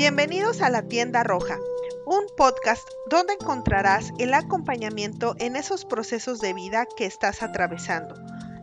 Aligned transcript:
Bienvenidos 0.00 0.62
a 0.62 0.70
la 0.70 0.80
tienda 0.80 1.22
roja, 1.24 1.58
un 2.06 2.24
podcast 2.34 2.88
donde 3.10 3.34
encontrarás 3.34 4.12
el 4.18 4.32
acompañamiento 4.32 5.34
en 5.38 5.56
esos 5.56 5.84
procesos 5.84 6.40
de 6.40 6.54
vida 6.54 6.86
que 6.96 7.04
estás 7.04 7.42
atravesando, 7.42 8.14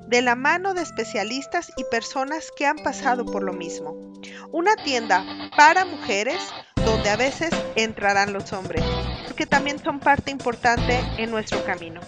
de 0.08 0.24
la 0.24 0.34
mano 0.34 0.74
de 0.74 0.82
especialistas 0.82 1.72
y 1.78 1.84
personas 1.92 2.52
que 2.58 2.66
han 2.66 2.78
pasado 2.78 3.24
por 3.24 3.44
lo 3.44 3.54
mismo. 3.54 4.14
Una 4.52 4.76
tienda 4.78 5.24
para 5.56 5.86
mujeres 5.86 6.40
donde 6.76 7.12
a 7.12 7.18
veces 7.18 7.52
entrarán 7.76 8.34
los 8.34 8.52
hombres, 8.52 8.84
porque 9.28 9.46
también 9.46 9.78
son 9.78 10.00
parte 10.00 10.32
importante 10.32 11.00
en 11.20 11.30
nuestro 11.30 11.64
camino. 11.64 12.02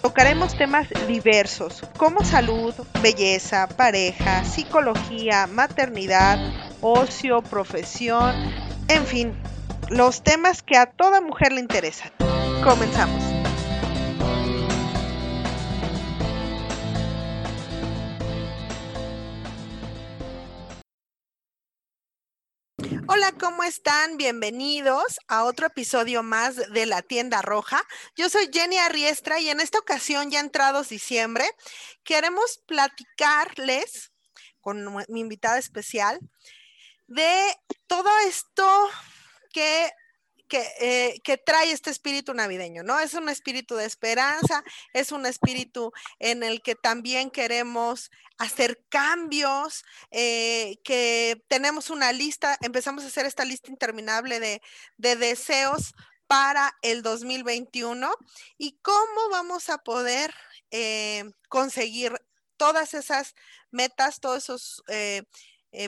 Tocaremos 0.00 0.56
temas 0.56 0.88
diversos 1.06 1.82
como 1.98 2.24
salud, 2.24 2.72
belleza, 3.02 3.68
pareja, 3.68 4.42
psicología, 4.46 5.46
maternidad, 5.46 6.38
ocio, 6.80 7.42
profesión, 7.42 8.69
en 8.90 9.06
fin, 9.06 9.40
los 9.88 10.24
temas 10.24 10.64
que 10.64 10.76
a 10.76 10.86
toda 10.86 11.20
mujer 11.20 11.52
le 11.52 11.60
interesan. 11.60 12.10
Comenzamos. 12.64 13.22
Hola, 23.06 23.32
¿cómo 23.38 23.62
están? 23.62 24.16
Bienvenidos 24.16 25.20
a 25.28 25.44
otro 25.44 25.68
episodio 25.68 26.24
más 26.24 26.56
de 26.56 26.86
La 26.86 27.02
Tienda 27.02 27.42
Roja. 27.42 27.80
Yo 28.16 28.28
soy 28.28 28.50
Jenny 28.52 28.78
Arriestra 28.78 29.38
y 29.38 29.50
en 29.50 29.60
esta 29.60 29.78
ocasión, 29.78 30.32
ya 30.32 30.40
entrados 30.40 30.88
diciembre, 30.88 31.44
queremos 32.02 32.58
platicarles 32.66 34.10
con 34.60 34.84
mi 35.08 35.20
invitada 35.20 35.58
especial 35.58 36.18
de 37.06 37.56
todo 37.90 38.08
esto 38.28 38.88
que, 39.52 39.92
eh, 40.52 41.20
que, 41.24 41.36
trae 41.38 41.72
este 41.72 41.90
espíritu 41.90 42.32
navideño, 42.34 42.84
¿no? 42.84 43.00
Es 43.00 43.14
un 43.14 43.28
espíritu 43.28 43.74
de 43.74 43.84
esperanza, 43.84 44.62
es 44.92 45.10
un 45.10 45.26
espíritu 45.26 45.90
en 46.20 46.44
el 46.44 46.62
que 46.62 46.76
también 46.76 47.32
queremos 47.32 48.12
hacer 48.38 48.80
cambios, 48.90 49.82
eh, 50.12 50.76
que 50.84 51.42
tenemos 51.48 51.90
una 51.90 52.12
lista, 52.12 52.56
empezamos 52.60 53.02
a 53.02 53.08
hacer 53.08 53.26
esta 53.26 53.44
lista 53.44 53.72
interminable 53.72 54.38
de, 54.38 54.62
deseos 55.16 55.92
para 56.28 56.72
el 56.82 57.02
2021 57.02 58.08
y 58.56 58.78
cómo 58.82 59.30
vamos 59.32 59.68
a 59.68 59.78
poder 59.78 60.32
eh, 60.70 61.24
conseguir 61.48 62.12
todas 62.56 62.94
esas 62.94 63.34
metas, 63.72 64.20
todos 64.20 64.44
esos 64.44 64.84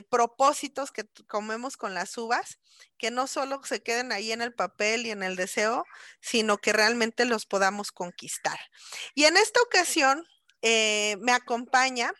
propósitos 0.09 0.91
que 0.91 1.03
comemos 1.27 1.75
con 1.75 1.93
las 1.93 2.17
uvas, 2.17 2.59
que 2.97 3.11
no 3.11 3.27
solo 3.27 3.61
se 3.63 3.83
queden 3.83 4.11
ahí 4.11 4.31
en 4.31 4.41
el 4.41 4.53
papel 4.53 5.05
y 5.05 5.11
en 5.11 5.23
el 5.23 5.35
deseo, 5.35 5.85
sino 6.21 6.57
que 6.57 6.73
realmente 6.73 7.25
los 7.25 7.45
podamos 7.45 7.91
conquistar. 7.91 8.57
Y 9.13 9.25
en 9.25 9.35
esta 9.35 9.61
ocasión 9.61 10.25
eh, 10.61 11.17
me 11.19 11.33
acompaña 11.33 12.13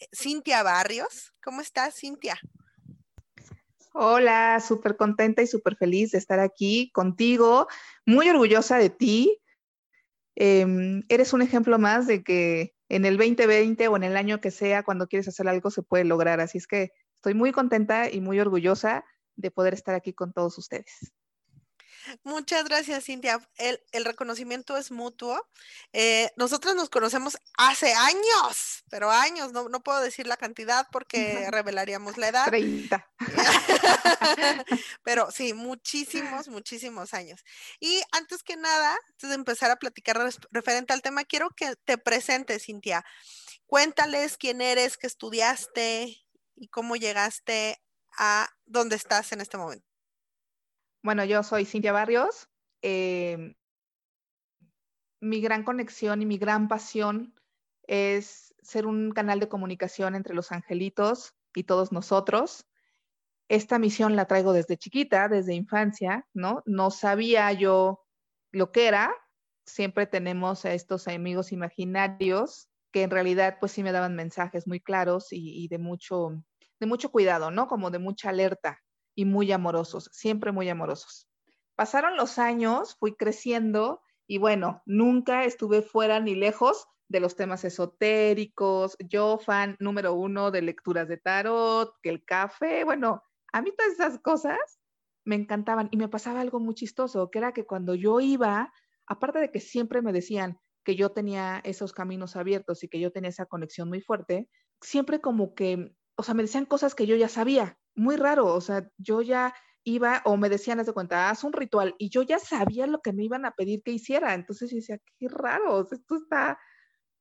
eh, 0.00 0.08
Cintia 0.12 0.62
Barrios. 0.64 1.32
¿Cómo 1.42 1.60
estás, 1.60 1.94
Cintia? 1.94 2.38
Hola, 3.92 4.60
súper 4.60 4.96
contenta 4.96 5.42
y 5.42 5.46
súper 5.46 5.76
feliz 5.76 6.10
de 6.10 6.18
estar 6.18 6.40
aquí 6.40 6.90
contigo, 6.92 7.68
muy 8.06 8.28
orgullosa 8.28 8.78
de 8.78 8.90
ti. 8.90 9.40
Em, 10.34 11.02
eres 11.08 11.32
un 11.32 11.42
ejemplo 11.42 11.78
más 11.78 12.06
de 12.06 12.22
que 12.22 12.74
en 12.90 13.04
el 13.04 13.16
2020 13.16 13.88
o 13.88 13.96
en 13.96 14.02
el 14.02 14.16
año 14.16 14.40
que 14.40 14.50
sea, 14.50 14.82
cuando 14.82 15.06
quieres 15.06 15.28
hacer 15.28 15.48
algo, 15.48 15.70
se 15.70 15.82
puede 15.82 16.04
lograr. 16.04 16.40
Así 16.40 16.58
es 16.58 16.66
que 16.66 16.90
estoy 17.14 17.34
muy 17.34 17.52
contenta 17.52 18.10
y 18.10 18.20
muy 18.20 18.40
orgullosa 18.40 19.04
de 19.36 19.50
poder 19.50 19.74
estar 19.74 19.94
aquí 19.94 20.12
con 20.12 20.32
todos 20.32 20.58
ustedes. 20.58 21.12
Muchas 22.24 22.64
gracias, 22.64 23.04
Cintia. 23.04 23.40
El, 23.56 24.04
reconocimiento 24.04 24.76
es 24.76 24.90
mutuo. 24.90 25.40
Eh, 25.92 26.30
nosotros 26.36 26.74
nos 26.74 26.90
conocemos 26.90 27.36
hace 27.56 27.92
años, 27.92 28.84
pero 28.88 29.10
años, 29.10 29.52
no, 29.52 29.68
puedo 29.82 30.00
decir 30.00 30.26
la 30.26 30.36
cantidad 30.36 30.86
porque 30.90 31.48
revelaríamos 31.50 32.16
la 32.16 32.28
edad. 32.28 32.46
30. 32.46 33.06
pero 35.02 35.30
sí, 35.30 35.52
muchísimos, 35.52 36.48
muchísimos 36.48 37.14
años. 37.14 37.44
Y 37.80 38.00
antes 38.12 38.42
que 38.42 38.56
nada, 38.56 38.96
antes 39.10 39.30
de 39.30 39.34
empezar 39.34 39.70
a 39.70 39.76
platicar 39.76 40.18
referente 40.50 40.92
al 40.92 41.02
tema, 41.02 41.24
quiero 41.24 41.50
que 41.50 41.74
te 41.84 41.98
presentes, 41.98 42.64
Cintia. 42.64 43.04
Cuéntales 43.66 44.36
quién 44.36 44.60
eres, 44.60 44.96
qué 44.96 45.06
estudiaste 45.06 46.16
y 46.56 46.68
cómo 46.68 46.96
llegaste 46.96 47.80
a 48.18 48.48
donde 48.66 48.96
estás 48.96 49.32
en 49.32 49.40
este 49.40 49.56
momento. 49.56 49.89
Bueno, 51.02 51.24
yo 51.24 51.42
soy 51.42 51.64
Cintia 51.64 51.92
Barrios. 51.92 52.48
Em, 52.82 53.54
mi 55.20 55.40
gran 55.40 55.64
conexión 55.64 56.20
y 56.22 56.26
mi 56.26 56.36
gran 56.38 56.68
pasión 56.68 57.34
es 57.86 58.54
ser 58.62 58.86
un 58.86 59.12
canal 59.12 59.40
de 59.40 59.48
comunicación 59.48 60.14
entre 60.14 60.34
los 60.34 60.52
angelitos 60.52 61.34
y 61.54 61.64
todos 61.64 61.90
nosotros. 61.92 62.66
Esta 63.48 63.78
misión 63.78 64.14
la 64.14 64.26
traigo 64.26 64.52
desde 64.52 64.76
chiquita, 64.76 65.28
desde 65.28 65.54
infancia, 65.54 66.28
¿no? 66.34 66.62
No 66.66 66.90
sabía 66.90 67.52
yo 67.52 68.04
lo 68.52 68.70
que 68.70 68.86
era. 68.86 69.14
Siempre 69.64 70.06
tenemos 70.06 70.64
a 70.66 70.74
estos 70.74 71.08
amigos 71.08 71.50
imaginarios 71.52 72.68
que 72.92 73.02
en 73.04 73.10
realidad 73.10 73.56
pues 73.58 73.72
sí 73.72 73.82
me 73.82 73.92
daban 73.92 74.16
mensajes 74.16 74.66
muy 74.66 74.80
claros 74.80 75.32
y, 75.32 75.64
y 75.64 75.68
de 75.68 75.78
mucho 75.78 76.44
de 76.78 76.86
mucho 76.86 77.10
cuidado, 77.10 77.50
¿no? 77.50 77.68
Como 77.68 77.90
de 77.90 77.98
mucha 77.98 78.30
alerta 78.30 78.82
y 79.20 79.26
muy 79.26 79.52
amorosos, 79.52 80.08
siempre 80.14 80.50
muy 80.50 80.70
amorosos. 80.70 81.28
Pasaron 81.76 82.16
los 82.16 82.38
años, 82.38 82.96
fui 82.98 83.14
creciendo 83.14 84.00
y 84.26 84.38
bueno, 84.38 84.82
nunca 84.86 85.44
estuve 85.44 85.82
fuera 85.82 86.20
ni 86.20 86.34
lejos 86.34 86.86
de 87.08 87.20
los 87.20 87.36
temas 87.36 87.66
esotéricos. 87.66 88.96
Yo 88.98 89.36
fan 89.36 89.76
número 89.78 90.14
uno 90.14 90.50
de 90.50 90.62
lecturas 90.62 91.06
de 91.06 91.18
tarot, 91.18 91.92
que 92.02 92.08
el 92.08 92.24
café, 92.24 92.82
bueno, 92.84 93.22
a 93.52 93.60
mí 93.60 93.72
todas 93.76 93.92
esas 93.92 94.18
cosas 94.20 94.56
me 95.26 95.34
encantaban 95.34 95.88
y 95.90 95.98
me 95.98 96.08
pasaba 96.08 96.40
algo 96.40 96.58
muy 96.58 96.74
chistoso, 96.74 97.30
que 97.30 97.40
era 97.40 97.52
que 97.52 97.66
cuando 97.66 97.94
yo 97.94 98.20
iba, 98.20 98.72
aparte 99.06 99.38
de 99.38 99.50
que 99.50 99.60
siempre 99.60 100.00
me 100.00 100.14
decían 100.14 100.58
que 100.82 100.96
yo 100.96 101.10
tenía 101.12 101.60
esos 101.64 101.92
caminos 101.92 102.36
abiertos 102.36 102.84
y 102.84 102.88
que 102.88 103.00
yo 103.00 103.12
tenía 103.12 103.28
esa 103.28 103.44
conexión 103.44 103.90
muy 103.90 104.00
fuerte, 104.00 104.48
siempre 104.80 105.20
como 105.20 105.54
que, 105.54 105.94
o 106.16 106.22
sea, 106.22 106.32
me 106.32 106.42
decían 106.42 106.64
cosas 106.64 106.94
que 106.94 107.06
yo 107.06 107.16
ya 107.16 107.28
sabía, 107.28 107.78
muy 107.94 108.16
raro, 108.16 108.46
o 108.46 108.60
sea, 108.60 108.88
yo 108.98 109.22
ya 109.22 109.54
iba 109.84 110.22
o 110.24 110.36
me 110.36 110.48
decían, 110.48 110.80
haz 110.80 110.86
de 110.86 110.92
cuenta, 110.92 111.30
haz 111.30 111.44
un 111.44 111.52
ritual 111.52 111.94
y 111.98 112.10
yo 112.10 112.22
ya 112.22 112.38
sabía 112.38 112.86
lo 112.86 113.00
que 113.00 113.12
me 113.12 113.24
iban 113.24 113.44
a 113.44 113.52
pedir 113.52 113.82
que 113.82 113.92
hiciera, 113.92 114.34
entonces 114.34 114.70
yo 114.70 114.76
decía, 114.76 114.98
qué 115.18 115.28
raro, 115.28 115.80
esto 115.90 116.16
está 116.16 116.58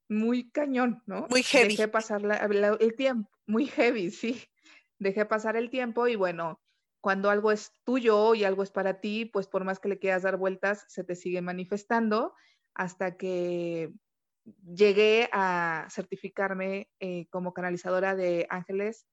muy 0.10 0.50
cañón, 0.52 1.04
¿no? 1.06 1.28
Muy 1.30 1.44
heavy. 1.44 1.76
Dejé 1.76 1.88
pasar 1.88 2.22
el 2.80 2.96
tiempo, 2.96 3.30
muy 3.48 3.68
heavy, 3.68 4.12
sí. 4.12 4.44
Dejé 4.98 5.26
pasar 5.26 5.56
el 5.56 5.70
tiempo 5.70 6.08
y 6.08 6.16
bueno, 6.16 6.60
cuando 7.02 7.30
algo 7.30 7.52
es 7.52 7.72
tuyo 7.86 8.36
y 8.36 8.44
algo 8.44 8.64
es 8.64 8.72
para 8.72 9.00
ti, 9.00 9.26
pues 9.26 9.48
por 9.48 9.64
más 9.64 9.80
que 9.80 9.88
le 9.88 10.00
quieras 10.00 10.24
dar 10.24 10.38
vueltas, 10.38 10.86
se 10.90 11.04
te 11.04 11.16
sigue 11.16 11.42
manifestando 11.42 12.34
hasta 12.74 13.16
que 13.16 13.94
llegué 14.74 15.30
a 15.32 15.88
certificarme 15.90 16.90
eh, 17.00 17.28
como 17.30 17.54
canalizadora 17.54 18.16
de 18.16 18.48
ángeles 18.50 19.06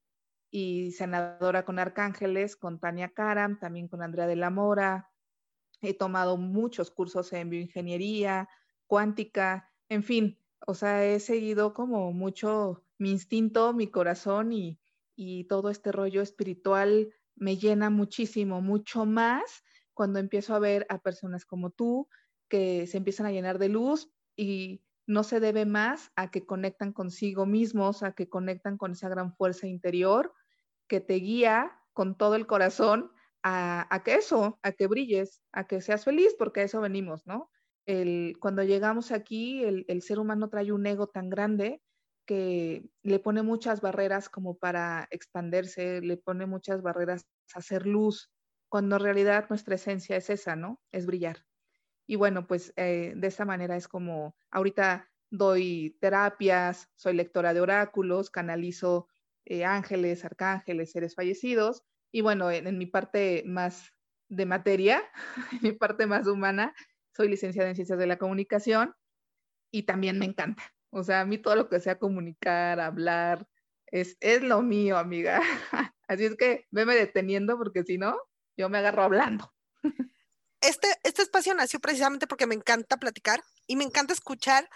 y 0.49 0.91
senadora 0.91 1.65
con 1.65 1.79
Arcángeles, 1.79 2.55
con 2.55 2.79
Tania 2.79 3.09
Karam, 3.09 3.59
también 3.59 3.87
con 3.87 4.01
Andrea 4.01 4.27
de 4.27 4.35
la 4.35 4.49
Mora. 4.49 5.11
He 5.81 5.93
tomado 5.93 6.37
muchos 6.37 6.91
cursos 6.91 7.31
en 7.33 7.49
bioingeniería, 7.49 8.49
cuántica, 8.87 9.71
en 9.89 10.03
fin, 10.03 10.39
o 10.65 10.73
sea, 10.73 11.05
he 11.05 11.19
seguido 11.19 11.73
como 11.73 12.11
mucho 12.13 12.83
mi 12.97 13.11
instinto, 13.11 13.73
mi 13.73 13.87
corazón 13.87 14.51
y, 14.51 14.79
y 15.15 15.43
todo 15.45 15.69
este 15.69 15.91
rollo 15.91 16.21
espiritual 16.21 17.13
me 17.35 17.57
llena 17.57 17.89
muchísimo, 17.89 18.61
mucho 18.61 19.05
más 19.05 19.63
cuando 19.93 20.19
empiezo 20.19 20.55
a 20.55 20.59
ver 20.59 20.85
a 20.89 21.01
personas 21.01 21.45
como 21.45 21.69
tú 21.69 22.07
que 22.49 22.87
se 22.87 22.97
empiezan 22.97 23.25
a 23.25 23.31
llenar 23.31 23.59
de 23.59 23.69
luz 23.69 24.11
y 24.35 24.83
no 25.05 25.23
se 25.23 25.39
debe 25.39 25.65
más 25.65 26.11
a 26.15 26.31
que 26.31 26.45
conectan 26.45 26.91
consigo 26.91 27.45
mismos, 27.45 28.03
a 28.03 28.13
que 28.13 28.29
conectan 28.29 28.77
con 28.77 28.91
esa 28.91 29.09
gran 29.09 29.33
fuerza 29.33 29.67
interior 29.67 30.33
que 30.87 31.01
te 31.01 31.15
guía 31.15 31.79
con 31.93 32.17
todo 32.17 32.35
el 32.35 32.47
corazón 32.47 33.11
a, 33.43 34.01
que 34.03 34.15
eso, 34.15 34.59
a 34.61 34.71
que 34.73 34.87
brilles, 34.87 35.41
a 35.53 35.67
que 35.67 35.81
seas 35.81 36.03
feliz, 36.03 36.35
porque 36.37 36.61
a 36.61 36.63
eso 36.63 36.81
venimos, 36.81 37.25
¿no? 37.25 37.49
El, 37.85 38.35
cuando 38.41 38.63
llegamos 38.63 39.11
aquí, 39.11 39.63
el, 39.63 39.85
el 39.87 40.01
ser 40.01 40.19
humano 40.19 40.49
trae 40.49 40.71
un 40.73 40.85
ego 40.85 41.07
tan 41.07 41.29
grande 41.29 41.81
que 42.25 42.89
le 43.03 43.19
pone 43.19 43.41
muchas 43.41 43.79
barreras 43.79 44.27
como 44.27 44.57
para 44.57 45.07
expandirse, 45.11 46.01
le 46.01 46.17
pone 46.17 46.45
muchas 46.45 46.81
barreras 46.81 47.25
a 47.55 47.59
hacer 47.59 47.87
luz, 47.87 48.29
cuando 48.69 48.97
en 48.97 49.03
realidad 49.03 49.45
nuestra 49.49 49.75
esencia 49.75 50.17
es 50.17 50.29
esa, 50.29 50.57
¿no? 50.57 50.81
Es 50.91 51.05
brillar. 51.05 51.45
Y 52.05 52.17
bueno, 52.17 52.47
pues 52.47 52.73
eh, 52.75 53.13
de 53.15 53.27
esta 53.27 53.45
manera 53.45 53.77
es 53.77 53.87
como 53.87 54.35
ahorita 54.51 55.09
doy 55.29 55.97
terapias, 55.99 56.89
soy 56.95 57.13
lectora 57.13 57.53
de 57.53 57.61
oráculos, 57.61 58.29
canalizo 58.29 59.07
eh, 59.49 59.63
ángeles, 59.63 60.25
arcángeles, 60.25 60.91
seres 60.91 61.15
fallecidos, 61.15 61.83
Y 62.11 62.21
bueno, 62.21 62.51
en, 62.51 62.77
mi 62.77 62.85
parte 62.85 63.43
más 63.45 63.93
de 64.29 64.45
materia, 64.45 65.03
en 65.51 65.59
mi 65.61 65.71
parte 65.71 66.05
más 66.05 66.27
humana, 66.27 66.73
soy 67.15 67.29
licenciada 67.29 67.69
en 67.69 67.75
Ciencias 67.75 67.99
de 67.99 68.07
la 68.07 68.17
Comunicación 68.17 68.93
y 69.71 69.83
también 69.83 70.19
me 70.19 70.25
encanta. 70.25 70.63
O 70.89 71.03
sea, 71.03 71.21
a 71.21 71.25
mí 71.25 71.37
todo 71.37 71.55
lo 71.55 71.69
que 71.69 71.79
sea 71.79 71.99
comunicar, 71.99 72.79
hablar, 72.79 73.47
es, 73.87 74.17
es 74.19 74.41
lo 74.41 74.61
mío, 74.61 74.97
amiga. 74.97 75.41
Así 76.07 76.25
es 76.25 76.35
que 76.35 76.65
veme 76.71 76.95
deteniendo 76.95 77.57
porque 77.57 77.83
si 77.83 77.97
no, 77.97 78.17
yo 78.57 78.69
me 78.69 78.79
agarro 78.79 79.03
hablando. 79.03 79.53
Este, 80.59 80.87
este 81.03 81.21
espacio 81.21 81.53
nació 81.53 81.79
precisamente 81.79 82.27
porque 82.27 82.47
me 82.47 82.55
encanta 82.55 82.97
platicar 82.97 83.41
y 83.67 83.75
me 83.75 83.83
encanta 83.83 84.13
escuchar 84.13 84.69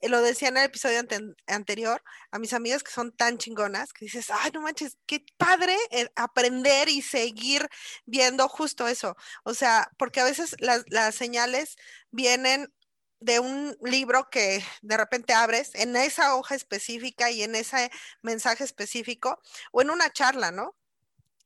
eh, 0.00 0.08
lo 0.08 0.20
decía 0.22 0.48
en 0.48 0.56
el 0.58 0.64
episodio 0.64 1.00
anterior, 1.46 2.02
a 2.30 2.38
mis 2.38 2.52
amigas 2.52 2.82
que 2.82 2.92
son 2.92 3.12
tan 3.12 3.38
chingonas, 3.38 3.92
que 3.92 4.04
dices, 4.04 4.30
ay, 4.30 4.50
no 4.52 4.60
manches, 4.60 4.98
qué 5.06 5.24
padre 5.38 5.76
eh, 5.90 6.10
aprender 6.16 6.88
y 6.88 7.02
seguir 7.02 7.68
viendo 8.04 8.48
justo 8.48 8.88
eso. 8.88 9.16
O 9.44 9.54
sea, 9.54 9.90
porque 9.96 10.20
a 10.20 10.24
veces 10.24 10.54
las, 10.60 10.84
las 10.88 11.14
señales 11.14 11.76
vienen 12.10 12.72
de 13.20 13.40
un 13.40 13.76
libro 13.82 14.28
que 14.30 14.62
de 14.82 14.96
repente 14.96 15.32
abres 15.32 15.74
en 15.74 15.96
esa 15.96 16.36
hoja 16.36 16.54
específica 16.54 17.30
y 17.30 17.42
en 17.42 17.54
ese 17.54 17.90
mensaje 18.22 18.64
específico 18.64 19.40
o 19.72 19.80
en 19.80 19.90
una 19.90 20.12
charla, 20.12 20.50
¿no? 20.52 20.76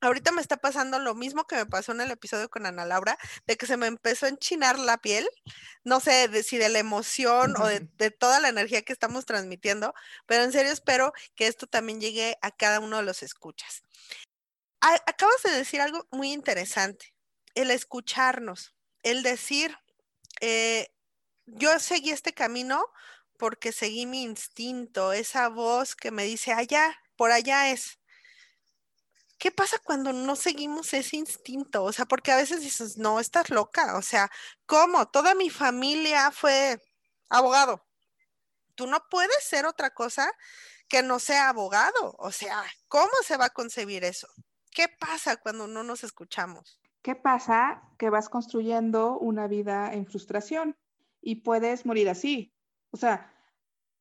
Ahorita 0.00 0.32
me 0.32 0.40
está 0.40 0.56
pasando 0.56 0.98
lo 0.98 1.14
mismo 1.14 1.46
que 1.46 1.56
me 1.56 1.66
pasó 1.66 1.92
en 1.92 2.00
el 2.00 2.10
episodio 2.10 2.48
con 2.48 2.64
Ana 2.64 2.86
Laura, 2.86 3.18
de 3.46 3.56
que 3.56 3.66
se 3.66 3.76
me 3.76 3.86
empezó 3.86 4.26
a 4.26 4.30
enchinar 4.30 4.78
la 4.78 4.98
piel, 4.98 5.28
no 5.84 6.00
sé 6.00 6.42
si 6.42 6.56
de 6.56 6.70
la 6.70 6.78
emoción 6.78 7.54
o 7.60 7.66
de, 7.66 8.10
toda 8.10 8.40
la 8.40 8.48
energía 8.48 8.82
que 8.82 8.94
estamos 8.94 9.26
transmitiendo, 9.26 9.94
pero 10.26 10.42
en 10.44 10.52
serio 10.52 10.72
espero 10.72 11.12
que 11.34 11.46
esto 11.46 11.66
también 11.66 12.00
llegue 12.00 12.38
a 12.40 12.50
cada 12.50 12.80
uno 12.80 12.96
de 12.96 13.02
los 13.02 13.22
escuchas. 13.22 13.82
acabas 14.80 15.42
de 15.44 15.50
decir 15.50 15.82
algo 15.82 16.06
muy 16.10 16.32
interesante, 16.32 17.14
el 17.54 17.70
escucharnos, 17.70 18.74
el 19.02 19.22
decir, 19.22 19.76
eh, 20.40 20.94
yo 21.46 21.78
seguí 21.78 22.10
este 22.10 22.32
camino 22.32 22.86
porque 23.38 23.72
seguí 23.72 24.06
mi 24.06 24.22
instinto, 24.22 25.12
esa 25.12 25.48
voz 25.48 25.94
que 25.94 26.10
me 26.10 26.24
dice, 26.24 26.52
allá, 26.52 26.98
por 27.16 27.32
allá 27.32 27.70
es 27.70 27.99
¿qué 29.40 29.50
pasa 29.50 29.78
cuando 29.82 30.12
no 30.12 30.36
seguimos 30.36 30.92
ese 30.92 31.16
instinto? 31.16 31.82
O 31.82 31.92
sea, 31.92 32.04
porque 32.04 32.30
a 32.30 32.36
veces 32.36 32.60
dices, 32.60 32.98
no, 32.98 33.18
estás 33.18 33.50
loca. 33.50 33.96
O 33.96 34.02
sea, 34.02 34.30
¿cómo? 34.66 35.08
Toda 35.08 35.34
mi 35.34 35.50
familia 35.50 36.30
fue 36.30 36.80
abogado. 37.28 37.84
Tú 38.76 38.86
no 38.86 39.02
puedes 39.10 39.42
ser 39.42 39.66
otra 39.66 39.90
cosa 39.90 40.30
que 40.88 41.02
no 41.02 41.18
sea 41.18 41.48
abogado. 41.48 42.14
O 42.18 42.30
sea, 42.30 42.62
¿cómo 42.86 43.10
se 43.24 43.38
va 43.38 43.46
a 43.46 43.50
concebir 43.50 44.04
eso? 44.04 44.28
¿Qué 44.70 44.88
pasa 44.88 45.36
cuando 45.36 45.66
no 45.66 45.82
nos 45.82 46.04
escuchamos? 46.04 46.78
¿Qué 47.02 47.16
pasa? 47.16 47.82
Que 47.98 48.10
vas 48.10 48.28
construyendo 48.28 49.18
una 49.18 49.48
vida 49.48 49.92
en 49.94 50.06
frustración 50.06 50.76
y 51.22 51.36
puedes 51.36 51.86
morir 51.86 52.10
así. 52.10 52.52
O 52.90 52.98
sea, 52.98 53.34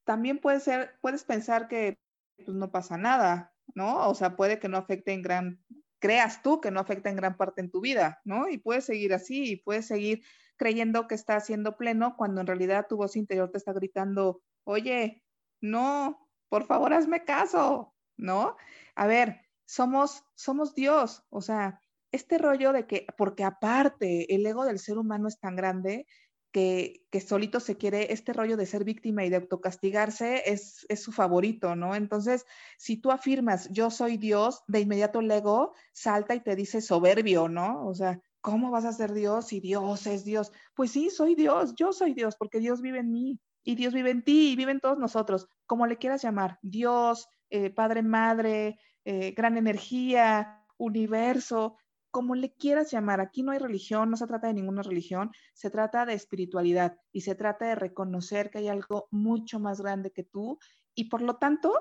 también 0.03 0.39
puede 0.39 0.59
ser, 0.59 0.97
puedes 0.99 1.23
pensar 1.23 1.69
que 1.69 1.97
pues, 2.35 2.49
no 2.49 2.71
pasa 2.71 2.97
nada, 2.97 3.53
¿no? 3.75 4.09
O 4.09 4.15
sea, 4.15 4.35
puede 4.35 4.59
que 4.59 4.69
no 4.69 4.77
afecte 4.77 5.13
en 5.13 5.21
gran, 5.21 5.63
creas 5.99 6.41
tú 6.41 6.61
que 6.61 6.71
no 6.71 6.79
afecta 6.79 7.09
en 7.09 7.15
gran 7.15 7.37
parte 7.37 7.61
en 7.61 7.71
tu 7.71 7.81
vida, 7.81 8.21
¿no? 8.23 8.49
Y 8.49 8.57
puedes 8.57 8.85
seguir 8.85 9.13
así 9.13 9.51
y 9.51 9.55
puedes 9.57 9.87
seguir 9.87 10.23
creyendo 10.57 11.07
que 11.07 11.15
estás 11.15 11.45
siendo 11.45 11.77
pleno 11.77 12.15
cuando 12.17 12.41
en 12.41 12.47
realidad 12.47 12.87
tu 12.87 12.97
voz 12.97 13.15
interior 13.15 13.49
te 13.51 13.57
está 13.57 13.73
gritando, 13.73 14.41
oye, 14.65 15.23
no, 15.61 16.29
por 16.49 16.65
favor 16.65 16.93
hazme 16.93 17.23
caso, 17.23 17.95
¿no? 18.17 18.57
A 18.95 19.07
ver, 19.07 19.41
somos, 19.65 20.23
somos 20.35 20.75
Dios, 20.75 21.23
o 21.29 21.41
sea, 21.41 21.81
este 22.11 22.37
rollo 22.37 22.73
de 22.73 22.87
que, 22.87 23.05
porque 23.17 23.43
aparte 23.43 24.33
el 24.33 24.45
ego 24.45 24.65
del 24.65 24.79
ser 24.79 24.97
humano 24.97 25.27
es 25.27 25.39
tan 25.39 25.55
grande 25.55 26.07
que, 26.51 27.05
solito 27.25 27.59
se 27.59 27.77
quiere, 27.77 28.11
este 28.11 28.33
rollo 28.33 28.57
de 28.57 28.65
ser 28.65 28.83
víctima 28.83 29.25
y 29.25 29.29
de 29.29 29.37
autocastigarse 29.37 30.43
es, 30.45 30.85
es 30.89 31.01
su 31.01 31.11
favorito, 31.11 31.75
¿no? 31.75 31.95
Entonces, 31.95 32.45
si 32.77 32.97
tú 32.97 33.11
afirmas, 33.11 33.69
yo 33.71 33.91
soy 33.91 34.17
Dios, 34.17 34.63
de 34.67 34.81
inmediato 34.81 35.19
el 35.19 35.31
ego 35.31 35.73
salta 35.93 36.35
y 36.35 36.41
te 36.41 36.55
dice 36.55 36.81
soberbio, 36.81 37.49
¿no? 37.49 37.85
O 37.87 37.93
sea, 37.93 38.19
¿cómo 38.41 38.71
vas 38.71 38.85
a 38.85 38.93
ser 38.93 39.13
Dios 39.13 39.47
si 39.47 39.59
Dios 39.59 40.07
es 40.07 40.23
Dios? 40.25 40.51
Pues 40.75 40.91
sí, 40.91 41.09
soy 41.09 41.35
Dios, 41.35 41.73
yo 41.75 41.93
soy 41.93 42.13
Dios, 42.13 42.35
porque 42.37 42.59
Dios 42.59 42.81
vive 42.81 42.99
en 42.99 43.11
mí 43.11 43.39
y 43.63 43.75
Dios 43.75 43.93
vive 43.93 44.09
en 44.09 44.23
ti 44.23 44.51
y 44.51 44.55
vive 44.55 44.71
en 44.71 44.79
todos 44.79 44.97
nosotros, 44.97 45.47
como 45.65 45.85
le 45.85 45.97
quieras 45.97 46.23
llamar, 46.23 46.57
Dios, 46.61 47.27
eh, 47.49 47.69
Padre, 47.69 48.01
Madre, 48.01 48.79
eh, 49.05 49.33
gran 49.35 49.57
energía, 49.57 50.65
universo, 50.77 51.77
como 52.11 52.35
le 52.35 52.53
quieras 52.53 52.91
llamar, 52.91 53.21
aquí 53.21 53.43
no 53.43 53.51
hay 53.51 53.59
religión, 53.59 54.09
no 54.09 54.17
se 54.17 54.27
trata 54.27 54.47
de 54.47 54.53
ninguna 54.53 54.81
religión, 54.81 55.31
se 55.53 55.69
trata 55.69 56.05
de 56.05 56.13
espiritualidad 56.13 56.97
y 57.11 57.21
se 57.21 57.35
trata 57.35 57.65
de 57.67 57.75
reconocer 57.75 58.49
que 58.49 58.59
hay 58.59 58.67
algo 58.67 59.07
mucho 59.11 59.59
más 59.59 59.81
grande 59.81 60.11
que 60.11 60.23
tú 60.23 60.59
y 60.95 61.05
por 61.05 61.21
lo 61.21 61.37
tanto 61.37 61.73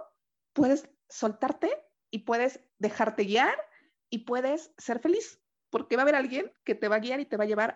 puedes 0.52 0.88
soltarte 1.08 1.70
y 2.10 2.20
puedes 2.20 2.60
dejarte 2.78 3.25
guiar 3.25 3.54
y 4.10 4.25
puedes 4.25 4.72
ser 4.78 5.00
feliz, 5.00 5.42
porque 5.70 5.96
va 5.96 6.02
a 6.02 6.04
haber 6.04 6.16
alguien 6.16 6.52
que 6.64 6.74
te 6.74 6.88
va 6.88 6.96
a 6.96 7.00
guiar 7.00 7.20
y 7.20 7.26
te 7.26 7.36
va 7.36 7.44
a 7.44 7.48
llevar 7.48 7.74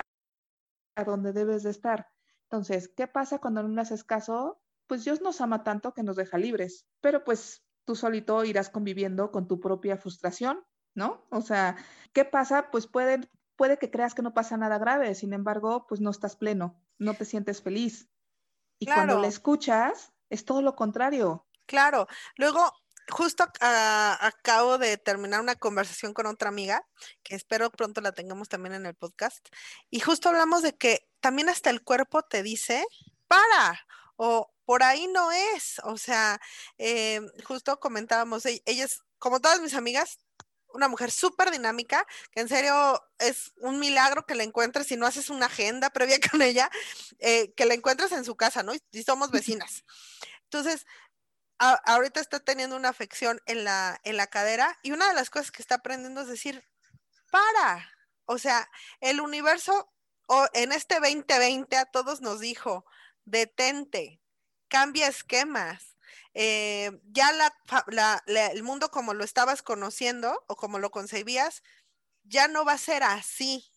a 0.96 1.04
donde 1.04 1.32
debes 1.32 1.62
de 1.62 1.70
estar. 1.70 2.08
Entonces, 2.44 2.88
¿qué 2.88 3.06
pasa 3.06 3.38
cuando 3.38 3.62
no 3.62 3.68
le 3.68 3.80
haces 3.80 4.04
caso? 4.04 4.60
Pues 4.86 5.04
Dios 5.04 5.22
nos 5.22 5.40
ama 5.40 5.64
tanto 5.64 5.94
que 5.94 6.02
nos 6.02 6.16
deja 6.16 6.38
libres, 6.38 6.86
pero 7.00 7.24
pues 7.24 7.64
tú 7.84 7.94
solito 7.94 8.44
irás 8.44 8.68
conviviendo 8.68 9.30
con 9.30 9.48
tu 9.48 9.58
propia 9.58 9.96
frustración 9.96 10.62
¿no? 10.94 11.26
O 11.30 11.40
sea, 11.40 11.76
¿qué 12.12 12.24
pasa? 12.24 12.70
Pues 12.70 12.86
puede, 12.86 13.20
puede 13.56 13.78
que 13.78 13.90
creas 13.90 14.14
que 14.14 14.22
no 14.22 14.34
pasa 14.34 14.56
nada 14.56 14.78
grave, 14.78 15.14
sin 15.14 15.32
embargo, 15.32 15.86
pues 15.86 16.00
no 16.00 16.10
estás 16.10 16.36
pleno, 16.36 16.80
no 16.98 17.14
te 17.14 17.24
sientes 17.24 17.62
feliz. 17.62 18.08
Y 18.78 18.86
cuando 18.86 19.20
le 19.20 19.28
escuchas, 19.28 20.12
es 20.28 20.44
todo 20.44 20.62
lo 20.62 20.74
contrario. 20.74 21.46
Claro. 21.66 22.08
Luego, 22.36 22.72
justo 23.10 23.44
acabo 23.60 24.78
de 24.78 24.96
terminar 24.96 25.40
una 25.40 25.54
conversación 25.54 26.12
con 26.14 26.26
otra 26.26 26.48
amiga, 26.48 26.86
que 27.22 27.34
espero 27.34 27.70
pronto 27.70 28.00
la 28.00 28.12
tengamos 28.12 28.48
también 28.48 28.74
en 28.74 28.86
el 28.86 28.94
podcast, 28.94 29.48
y 29.90 30.00
justo 30.00 30.28
hablamos 30.28 30.62
de 30.62 30.76
que 30.76 31.08
también 31.20 31.48
hasta 31.48 31.70
el 31.70 31.82
cuerpo 31.82 32.22
te 32.22 32.42
dice, 32.42 32.84
para, 33.28 33.80
o 34.16 34.52
por 34.64 34.82
ahí 34.82 35.06
no 35.08 35.32
es, 35.32 35.80
o 35.84 35.96
sea, 35.98 36.40
eh, 36.78 37.20
justo 37.44 37.78
comentábamos, 37.80 38.46
e-, 38.46 38.62
ellas, 38.66 39.02
como 39.18 39.40
todas 39.40 39.60
mis 39.60 39.74
amigas, 39.74 40.18
una 40.74 40.88
mujer 40.88 41.10
súper 41.10 41.50
dinámica, 41.50 42.06
que 42.30 42.40
en 42.40 42.48
serio 42.48 43.02
es 43.18 43.52
un 43.56 43.78
milagro 43.78 44.26
que 44.26 44.34
la 44.34 44.42
encuentres 44.42 44.86
si 44.86 44.96
no 44.96 45.06
haces 45.06 45.30
una 45.30 45.46
agenda 45.46 45.90
previa 45.90 46.18
con 46.30 46.42
ella, 46.42 46.70
eh, 47.18 47.52
que 47.54 47.64
la 47.64 47.74
encuentres 47.74 48.12
en 48.12 48.24
su 48.24 48.36
casa, 48.36 48.62
¿no? 48.62 48.72
Y, 48.74 49.02
somos 49.02 49.30
vecinas. 49.30 49.84
Entonces, 50.44 50.86
ahorita 51.58 52.20
está 52.20 52.40
teniendo 52.40 52.76
una 52.76 52.88
afección 52.88 53.40
en 53.46 53.64
la, 53.64 54.00
en 54.04 54.16
la 54.16 54.26
cadera 54.26 54.78
y 54.82 54.92
una 54.92 55.08
de 55.08 55.14
las 55.14 55.30
cosas 55.30 55.50
que 55.50 55.62
está 55.62 55.76
aprendiendo 55.76 56.22
es 56.22 56.28
decir, 56.28 56.64
para, 57.30 57.90
o 58.24 58.38
sea, 58.38 58.68
el 59.00 59.20
universo 59.20 59.92
o 60.26 60.46
en 60.54 60.72
este 60.72 60.96
2020 60.96 61.76
a 61.76 61.84
todos 61.86 62.20
nos 62.20 62.40
dijo, 62.40 62.84
detente, 63.24 64.20
cambia 64.68 65.08
esquemas, 65.08 65.91
eh, 66.34 66.90
ya 67.04 67.30
el 68.26 68.62
mundo 68.62 68.90
como 68.90 69.14
lo 69.14 69.24
estabas 69.24 69.62
conociendo 69.62 70.44
o 70.46 70.56
como 70.56 70.78
lo 70.78 70.90
concebías, 70.90 71.62
ya 72.24 72.48
no 72.48 72.64
va 72.64 72.72
a 72.72 72.78
ser 72.78 73.02
así. 73.02 73.68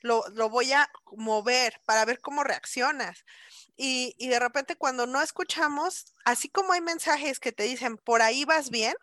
Lo, 0.00 0.22
voy 0.48 0.72
a 0.72 0.88
mover 1.16 1.80
para 1.84 2.04
ver 2.04 2.20
cómo 2.20 2.44
reaccionas. 2.44 3.24
Y, 3.76 4.14
y, 4.16 4.28
de 4.28 4.38
repente 4.38 4.76
cuando 4.76 5.06
no 5.06 5.20
escuchamos, 5.20 6.14
así 6.24 6.48
como 6.48 6.72
hay 6.72 6.80
mensajes 6.80 7.40
que 7.40 7.52
te 7.52 7.64
dicen, 7.64 7.96
por 7.96 8.22
ahí 8.22 8.44
vas 8.44 8.70
bien, 8.70 8.94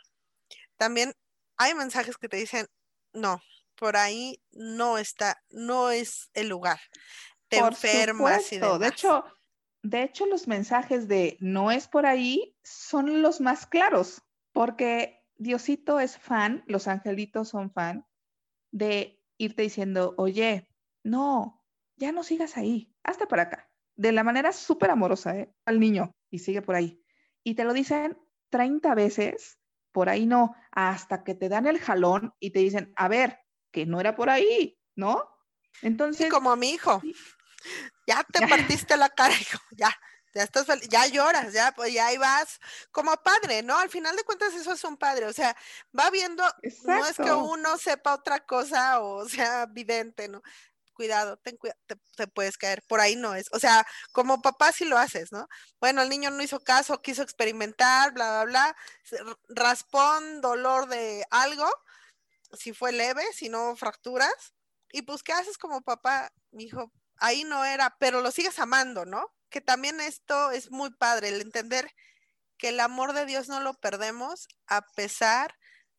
también 0.77 1.13
hay 1.57 1.73
mensajes 1.73 2.17
que 2.17 2.29
te 2.29 2.37
dicen, 2.37 2.67
no, 3.13 3.41
por 3.75 3.97
ahí 3.97 4.41
no 4.51 4.97
está, 4.97 5.41
no 5.49 5.91
es 5.91 6.29
el 6.33 6.49
lugar. 6.49 6.79
Te 7.47 7.57
enfermas 7.57 8.51
y 8.51 8.57
De 8.57 8.87
hecho, 8.87 9.23
de 9.85 10.01
hecho, 10.01 10.25
los 10.25 10.47
mensajes 10.47 11.07
de 11.07 11.37
no 11.39 11.69
es 11.69 11.87
por 11.87 12.07
ahí 12.07 12.57
son 12.63 13.21
los 13.21 13.39
más 13.39 13.67
claros, 13.67 14.23
porque 14.51 15.23
Diosito 15.35 15.99
es 15.99 16.17
fan, 16.17 16.63
los 16.65 16.87
angelitos 16.87 17.49
son 17.49 17.71
fan 17.71 18.03
de 18.71 19.21
irte 19.37 19.61
diciendo, 19.61 20.15
oye, 20.17 20.67
no, 21.03 21.63
ya 21.97 22.11
no 22.11 22.23
sigas 22.23 22.57
ahí, 22.57 22.95
hasta 23.03 23.27
para 23.27 23.43
acá, 23.43 23.69
de 23.95 24.11
la 24.11 24.23
manera 24.23 24.53
súper 24.53 24.89
amorosa, 24.89 25.37
¿eh? 25.37 25.53
al 25.65 25.79
niño, 25.79 26.15
y 26.31 26.39
sigue 26.39 26.63
por 26.63 26.73
ahí. 26.73 26.99
Y 27.43 27.53
te 27.53 27.63
lo 27.63 27.71
dicen 27.71 28.17
30 28.49 28.95
veces, 28.95 29.59
por 29.91 30.09
ahí 30.09 30.25
no, 30.25 30.55
hasta 30.71 31.23
que 31.23 31.35
te 31.35 31.47
dan 31.47 31.67
el 31.67 31.77
jalón 31.77 32.33
y 32.39 32.49
te 32.49 32.59
dicen, 32.59 32.91
a 32.95 33.07
ver, 33.07 33.37
que 33.71 33.85
no 33.85 33.99
era 33.99 34.15
por 34.15 34.31
ahí, 34.31 34.79
¿no? 34.95 35.29
Entonces... 35.83 36.31
como 36.31 36.51
a 36.51 36.55
mi 36.55 36.71
hijo 36.71 37.03
ya 38.07 38.23
te 38.31 38.47
partiste 38.47 38.97
la 38.97 39.09
cara, 39.09 39.33
hijo, 39.33 39.59
ya, 39.71 39.95
ya 40.33 40.43
estás 40.43 40.67
ya 40.89 41.07
lloras, 41.07 41.53
ya, 41.53 41.71
pues 41.71 41.93
ya 41.93 42.07
ahí 42.07 42.17
vas 42.17 42.59
como 42.91 43.15
padre, 43.17 43.63
¿no? 43.63 43.77
Al 43.77 43.89
final 43.89 44.15
de 44.15 44.23
cuentas 44.23 44.53
eso 44.53 44.73
es 44.73 44.83
un 44.83 44.97
padre, 44.97 45.25
o 45.25 45.33
sea, 45.33 45.55
va 45.97 46.09
viendo, 46.09 46.43
no 46.83 47.05
es 47.05 47.15
que 47.15 47.31
uno 47.31 47.77
sepa 47.77 48.13
otra 48.13 48.45
cosa 48.45 48.99
o 48.99 49.27
sea 49.29 49.65
vidente, 49.67 50.27
¿no? 50.27 50.41
Cuidado, 50.93 51.37
ten 51.37 51.57
cuidado, 51.57 51.79
te, 52.15 52.27
puedes 52.27 52.57
caer, 52.57 52.81
por 52.87 53.01
ahí 53.01 53.17
no 53.17 53.35
es, 53.35 53.47
o 53.51 53.59
sea, 53.59 53.85
como 54.13 54.41
papá 54.41 54.71
sí 54.71 54.85
lo 54.85 54.97
haces, 54.97 55.31
¿no? 55.31 55.47
Bueno, 55.81 56.01
el 56.01 56.09
niño 56.09 56.31
no 56.31 56.41
hizo 56.41 56.61
caso, 56.61 57.01
quiso 57.01 57.21
experimentar, 57.21 58.13
bla, 58.13 58.43
bla, 58.43 58.45
bla, 58.45 58.77
raspón, 59.49 60.39
dolor 60.39 60.87
de 60.87 61.25
algo, 61.31 61.69
si 62.53 62.71
fue 62.73 62.93
leve, 62.93 63.23
si 63.33 63.49
no 63.49 63.75
fracturas, 63.75 64.53
y 64.95 65.01
pues, 65.01 65.23
¿qué 65.23 65.33
haces 65.33 65.57
como 65.57 65.81
papá? 65.81 66.31
Mi 66.51 66.63
hijo, 66.63 66.89
ahí 67.17 67.43
no 67.43 67.65
era, 67.65 67.95
pero 67.99 68.21
lo 68.21 68.31
sigues 68.31 68.59
amando, 68.59 69.05
¿no? 69.05 69.35
que 69.55 69.61
también 69.61 70.01
esto 70.01 70.51
es 70.51 70.69
muy 70.69 70.91
padre, 70.91 71.29
el 71.29 71.39
entender 71.39 71.89
que 72.57 72.69
el 72.69 72.79
amor 72.81 73.13
de 73.13 73.25
Dios 73.25 73.47
no 73.47 73.61
lo 73.61 73.73
perdemos 73.75 74.49
a 74.67 74.81
pesar 74.97 75.53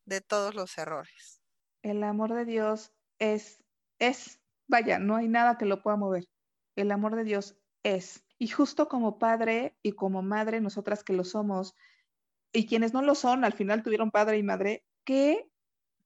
de 0.05 0.21
todos 0.21 0.53
los 0.53 0.77
errores. 0.77 1.41
El 1.81 2.03
amor 2.03 2.35
de 2.35 2.45
Dios 2.45 2.91
es, 3.17 3.63
es, 3.97 4.39
vaya, 4.67 4.99
no 4.99 5.15
hay 5.15 5.27
nada 5.27 5.57
que 5.57 5.65
lo 5.65 5.81
pueda 5.81 5.97
mover. 5.97 6.25
El 6.75 6.91
amor 6.91 7.15
de 7.15 7.23
Dios 7.23 7.57
es. 7.81 8.23
Y 8.37 8.47
justo 8.47 8.87
como 8.87 9.17
padre 9.17 9.75
y 9.81 9.93
como 9.93 10.21
madre, 10.21 10.61
nosotras 10.61 11.03
que 11.03 11.13
lo 11.13 11.23
somos, 11.23 11.73
y 12.53 12.67
quienes 12.67 12.93
no 12.93 13.01
lo 13.01 13.15
son, 13.15 13.43
al 13.43 13.53
final 13.53 13.81
tuvieron 13.81 14.11
padre 14.11 14.37
y 14.37 14.43
madre, 14.43 14.85
¿qué 15.03 15.49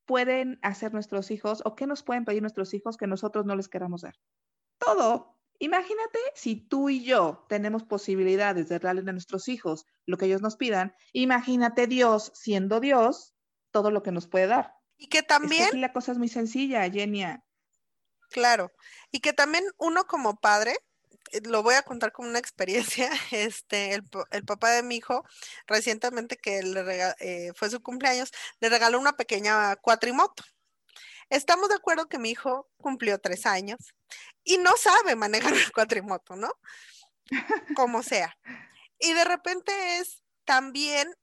pueden 0.05 0.57
hacer 0.61 0.93
nuestros 0.93 1.31
hijos 1.31 1.61
o 1.65 1.75
qué 1.75 1.85
nos 1.85 2.01
pueden 2.01 2.23
pedir 2.23 2.41
nuestros 2.41 2.73
hijos 2.73 2.95
que 2.95 3.07
nosotros 3.07 3.45
no 3.45 3.57
les 3.57 3.67
queramos 3.67 4.03
dar? 4.03 4.15
Todo, 4.85 5.31
Imagínate 5.61 6.17
si 6.33 6.55
tú 6.55 6.89
y 6.89 7.03
yo 7.03 7.45
tenemos 7.47 7.83
posibilidades 7.83 8.67
de 8.67 8.79
darle 8.79 9.07
a 9.07 9.13
nuestros 9.13 9.47
hijos 9.47 9.85
lo 10.07 10.17
que 10.17 10.25
ellos 10.25 10.41
nos 10.41 10.55
pidan, 10.55 10.95
imagínate 11.13 11.85
Dios 11.85 12.31
siendo 12.33 12.79
Dios, 12.79 13.35
todo 13.69 13.91
lo 13.91 14.01
que 14.01 14.11
nos 14.11 14.27
puede 14.27 14.47
dar. 14.47 14.73
Y 14.97 15.07
que 15.07 15.21
también... 15.21 15.67
Es 15.67 15.73
la 15.75 15.93
cosa 15.93 16.13
es 16.13 16.17
muy 16.17 16.29
sencilla, 16.29 16.89
Genia. 16.89 17.43
Claro, 18.31 18.71
y 19.11 19.19
que 19.19 19.33
también 19.33 19.63
uno 19.77 20.07
como 20.07 20.35
padre, 20.37 20.75
eh, 21.31 21.41
lo 21.43 21.61
voy 21.61 21.75
a 21.75 21.83
contar 21.83 22.11
como 22.11 22.27
una 22.27 22.39
experiencia, 22.39 23.11
este, 23.31 23.93
el, 23.93 24.45
papá 24.45 24.71
de 24.71 24.81
mi 24.81 24.95
hijo, 24.95 25.23
recientemente 25.67 26.37
que 26.37 26.63
le 26.63 27.13
eh, 27.19 27.51
fue 27.53 27.69
su 27.69 27.83
cumpleaños, 27.83 28.31
le 28.61 28.69
regaló 28.69 28.99
una 28.99 29.13
pequeña 29.13 29.75
cuatrimoto. 29.75 30.43
Estamos 31.31 31.69
de 31.69 31.75
acuerdo 31.75 32.09
que 32.09 32.19
mi 32.19 32.31
hijo 32.31 32.69
cumplió 32.75 33.17
tres 33.17 33.45
años 33.45 33.95
y 34.43 34.57
no 34.57 34.75
sabe 34.75 35.15
manejar 35.15 35.53
el 35.53 35.71
cuatrimoto, 35.71 36.35
¿no? 36.35 36.51
Como 37.73 38.03
sea. 38.03 38.37
Y 38.99 39.13
de 39.13 39.23
repente 39.23 39.71
es 39.99 40.25
también, 40.43 41.15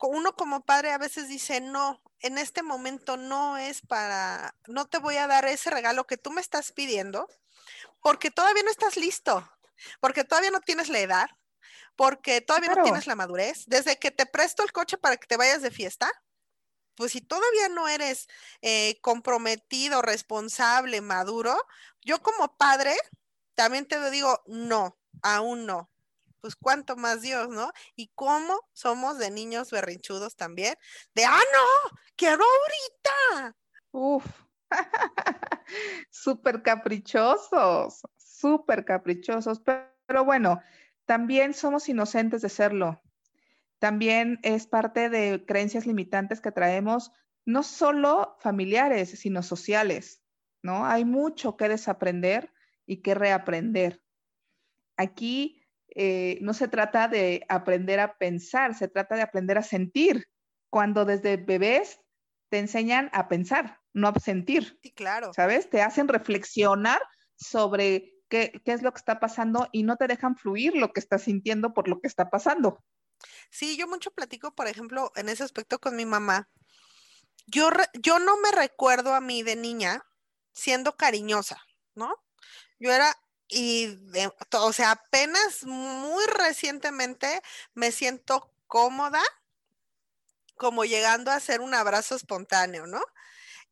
uno 0.00 0.34
como 0.34 0.64
padre 0.64 0.90
a 0.90 0.98
veces 0.98 1.28
dice, 1.28 1.60
no, 1.60 2.02
en 2.18 2.38
este 2.38 2.64
momento 2.64 3.16
no 3.16 3.56
es 3.56 3.82
para, 3.82 4.56
no 4.66 4.86
te 4.86 4.98
voy 4.98 5.16
a 5.16 5.28
dar 5.28 5.44
ese 5.44 5.70
regalo 5.70 6.08
que 6.08 6.16
tú 6.16 6.32
me 6.32 6.40
estás 6.40 6.72
pidiendo, 6.72 7.28
porque 8.02 8.32
todavía 8.32 8.64
no 8.64 8.70
estás 8.72 8.96
listo, 8.96 9.48
porque 10.00 10.24
todavía 10.24 10.50
no 10.50 10.60
tienes 10.60 10.88
la 10.88 10.98
edad, 10.98 11.30
porque 11.94 12.40
todavía 12.40 12.74
no 12.74 12.82
tienes 12.82 13.06
la 13.06 13.14
madurez. 13.14 13.62
Desde 13.66 13.96
que 13.96 14.10
te 14.10 14.26
presto 14.26 14.64
el 14.64 14.72
coche 14.72 14.98
para 14.98 15.16
que 15.16 15.28
te 15.28 15.36
vayas 15.36 15.62
de 15.62 15.70
fiesta, 15.70 16.10
pues 16.96 17.12
si 17.12 17.20
todavía 17.20 17.68
no 17.68 17.88
eres 17.88 18.28
eh, 18.62 18.98
comprometido, 19.02 20.02
responsable, 20.02 21.00
maduro, 21.00 21.56
yo 22.02 22.22
como 22.22 22.56
padre 22.56 22.94
también 23.54 23.86
te 23.86 24.10
digo, 24.10 24.42
no, 24.46 24.98
aún 25.22 25.66
no. 25.66 25.90
Pues 26.40 26.54
cuánto 26.54 26.96
más 26.96 27.22
Dios, 27.22 27.48
¿no? 27.48 27.72
Y 27.96 28.12
cómo 28.14 28.60
somos 28.72 29.18
de 29.18 29.30
niños 29.30 29.70
berrinchudos 29.70 30.36
también, 30.36 30.76
de, 31.14 31.24
ah, 31.24 31.40
no, 31.52 31.98
quiero 32.14 32.44
ahorita. 32.44 33.56
Uf, 33.90 34.24
súper 36.10 36.62
caprichosos, 36.62 38.02
súper 38.16 38.84
caprichosos, 38.84 39.60
pero 39.60 40.24
bueno, 40.24 40.60
también 41.06 41.54
somos 41.54 41.88
inocentes 41.88 42.42
de 42.42 42.48
serlo. 42.48 43.00
También 43.78 44.38
es 44.42 44.66
parte 44.66 45.10
de 45.10 45.44
creencias 45.46 45.86
limitantes 45.86 46.40
que 46.40 46.52
traemos, 46.52 47.12
no 47.44 47.62
solo 47.62 48.36
familiares, 48.40 49.10
sino 49.10 49.42
sociales, 49.42 50.22
¿no? 50.62 50.86
Hay 50.86 51.04
mucho 51.04 51.56
que 51.56 51.68
desaprender 51.68 52.52
y 52.86 53.02
que 53.02 53.14
reaprender. 53.14 54.02
Aquí 54.96 55.62
eh, 55.88 56.38
no 56.40 56.54
se 56.54 56.68
trata 56.68 57.08
de 57.08 57.44
aprender 57.48 58.00
a 58.00 58.16
pensar, 58.16 58.74
se 58.74 58.88
trata 58.88 59.14
de 59.16 59.22
aprender 59.22 59.58
a 59.58 59.62
sentir. 59.62 60.26
Cuando 60.70 61.04
desde 61.04 61.36
bebés 61.36 62.00
te 62.48 62.58
enseñan 62.58 63.10
a 63.12 63.28
pensar, 63.28 63.80
no 63.92 64.08
a 64.08 64.18
sentir. 64.18 64.78
Sí, 64.82 64.92
claro. 64.92 65.32
¿Sabes? 65.32 65.70
Te 65.70 65.82
hacen 65.82 66.08
reflexionar 66.08 67.00
sobre 67.36 68.14
qué, 68.28 68.60
qué 68.64 68.72
es 68.72 68.82
lo 68.82 68.92
que 68.92 68.98
está 68.98 69.20
pasando 69.20 69.68
y 69.72 69.84
no 69.84 69.96
te 69.96 70.06
dejan 70.06 70.36
fluir 70.36 70.74
lo 70.74 70.92
que 70.92 71.00
estás 71.00 71.22
sintiendo 71.22 71.72
por 71.74 71.88
lo 71.88 72.00
que 72.00 72.08
está 72.08 72.30
pasando. 72.30 72.82
Sí, 73.50 73.76
yo 73.76 73.86
mucho 73.88 74.10
platico, 74.10 74.54
por 74.54 74.66
ejemplo, 74.66 75.12
en 75.16 75.28
ese 75.28 75.44
aspecto 75.44 75.78
con 75.78 75.96
mi 75.96 76.06
mamá. 76.06 76.48
Yo, 77.46 77.70
yo 77.94 78.18
no 78.18 78.36
me 78.38 78.50
recuerdo 78.50 79.14
a 79.14 79.20
mí 79.20 79.42
de 79.42 79.56
niña 79.56 80.04
siendo 80.52 80.96
cariñosa, 80.96 81.62
¿no? 81.94 82.14
Yo 82.78 82.92
era, 82.92 83.16
y, 83.48 83.98
o 84.52 84.72
sea, 84.72 84.92
apenas 84.92 85.64
muy 85.64 86.24
recientemente 86.26 87.40
me 87.74 87.92
siento 87.92 88.52
cómoda 88.66 89.22
como 90.56 90.84
llegando 90.84 91.30
a 91.30 91.36
hacer 91.36 91.60
un 91.60 91.74
abrazo 91.74 92.14
espontáneo, 92.16 92.86
¿no? 92.86 93.00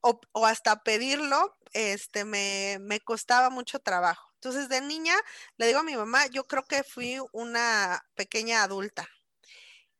O, 0.01 0.21
o 0.33 0.47
hasta 0.47 0.83
pedirlo, 0.83 1.57
este, 1.73 2.25
me, 2.25 2.79
me 2.81 3.01
costaba 3.01 3.51
mucho 3.51 3.81
trabajo. 3.81 4.31
Entonces, 4.37 4.69
de 4.69 4.81
niña, 4.83 5.17
le 5.57 5.67
digo 5.67 5.81
a 5.81 5.85
mi 5.85 5.97
mamá, 5.97 6.27
yo 6.27 6.47
creo 6.47 6.65
que 6.65 6.85
fui 6.85 7.19
una 7.33 8.05
pequeña 8.15 8.63
adulta, 8.63 9.09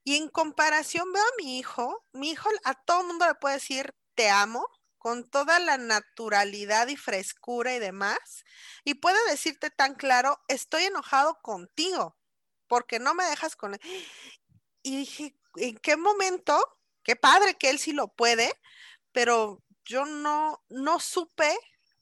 y 0.05 0.17
en 0.17 0.29
comparación 0.29 1.13
veo 1.13 1.23
a 1.23 1.37
mi 1.43 1.59
hijo, 1.59 2.05
mi 2.13 2.31
hijo 2.31 2.51
a 2.65 2.75
todo 2.75 3.01
el 3.01 3.07
mundo 3.07 3.27
le 3.27 3.35
puede 3.35 3.55
decir 3.55 3.95
te 4.15 4.31
amo 4.31 4.69
con 4.99 5.29
toda 5.29 5.59
la 5.59 5.77
naturalidad 5.77 6.89
y 6.89 6.97
frescura 6.97 7.75
y 7.75 7.79
demás. 7.79 8.45
Y 8.85 8.95
puede 8.95 9.19
decirte 9.29 9.71
tan 9.71 9.95
claro, 9.97 10.41
estoy 10.49 10.85
enojado 10.85 11.39
contigo 11.43 12.17
porque 12.69 12.99
no 12.99 13.15
me 13.15 13.25
dejas 13.25 13.57
con 13.57 13.75
él. 13.75 13.81
Y 14.83 14.97
dije, 14.99 15.37
¿en 15.57 15.77
qué 15.79 15.97
momento? 15.97 16.79
Qué 17.03 17.17
padre 17.17 17.55
que 17.55 17.71
él 17.71 17.79
sí 17.79 17.93
lo 17.93 18.09
puede, 18.09 18.53
pero 19.13 19.63
yo 19.85 20.07
no, 20.07 20.65
no 20.69 21.01
supe 21.01 21.55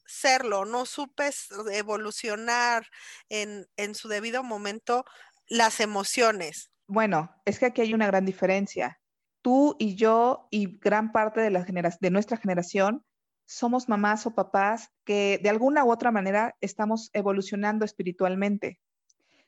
serlo, 0.06 0.64
no 0.64 0.86
supe 0.86 1.30
evolucionar 1.72 2.88
en, 3.28 3.68
en 3.76 3.94
su 3.94 4.08
debido 4.08 4.42
momento 4.42 5.04
las 5.48 5.80
emociones. 5.80 6.71
Bueno, 6.92 7.34
es 7.46 7.58
que 7.58 7.64
aquí 7.64 7.80
hay 7.80 7.94
una 7.94 8.06
gran 8.06 8.26
diferencia. 8.26 9.00
Tú 9.40 9.76
y 9.78 9.94
yo 9.94 10.46
y 10.50 10.78
gran 10.78 11.10
parte 11.10 11.40
de, 11.40 11.48
la 11.48 11.64
de 11.64 12.10
nuestra 12.10 12.36
generación 12.36 13.02
somos 13.46 13.88
mamás 13.88 14.26
o 14.26 14.34
papás 14.34 14.90
que 15.06 15.40
de 15.42 15.48
alguna 15.48 15.86
u 15.86 15.90
otra 15.90 16.10
manera 16.10 16.54
estamos 16.60 17.08
evolucionando 17.14 17.86
espiritualmente. 17.86 18.78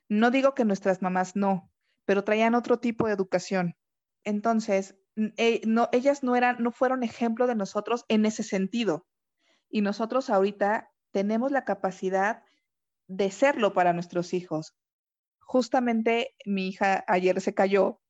No 0.09 0.31
digo 0.31 0.55
que 0.55 0.65
nuestras 0.65 1.03
mamás 1.03 1.37
no, 1.37 1.71
pero 2.07 2.25
traían 2.25 2.55
otro 2.55 2.79
tipo 2.79 3.09
de 3.09 3.13
educación. 3.13 3.77
Entonces, 4.25 4.97
eh, 5.37 5.61
ellas 5.93 6.23
no, 6.23 6.33
no 6.59 6.73
fueron 6.73 7.03
ejemplo 7.03 7.47
de 7.47 7.57
nosotros 7.57 8.07
en 8.09 8.25
ese 8.25 8.43
sentido. 8.43 9.07
Y 9.69 9.83
nosotros 9.83 10.31
ahorita 10.31 10.91
tenemos 11.11 11.53
la 11.53 11.67
capacidad 11.67 12.43
de 13.07 13.31
serlo 13.31 13.75
para 13.75 13.93
nuestros 13.93 14.33
hijos 14.33 14.75
justamente 15.47 16.35
mi 16.45 16.69
hija 16.69 17.05
ayer 17.07 17.41
se 17.41 17.55
cayó 17.55 18.01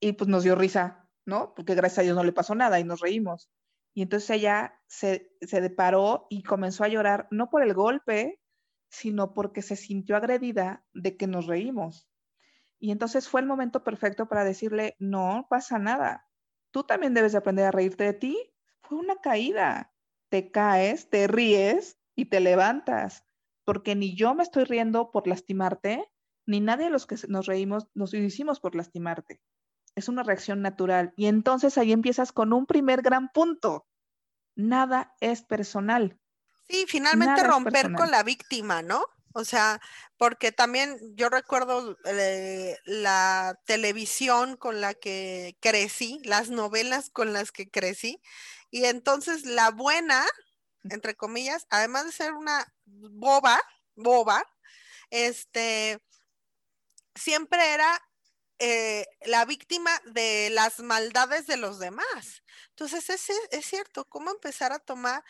y 0.00 0.12
pues 0.12 0.28
nos 0.28 0.44
dio 0.44 0.54
risa, 0.54 1.08
¿no? 1.26 1.54
Porque 1.54 1.74
gracias 1.74 1.98
a 1.98 2.02
Dios 2.02 2.16
no 2.16 2.24
le 2.24 2.32
pasó 2.32 2.54
nada 2.54 2.78
y 2.80 2.84
nos 2.84 3.00
reímos. 3.00 3.50
Y 3.94 4.02
entonces 4.02 4.30
ella 4.30 4.80
se, 4.86 5.32
se 5.40 5.60
deparó 5.60 6.26
y 6.30 6.42
comenzó 6.42 6.84
a 6.84 6.88
llorar, 6.88 7.26
no 7.30 7.50
por 7.50 7.62
el 7.62 7.74
golpe, 7.74 8.40
sino 8.88 9.34
porque 9.34 9.62
se 9.62 9.76
sintió 9.76 10.16
agredida 10.16 10.84
de 10.94 11.16
que 11.16 11.26
nos 11.26 11.46
reímos. 11.46 12.08
Y 12.78 12.92
entonces 12.92 13.28
fue 13.28 13.40
el 13.40 13.46
momento 13.46 13.82
perfecto 13.82 14.28
para 14.28 14.44
decirle, 14.44 14.94
no 14.98 15.46
pasa 15.50 15.78
nada, 15.78 16.28
tú 16.70 16.84
también 16.84 17.14
debes 17.14 17.34
aprender 17.34 17.66
a 17.66 17.70
reírte 17.70 18.04
de 18.04 18.12
ti. 18.12 18.52
Fue 18.80 18.98
una 18.98 19.16
caída, 19.16 19.92
te 20.28 20.50
caes, 20.50 21.10
te 21.10 21.26
ríes 21.26 21.98
y 22.14 22.26
te 22.26 22.40
levantas, 22.40 23.24
porque 23.64 23.94
ni 23.94 24.14
yo 24.14 24.34
me 24.34 24.42
estoy 24.42 24.64
riendo 24.64 25.10
por 25.10 25.26
lastimarte, 25.26 26.04
ni 26.48 26.60
nadie 26.60 26.86
de 26.86 26.90
los 26.90 27.06
que 27.06 27.16
nos 27.28 27.44
reímos 27.44 27.88
nos 27.92 28.14
hicimos 28.14 28.58
por 28.58 28.74
lastimarte. 28.74 29.38
Es 29.94 30.08
una 30.08 30.22
reacción 30.22 30.62
natural. 30.62 31.12
Y 31.14 31.26
entonces 31.26 31.76
ahí 31.76 31.92
empiezas 31.92 32.32
con 32.32 32.54
un 32.54 32.64
primer 32.64 33.02
gran 33.02 33.28
punto. 33.28 33.86
Nada 34.56 35.14
es 35.20 35.42
personal. 35.42 36.18
Sí, 36.66 36.86
finalmente 36.88 37.44
romper 37.44 37.92
con 37.92 38.10
la 38.10 38.22
víctima, 38.22 38.80
¿no? 38.80 39.04
O 39.34 39.44
sea, 39.44 39.78
porque 40.16 40.50
también 40.50 40.98
yo 41.16 41.28
recuerdo 41.28 41.98
eh, 42.06 42.78
la 42.84 43.60
televisión 43.66 44.56
con 44.56 44.80
la 44.80 44.94
que 44.94 45.58
crecí, 45.60 46.18
las 46.24 46.48
novelas 46.48 47.10
con 47.10 47.34
las 47.34 47.52
que 47.52 47.68
crecí, 47.68 48.22
y 48.70 48.86
entonces 48.86 49.44
la 49.44 49.70
buena, 49.70 50.24
entre 50.88 51.14
comillas, 51.14 51.66
además 51.68 52.06
de 52.06 52.12
ser 52.12 52.32
una 52.32 52.66
boba, 52.86 53.60
boba, 53.96 54.42
este, 55.10 56.00
siempre 57.18 57.72
era 57.72 58.00
eh, 58.58 59.06
la 59.26 59.44
víctima 59.44 59.90
de 60.06 60.50
las 60.50 60.80
maldades 60.80 61.46
de 61.46 61.56
los 61.56 61.78
demás. 61.78 62.42
Entonces, 62.70 63.10
es, 63.10 63.30
es 63.50 63.66
cierto, 63.66 64.04
cómo 64.06 64.30
empezar 64.30 64.72
a 64.72 64.78
tomar 64.78 65.22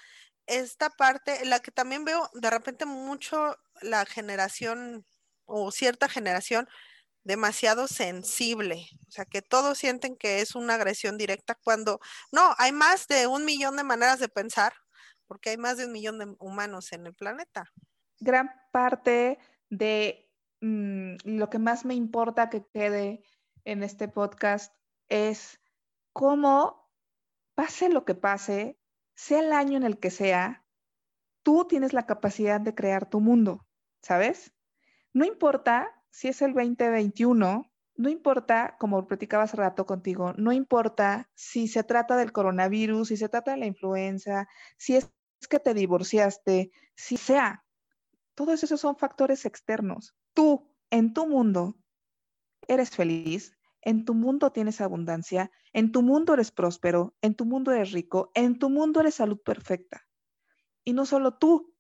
esta 0.47 0.91
parte, 0.91 1.45
la 1.45 1.61
que 1.61 1.71
también 1.71 2.05
veo 2.05 2.31
de 2.35 2.51
repente 2.51 2.87
mucho 2.87 3.57
la 3.83 4.07
generación 4.07 5.05
o 5.45 5.71
cierta 5.71 6.09
generación 6.09 6.69
demasiado 7.25 7.89
sensible, 7.89 8.89
o 9.07 9.11
sea, 9.11 9.27
que 9.27 9.43
todos 9.43 9.77
sienten 9.77 10.17
que 10.17 10.41
es 10.41 10.55
una 10.55 10.75
agresión 10.75 11.19
directa 11.19 11.55
cuando 11.55 12.01
no, 12.33 12.55
hay 12.57 12.73
más 12.73 13.07
de 13.07 13.27
un 13.27 13.45
millón 13.45 13.77
de 13.77 13.85
maneras 13.85 14.19
de 14.19 14.31
pensar, 14.31 14.73
porque 15.27 15.51
hay 15.51 15.59
más 15.59 15.77
de 15.77 15.85
un 15.85 15.93
millón 15.93 16.19
de 16.19 16.35
humanos 16.39 16.91
en 16.93 17.07
el 17.07 17.15
planeta. 17.15 17.71
Gran 18.19 18.51
parte 18.73 19.39
de 19.69 20.28
mm, 20.61 21.17
lo 21.25 21.51
que 21.51 21.59
más 21.59 21.85
me 21.85 21.95
importa 21.95 22.51
que 22.51 22.65
quede 22.67 23.23
en 23.65 23.83
este 23.83 24.09
podcast 24.09 24.75
es 25.09 25.61
cómo, 26.13 26.91
pase 27.55 27.89
lo 27.89 28.05
que 28.05 28.15
pase, 28.15 28.79
sea 29.15 29.41
el 29.41 29.53
año 29.53 29.77
en 29.77 29.85
el 29.85 29.99
que 29.99 30.11
sea, 30.11 30.65
tú 31.43 31.67
tienes 31.67 31.93
la 31.93 32.07
capacidad 32.07 32.61
de 32.61 32.75
crear 32.75 33.09
tu 33.09 33.21
mundo, 33.21 33.67
¿sabes? 34.03 34.53
No 35.13 35.25
importa 35.25 35.91
si 36.11 36.29
es 36.29 36.43
el 36.43 36.55
2021, 36.55 37.71
no 37.97 38.09
importa, 38.09 38.77
como 38.79 39.07
platicaba 39.07 39.43
hace 39.43 39.57
rato 39.57 39.87
contigo, 39.87 40.33
no 40.37 40.53
importa 40.53 41.29
si 41.35 41.67
se 41.67 41.83
trata 41.83 42.17
del 42.17 42.33
coronavirus, 42.33 43.09
si 43.09 43.17
se 43.17 43.29
trata 43.29 43.53
de 43.53 43.57
la 43.57 43.67
influenza, 43.67 44.49
si 44.77 44.97
es 44.97 45.11
que 45.49 45.59
te 45.59 45.75
divorciaste, 45.75 46.71
si 46.95 47.17
sea, 47.17 47.65
todos 48.35 48.63
esos 48.63 48.81
son 48.81 48.97
factores 48.97 49.45
externos. 49.45 50.15
Tú, 50.35 50.75
en 50.91 51.13
tu 51.15 51.27
mundo, 51.27 51.77
eres 52.67 52.91
feliz, 52.91 53.57
en 53.83 54.05
tu 54.05 54.15
mundo 54.15 54.53
tienes 54.53 54.81
abundancia, 54.81 55.51
en 55.73 55.93
tu 55.93 56.03
mundo 56.03 56.35
eres 56.35 56.51
próspero, 56.51 57.15
en 57.23 57.35
tu 57.35 57.45
mundo 57.45 57.73
eres 57.73 57.93
rico, 57.93 58.31
en 58.35 58.59
tu 58.59 58.71
mundo 58.71 59.01
eres 59.01 59.15
salud 59.17 59.41
perfecta. 59.43 60.07
Y 60.85 60.93
no 60.93 61.07
solo 61.07 61.39
tú, 61.39 61.75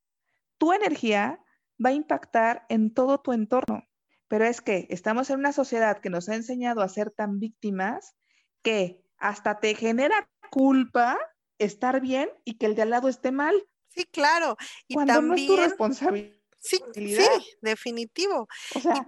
tu 0.58 0.72
energía 0.72 1.42
va 1.84 1.90
a 1.90 1.94
impactar 1.94 2.66
en 2.68 2.92
todo 2.92 3.20
tu 3.20 3.32
entorno. 3.32 3.84
Pero 4.28 4.44
es 4.44 4.60
que 4.60 4.86
estamos 4.90 5.30
en 5.30 5.38
una 5.38 5.52
sociedad 5.52 6.00
que 6.00 6.10
nos 6.10 6.28
ha 6.28 6.34
enseñado 6.34 6.82
a 6.82 6.88
ser 6.88 7.10
tan 7.10 7.38
víctimas 7.38 8.14
que 8.62 9.02
hasta 9.16 9.60
te 9.60 9.74
genera 9.74 10.28
culpa 10.50 11.18
estar 11.58 12.00
bien 12.00 12.30
y 12.44 12.58
que 12.58 12.66
el 12.66 12.74
de 12.74 12.82
al 12.82 12.90
lado 12.90 13.08
esté 13.08 13.32
mal. 13.32 13.54
Sí, 13.88 14.04
claro. 14.04 14.56
Y 14.86 14.94
cuando 14.94 15.14
también, 15.14 15.28
no 15.28 15.34
es 15.34 15.46
tu 15.46 15.56
responsabilidad. 15.56 16.37
Sí, 16.58 16.80
sí, 16.94 17.26
definitivo. 17.60 18.48
O 18.72 18.80
sea, 18.80 19.06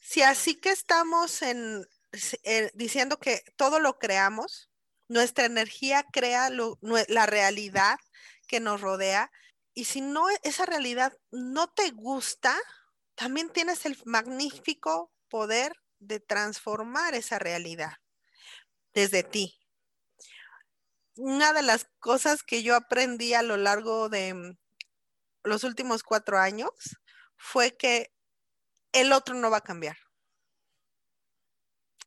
si 0.00 0.22
así 0.22 0.56
que 0.56 0.70
estamos 0.70 1.42
en, 1.42 1.84
eh, 2.42 2.70
diciendo 2.74 3.18
que 3.18 3.42
todo 3.56 3.80
lo 3.80 3.98
creamos, 3.98 4.70
nuestra 5.08 5.46
energía 5.46 6.04
crea 6.12 6.50
la 6.50 7.26
realidad 7.26 7.96
que 8.46 8.60
nos 8.60 8.80
rodea 8.80 9.30
y 9.74 9.84
si 9.84 10.00
no 10.00 10.26
esa 10.42 10.66
realidad 10.66 11.12
no 11.30 11.68
te 11.68 11.90
gusta, 11.90 12.56
también 13.14 13.50
tienes 13.50 13.86
el 13.86 13.96
magnífico 14.04 15.12
poder 15.28 15.72
de 15.98 16.20
transformar 16.20 17.14
esa 17.14 17.38
realidad 17.38 17.92
desde 18.92 19.22
ti. 19.22 19.58
Una 21.16 21.52
de 21.52 21.62
las 21.62 21.86
cosas 21.98 22.42
que 22.42 22.62
yo 22.62 22.76
aprendí 22.76 23.34
a 23.34 23.42
lo 23.42 23.56
largo 23.56 24.08
de 24.08 24.56
los 25.48 25.64
últimos 25.64 26.02
cuatro 26.02 26.38
años 26.38 26.70
fue 27.36 27.76
que 27.76 28.12
el 28.92 29.12
otro 29.12 29.34
no 29.34 29.50
va 29.50 29.58
a 29.58 29.62
cambiar. 29.62 29.96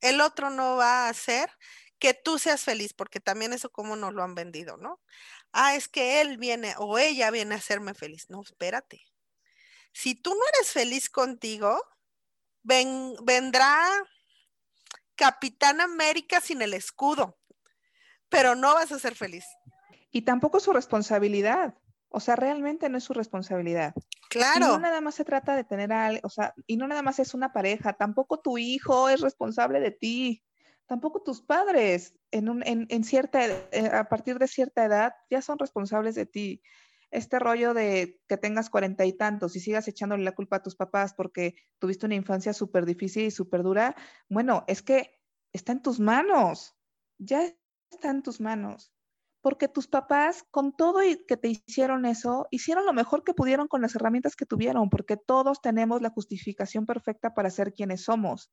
El 0.02 0.22
otro 0.22 0.50
no 0.50 0.78
va 0.78 1.06
a 1.06 1.10
hacer 1.10 1.50
que 2.00 2.14
tú 2.14 2.40
seas 2.40 2.64
feliz, 2.64 2.94
porque 2.94 3.20
también 3.20 3.54
eso 3.54 3.70
como 3.72 3.96
nos 3.96 4.14
lo 4.14 4.24
han 4.24 4.34
vendido, 4.34 4.78
¿no? 4.78 5.00
Ah, 5.52 5.76
es 5.76 5.88
que 5.88 6.22
él 6.22 6.38
viene 6.38 6.74
o 6.78 6.98
ella 6.98 7.30
viene 7.30 7.56
a 7.56 7.60
hacerme 7.60 7.94
feliz. 7.94 8.30
No, 8.30 8.42
espérate 8.42 9.04
si 9.94 10.16
tú 10.16 10.32
no 10.32 10.42
eres 10.56 10.72
feliz 10.72 11.10
contigo, 11.10 11.82
vendrá 12.64 13.90
Capitán 15.16 15.82
América 15.82 16.42
sin 16.42 16.62
el 16.62 16.74
escudo, 16.74 17.38
pero 18.30 18.56
no 18.56 18.74
vas 18.74 18.92
a 18.92 19.00
ser 19.00 19.16
feliz. 19.16 19.46
Y 20.12 20.24
tampoco 20.24 20.60
su 20.60 20.74
responsabilidad. 20.74 21.76
O 22.12 22.20
sea, 22.20 22.36
realmente 22.36 22.90
no 22.90 22.98
es 22.98 23.04
su 23.04 23.14
responsabilidad. 23.14 23.94
Claro. 24.30 24.66
Y 24.66 24.70
no 24.70 24.80
nada 24.80 25.02
más 25.02 25.16
se 25.16 25.26
trata 25.26 25.56
de 25.56 25.64
tener 25.64 25.92
a, 25.92 26.12
o 26.24 26.30
sea, 26.30 26.54
y 26.68 26.78
no 26.78 26.88
nada 26.88 27.02
más 27.02 27.20
es 27.20 27.34
una 27.34 27.54
pareja, 27.54 27.94
tampoco 27.94 28.40
tu 28.40 28.58
hijo 28.58 29.10
es 29.10 29.22
responsable 29.22 29.80
de 29.80 29.92
ti, 29.92 30.44
tampoco 30.86 31.22
tus 31.24 31.42
padres 31.42 32.16
en, 32.32 32.64
en 32.66 33.04
cierta, 33.04 33.46
eh, 33.46 33.90
a 33.94 34.10
partir 34.10 34.40
de 34.40 34.48
cierta 34.48 34.86
edad 34.86 35.14
ya 35.30 35.42
son 35.42 35.58
responsables 35.58 36.16
de 36.16 36.26
ti 36.26 36.62
este 37.12 37.40
rollo 37.40 37.74
de 37.74 38.22
que 38.28 38.38
tengas 38.38 38.70
cuarenta 38.70 39.06
y 39.06 39.14
tantos 39.14 39.56
y 39.56 39.60
sigas 39.60 39.88
echándole 39.88 40.24
la 40.24 40.32
culpa 40.32 40.58
a 40.58 40.64
tus 40.64 40.76
papás 40.76 41.14
porque 41.14 41.56
tuviste 41.78 42.06
una 42.06 42.16
infancia 42.16 42.54
súper 42.54 42.86
difícil 42.86 43.26
y 43.26 43.32
súper 43.32 43.64
dura, 43.64 43.96
bueno, 44.30 44.64
es 44.68 44.82
que 44.82 45.20
está 45.52 45.74
en 45.74 45.82
tus 45.82 46.00
manos, 46.00 46.76
ya 47.18 47.44
está 47.92 48.10
en 48.10 48.24
tus 48.24 48.40
manos. 48.40 48.94
Porque 49.42 49.68
tus 49.68 49.88
papás, 49.88 50.46
con 50.52 50.72
todo 50.72 51.04
y 51.04 51.26
que 51.26 51.36
te 51.36 51.48
hicieron 51.50 52.06
eso, 52.06 52.48
hicieron 52.52 52.86
lo 52.86 52.94
mejor 52.94 53.24
que 53.24 53.34
pudieron 53.34 53.68
con 53.68 53.82
las 53.82 53.96
herramientas 53.96 54.36
que 54.36 54.46
tuvieron, 54.46 54.90
porque 54.90 55.18
todos 55.18 55.62
tenemos 55.62 56.02
la 56.02 56.12
justificación 56.12 56.86
perfecta 56.86 57.34
para 57.34 57.50
ser 57.50 57.74
quienes 57.74 58.04
somos. 58.04 58.52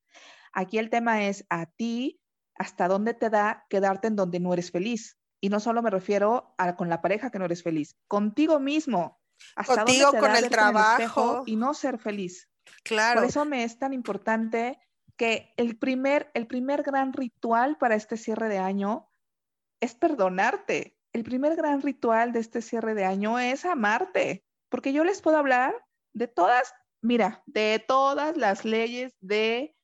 Aquí 0.53 0.79
el 0.79 0.91
tema 0.91 1.25
es 1.25 1.45
a 1.51 1.67
ti, 1.67 2.21
hasta 2.55 2.89
dónde 2.89 3.15
te 3.15 3.31
da 3.31 3.67
quedarte 3.69 4.09
en 4.09 4.17
donde 4.17 4.41
no 4.41 4.53
eres 4.53 4.71
feliz. 4.71 5.19
Y 5.41 5.51
no 5.51 5.61
solo 5.61 5.83
me 5.83 5.91
refiero 5.91 6.55
a 6.59 6.75
con 6.75 6.89
la 6.89 7.01
pareja 7.01 7.31
que 7.31 7.39
no 7.39 7.45
eres 7.45 7.63
feliz, 7.63 7.97
contigo 8.09 8.59
mismo. 8.59 9.21
Hasta 9.55 9.85
contigo 9.85 10.11
con 10.19 10.35
el 10.35 10.49
trabajo. 10.49 11.45
y 11.47 11.57
no 11.57 11.75
ser 11.75 11.99
feliz. 11.99 12.49
Claro. 12.83 13.21
Por 13.21 13.29
eso 13.29 13.45
me 13.45 13.63
es 13.63 13.79
tan 13.79 13.93
importante 13.93 14.81
que 15.17 15.53
el 15.57 15.79
primer, 15.79 16.31
el 16.35 16.47
primer 16.47 16.83
gran 16.83 17.13
ritual 17.13 17.77
para 17.77 17.95
este 17.95 18.17
cierre 18.17 18.49
de 18.49 18.59
año 18.59 19.08
es 19.81 19.95
perdonarte. 19.95 20.97
El 21.13 21.25
primer 21.25 21.57
gran 21.57 21.83
ritual 21.83 22.33
de 22.33 22.41
este 22.41 22.63
cierre 22.63 22.95
de 22.95 23.05
año 23.05 23.39
es 23.39 23.65
amarte, 23.65 24.45
porque 24.69 24.93
yo 24.93 25.05
les 25.05 25.23
puedo 25.23 25.39
hablar 25.39 25.75
de 26.13 26.29
todas, 26.29 26.75
mira, 27.03 27.43
de 27.47 27.83
todas 27.87 28.37
las 28.37 28.65
leyes 28.65 29.17
de 29.21 29.75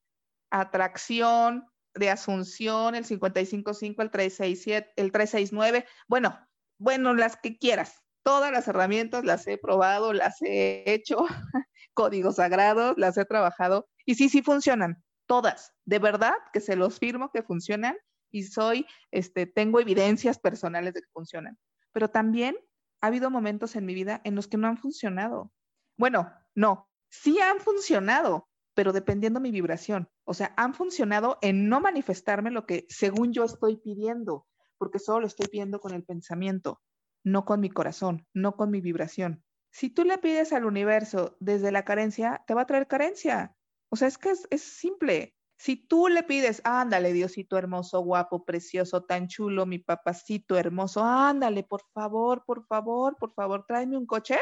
atracción, 0.50 1.66
de 1.94 2.11
Asunción, 2.11 2.94
el 2.94 3.04
555, 3.04 4.02
el 4.02 4.11
367, 4.11 4.92
el 4.96 5.12
369, 5.12 5.87
bueno, 6.09 6.38
bueno, 6.78 7.14
las 7.14 7.37
que 7.37 7.57
quieras. 7.57 8.02
Todas 8.24 8.50
las 8.52 8.66
herramientas 8.68 9.24
las 9.24 9.46
he 9.46 9.59
probado, 9.59 10.12
las 10.12 10.40
he 10.42 10.83
hecho, 10.87 11.18
códigos 11.94 12.37
sagrados, 12.37 12.94
las 12.96 13.16
he 13.16 13.24
trabajado 13.24 13.87
y 14.04 14.16
sí, 14.16 14.28
sí 14.28 14.42
funcionan, 14.42 15.02
todas. 15.26 15.72
De 15.85 15.98
verdad 15.98 16.35
que 16.52 16.61
se 16.61 16.76
los 16.76 16.98
firmo 16.98 17.30
que 17.33 17.42
funcionan 17.42 17.96
y 18.35 18.42
soy, 18.42 18.87
este, 19.12 19.47
tengo 19.47 19.81
evidencias 19.81 20.38
personales 20.40 20.92
de 20.92 21.03
que 21.03 21.09
funcionan. 21.12 21.57
Pero 21.92 22.11
también 22.11 22.57
ha 23.01 23.07
habido 23.07 23.31
momentos 23.31 23.77
en 23.77 23.87
mi 23.87 23.94
vida 23.94 24.20
en 24.25 24.35
los 24.35 24.49
que 24.49 24.57
no 24.57 24.66
han 24.66 24.77
funcionado. 24.77 25.53
Bueno, 25.97 26.33
no, 26.55 26.90
sí 27.09 27.38
han 27.38 27.61
funcionado, 27.61 28.49
pero 28.75 28.92
dependiendo 28.92 29.38
mi 29.38 29.53
vibración. 29.53 30.09
O 30.25 30.35
sea, 30.35 30.53
han 30.57 30.75
funcionado 30.75 31.38
en 31.42 31.68
no 31.68 31.81
manifestarme 31.81 32.51
lo 32.51 32.66
que 32.66 32.87
según 32.88 33.33
yo 33.33 33.44
estoy 33.44 33.77
pidiendo, 33.77 34.49
porque 34.79 34.99
solo 34.99 35.20
lo 35.20 35.27
estoy 35.29 35.47
pidiendo 35.47 35.79
con 35.79 35.94
el 35.94 36.03
pensamiento, 36.03 36.83
no 37.23 37.44
con 37.44 37.61
mi 37.61 37.70
corazón, 37.70 38.27
no 38.35 38.57
con 38.57 38.73
mi 38.73 38.81
vibración. 38.81 39.44
Si 39.70 39.90
tú 39.90 40.05
le 40.05 40.18
pides 40.18 40.53
al 40.53 40.64
universo 40.64 41.37
desde 41.38 41.70
la 41.70 41.85
carencia, 41.85 42.42
te 42.49 42.55
va 42.55 42.62
a 42.62 42.66
traer 42.66 42.88
carencia. 42.88 43.57
O 43.90 43.97
sea, 43.97 44.09
es 44.09 44.18
que 44.18 44.31
es, 44.31 44.62
simple. 44.62 45.37
Si 45.56 45.76
tú 45.76 46.08
le 46.08 46.22
pides, 46.24 46.60
ándale, 46.64 47.12
Diosito 47.12 47.56
hermoso, 47.56 48.00
guapo, 48.00 48.44
precioso, 48.44 49.04
tan 49.04 49.28
chulo, 49.28 49.66
mi 49.66 49.78
papacito 49.78 50.56
hermoso, 50.56 51.02
ándale, 51.04 51.62
por 51.62 51.82
favor, 51.92 52.44
por 52.44 52.66
favor, 52.66 53.16
por 53.18 53.32
favor, 53.34 53.64
tráeme 53.66 53.96
un 53.96 54.06
coche. 54.06 54.38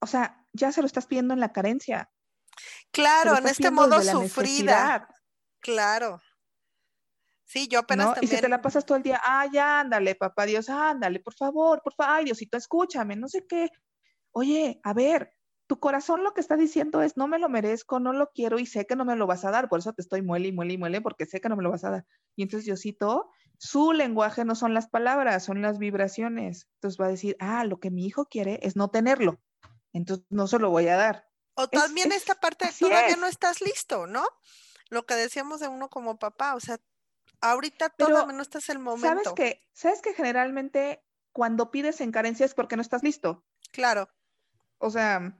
O 0.00 0.06
sea, 0.06 0.44
ya 0.52 0.72
se 0.72 0.80
lo 0.80 0.86
estás 0.86 1.06
pidiendo 1.06 1.34
en 1.34 1.40
la 1.40 1.52
carencia. 1.52 2.10
Claro, 2.90 3.36
en 3.36 3.46
este 3.46 3.70
modo 3.70 4.00
sufrida. 4.02 5.08
Claro. 5.60 6.20
Sí, 7.44 7.68
yo 7.68 7.80
apenas 7.80 8.14
también. 8.14 8.24
Y 8.24 8.34
si 8.34 8.40
te 8.40 8.48
la 8.48 8.60
pasas 8.60 8.84
todo 8.84 8.96
el 8.96 9.04
día, 9.04 9.20
ay, 9.22 9.56
ándale, 9.58 10.14
papá 10.14 10.46
Dios, 10.46 10.68
ándale, 10.68 11.20
por 11.20 11.34
favor, 11.34 11.80
por 11.82 11.94
favor, 11.94 12.14
ay, 12.16 12.24
Diosito, 12.24 12.56
escúchame, 12.56 13.14
no 13.14 13.28
sé 13.28 13.46
qué. 13.46 13.68
Oye, 14.32 14.80
a 14.82 14.92
ver, 14.92 15.35
tu 15.66 15.80
corazón 15.80 16.22
lo 16.22 16.32
que 16.32 16.40
está 16.40 16.56
diciendo 16.56 17.02
es, 17.02 17.16
no 17.16 17.26
me 17.26 17.38
lo 17.38 17.48
merezco, 17.48 17.98
no 17.98 18.12
lo 18.12 18.30
quiero 18.30 18.58
y 18.58 18.66
sé 18.66 18.86
que 18.86 18.96
no 18.96 19.04
me 19.04 19.16
lo 19.16 19.26
vas 19.26 19.44
a 19.44 19.50
dar, 19.50 19.68
por 19.68 19.80
eso 19.80 19.92
te 19.92 20.02
estoy 20.02 20.22
muele 20.22 20.48
y 20.48 20.52
muele 20.52 20.74
y 20.74 20.78
muele, 20.78 21.00
porque 21.00 21.26
sé 21.26 21.40
que 21.40 21.48
no 21.48 21.56
me 21.56 21.62
lo 21.62 21.70
vas 21.70 21.84
a 21.84 21.90
dar. 21.90 22.06
Y 22.36 22.42
entonces 22.42 22.66
Diosito, 22.66 23.30
su 23.58 23.92
lenguaje 23.92 24.44
no 24.44 24.54
son 24.54 24.74
las 24.74 24.88
palabras, 24.88 25.44
son 25.44 25.62
las 25.62 25.78
vibraciones. 25.78 26.68
Entonces 26.74 27.00
va 27.00 27.06
a 27.06 27.10
decir, 27.10 27.36
ah, 27.40 27.64
lo 27.64 27.80
que 27.80 27.90
mi 27.90 28.06
hijo 28.06 28.26
quiere 28.26 28.60
es 28.62 28.76
no 28.76 28.90
tenerlo, 28.90 29.40
entonces 29.92 30.24
no 30.30 30.46
se 30.46 30.58
lo 30.58 30.70
voy 30.70 30.88
a 30.88 30.96
dar. 30.96 31.28
O 31.54 31.68
también 31.68 32.12
esta 32.12 32.34
parte, 32.34 32.68
todavía 32.78 33.16
no 33.16 33.26
estás 33.26 33.60
listo, 33.60 34.06
¿no? 34.06 34.24
Lo 34.90 35.06
que 35.06 35.14
decíamos 35.14 35.60
de 35.60 35.68
uno 35.68 35.88
como 35.88 36.18
papá, 36.18 36.54
o 36.54 36.60
sea, 36.60 36.78
ahorita 37.40 37.88
todavía 37.90 38.32
no 38.34 38.42
estás 38.42 38.68
el 38.68 38.78
momento. 38.78 39.08
¿Sabes 39.08 39.32
que 39.34 39.66
¿Sabes 39.72 40.02
que 40.02 40.14
generalmente 40.14 41.02
cuando 41.32 41.70
pides 41.70 42.00
en 42.00 42.12
carencia 42.12 42.46
es 42.46 42.54
porque 42.54 42.76
no 42.76 42.82
estás 42.82 43.02
listo? 43.02 43.44
Claro. 43.72 44.08
O 44.78 44.90
sea, 44.90 45.38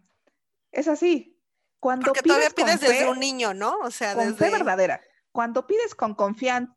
es 0.77 0.89
así. 0.89 1.41
Cuando 1.81 2.07
Porque 2.07 2.23
todavía 2.23 2.51
pides 2.51 2.81
desde 2.81 3.09
un 3.09 3.19
niño, 3.19 3.55
¿no? 3.55 3.79
O 3.81 3.91
sea, 3.91 4.15
con 4.15 4.37
fe 4.37 4.51
verdadera. 4.51 5.01
Cuando 5.33 5.67
pides 5.67 5.95
con 5.95 6.15
confianza, 6.15 6.77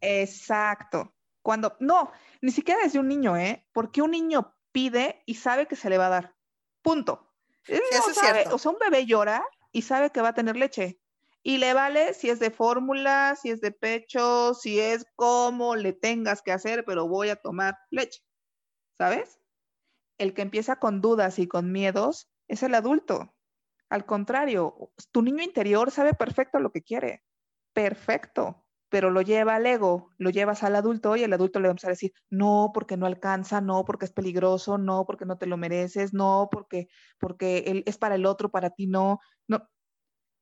exacto. 0.00 1.14
Cuando, 1.42 1.76
no, 1.80 2.12
ni 2.40 2.50
siquiera 2.50 2.82
desde 2.82 2.98
un 2.98 3.08
niño, 3.08 3.36
¿eh? 3.36 3.66
Porque 3.72 4.02
un 4.02 4.10
niño 4.10 4.56
pide 4.72 5.22
y 5.26 5.36
sabe 5.36 5.66
que 5.66 5.76
se 5.76 5.88
le 5.88 5.98
va 5.98 6.06
a 6.06 6.10
dar. 6.10 6.36
Punto. 6.82 7.32
eso 7.64 8.10
es 8.10 8.18
cierto. 8.18 8.54
O 8.54 8.58
sea, 8.58 8.72
un 8.72 8.78
bebé 8.78 9.06
llora 9.06 9.44
y 9.72 9.82
sabe 9.82 10.10
que 10.10 10.20
va 10.20 10.28
a 10.28 10.34
tener 10.34 10.56
leche. 10.56 11.00
Y 11.42 11.58
le 11.58 11.72
vale 11.72 12.14
si 12.14 12.30
es 12.30 12.40
de 12.40 12.50
fórmula, 12.50 13.36
si 13.40 13.50
es 13.50 13.60
de 13.60 13.70
pecho, 13.70 14.54
si 14.54 14.80
es 14.80 15.06
como 15.14 15.76
le 15.76 15.92
tengas 15.92 16.42
que 16.42 16.52
hacer, 16.52 16.84
pero 16.84 17.08
voy 17.08 17.30
a 17.30 17.36
tomar 17.36 17.78
leche. 17.90 18.20
¿Sabes? 18.96 19.38
El 20.18 20.34
que 20.34 20.42
empieza 20.42 20.76
con 20.76 21.00
dudas 21.00 21.38
y 21.38 21.46
con 21.46 21.70
miedos 21.70 22.28
es 22.48 22.62
el 22.62 22.74
adulto. 22.74 23.34
Al 23.90 24.04
contrario, 24.04 24.92
tu 25.12 25.22
niño 25.22 25.42
interior 25.42 25.90
sabe 25.90 26.14
perfecto 26.14 26.58
lo 26.58 26.72
que 26.72 26.82
quiere, 26.82 27.22
perfecto, 27.72 28.66
pero 28.90 29.10
lo 29.10 29.22
lleva 29.22 29.56
al 29.56 29.66
ego, 29.66 30.10
lo 30.18 30.30
llevas 30.30 30.62
al 30.62 30.76
adulto 30.76 31.16
y 31.16 31.22
el 31.22 31.32
adulto 31.32 31.60
le 31.60 31.68
va 31.68 31.74
a 31.82 31.88
decir, 31.88 32.12
no, 32.30 32.70
porque 32.72 32.96
no 32.96 33.06
alcanza, 33.06 33.60
no, 33.60 33.84
porque 33.84 34.06
es 34.06 34.12
peligroso, 34.12 34.78
no, 34.78 35.04
porque 35.06 35.26
no 35.26 35.38
te 35.38 35.46
lo 35.46 35.56
mereces, 35.56 36.12
no, 36.12 36.48
porque, 36.50 36.88
porque 37.18 37.64
él 37.66 37.82
es 37.86 37.98
para 37.98 38.14
el 38.14 38.26
otro, 38.26 38.50
para 38.50 38.70
ti 38.70 38.86
no, 38.86 39.20
no. 39.46 39.68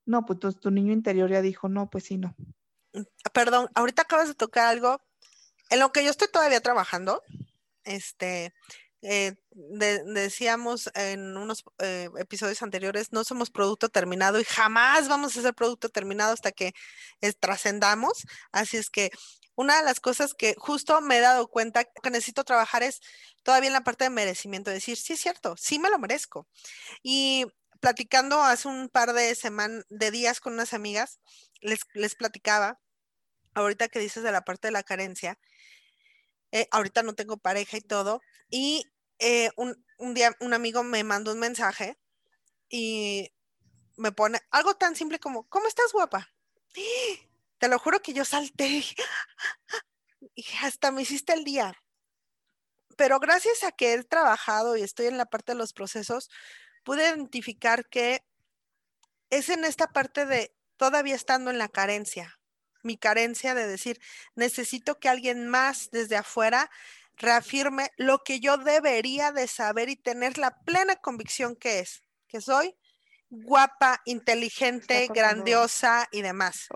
No, 0.06 0.24
pues 0.24 0.38
tu, 0.38 0.52
tu 0.52 0.70
niño 0.70 0.92
interior 0.92 1.28
ya 1.28 1.42
dijo, 1.42 1.68
no, 1.68 1.90
pues 1.90 2.04
sí, 2.04 2.16
no. 2.16 2.36
Perdón, 3.32 3.68
ahorita 3.74 4.02
acabas 4.02 4.28
de 4.28 4.34
tocar 4.34 4.68
algo 4.68 5.00
en 5.70 5.80
lo 5.80 5.90
que 5.90 6.04
yo 6.04 6.10
estoy 6.10 6.28
todavía 6.28 6.60
trabajando. 6.60 7.22
Este, 7.82 8.54
eh, 9.08 9.36
decíamos 9.52 10.90
en 10.94 11.36
unos 11.36 11.62
eh, 11.78 12.08
episodios 12.18 12.60
anteriores, 12.62 13.12
no 13.12 13.22
somos 13.22 13.50
producto 13.50 13.88
terminado 13.88 14.40
y 14.40 14.44
jamás 14.44 15.08
vamos 15.08 15.36
a 15.36 15.42
ser 15.42 15.54
producto 15.54 15.88
terminado 15.88 16.32
hasta 16.32 16.50
que 16.50 16.72
trascendamos. 17.38 18.26
Así 18.50 18.76
es 18.76 18.90
que 18.90 19.12
una 19.54 19.76
de 19.76 19.84
las 19.84 20.00
cosas 20.00 20.34
que 20.34 20.56
justo 20.58 21.00
me 21.00 21.18
he 21.18 21.20
dado 21.20 21.46
cuenta 21.46 21.84
que 21.84 22.10
necesito 22.10 22.42
trabajar 22.42 22.82
es 22.82 23.00
todavía 23.44 23.68
en 23.68 23.74
la 23.74 23.84
parte 23.84 24.04
de 24.04 24.10
merecimiento, 24.10 24.72
decir, 24.72 24.96
sí 24.96 25.12
es 25.12 25.20
cierto, 25.20 25.56
sí 25.56 25.78
me 25.78 25.88
lo 25.88 26.00
merezco. 26.00 26.48
Y 27.04 27.46
platicando 27.78 28.42
hace 28.42 28.66
un 28.66 28.88
par 28.88 29.12
de 29.12 29.36
semanas, 29.36 29.84
de 29.88 30.10
días 30.10 30.40
con 30.40 30.54
unas 30.54 30.74
amigas, 30.74 31.20
les, 31.60 31.80
les 31.94 32.16
platicaba, 32.16 32.80
ahorita 33.54 33.86
que 33.88 34.00
dices 34.00 34.24
de 34.24 34.32
la 34.32 34.42
parte 34.42 34.66
de 34.68 34.72
la 34.72 34.82
carencia, 34.82 35.38
eh, 36.50 36.66
ahorita 36.72 37.02
no 37.02 37.14
tengo 37.14 37.36
pareja 37.36 37.76
y 37.76 37.82
todo. 37.82 38.20
Y 38.50 38.84
eh, 39.18 39.50
un, 39.56 39.76
día 40.14 40.36
un 40.40 40.54
amigo 40.54 40.82
me 40.82 41.04
mandó 41.04 41.32
un 41.32 41.38
mensaje 41.38 41.98
y 42.68 43.32
me 43.96 44.12
pone 44.12 44.40
algo 44.50 44.74
tan 44.74 44.96
simple 44.96 45.18
como, 45.18 45.48
¿cómo 45.48 45.66
estás 45.66 45.92
guapa? 45.92 46.28
Te 47.58 47.68
lo 47.68 47.78
juro 47.78 48.02
que 48.02 48.12
yo 48.12 48.24
salté 48.24 48.84
y 50.34 50.44
hasta 50.62 50.90
me 50.90 51.02
hiciste 51.02 51.32
el 51.32 51.44
día. 51.44 51.74
Pero 52.96 53.18
gracias 53.18 53.62
a 53.64 53.72
que 53.72 53.94
he 53.94 54.04
trabajado 54.04 54.76
y 54.76 54.82
estoy 54.82 55.06
en 55.06 55.18
la 55.18 55.26
parte 55.26 55.52
de 55.52 55.58
los 55.58 55.72
procesos, 55.72 56.30
pude 56.84 57.08
identificar 57.08 57.88
que 57.88 58.24
es 59.30 59.48
en 59.48 59.64
esta 59.64 59.88
parte 59.88 60.26
de 60.26 60.54
todavía 60.76 61.14
estando 61.14 61.50
en 61.50 61.58
la 61.58 61.68
carencia, 61.68 62.38
mi 62.82 62.96
carencia 62.96 63.54
de 63.54 63.66
decir, 63.66 64.00
necesito 64.34 64.98
que 64.98 65.08
alguien 65.08 65.48
más 65.48 65.90
desde 65.90 66.16
afuera 66.16 66.70
reafirme 67.16 67.90
lo 67.96 68.22
que 68.22 68.40
yo 68.40 68.56
debería 68.58 69.32
de 69.32 69.48
saber 69.48 69.88
y 69.88 69.96
tener 69.96 70.38
la 70.38 70.58
plena 70.60 70.96
convicción 70.96 71.56
que 71.56 71.80
es, 71.80 72.02
que 72.28 72.40
soy 72.40 72.76
guapa, 73.28 74.00
inteligente, 74.04 75.08
grandiosa 75.12 76.08
y 76.12 76.22
demás. 76.22 76.68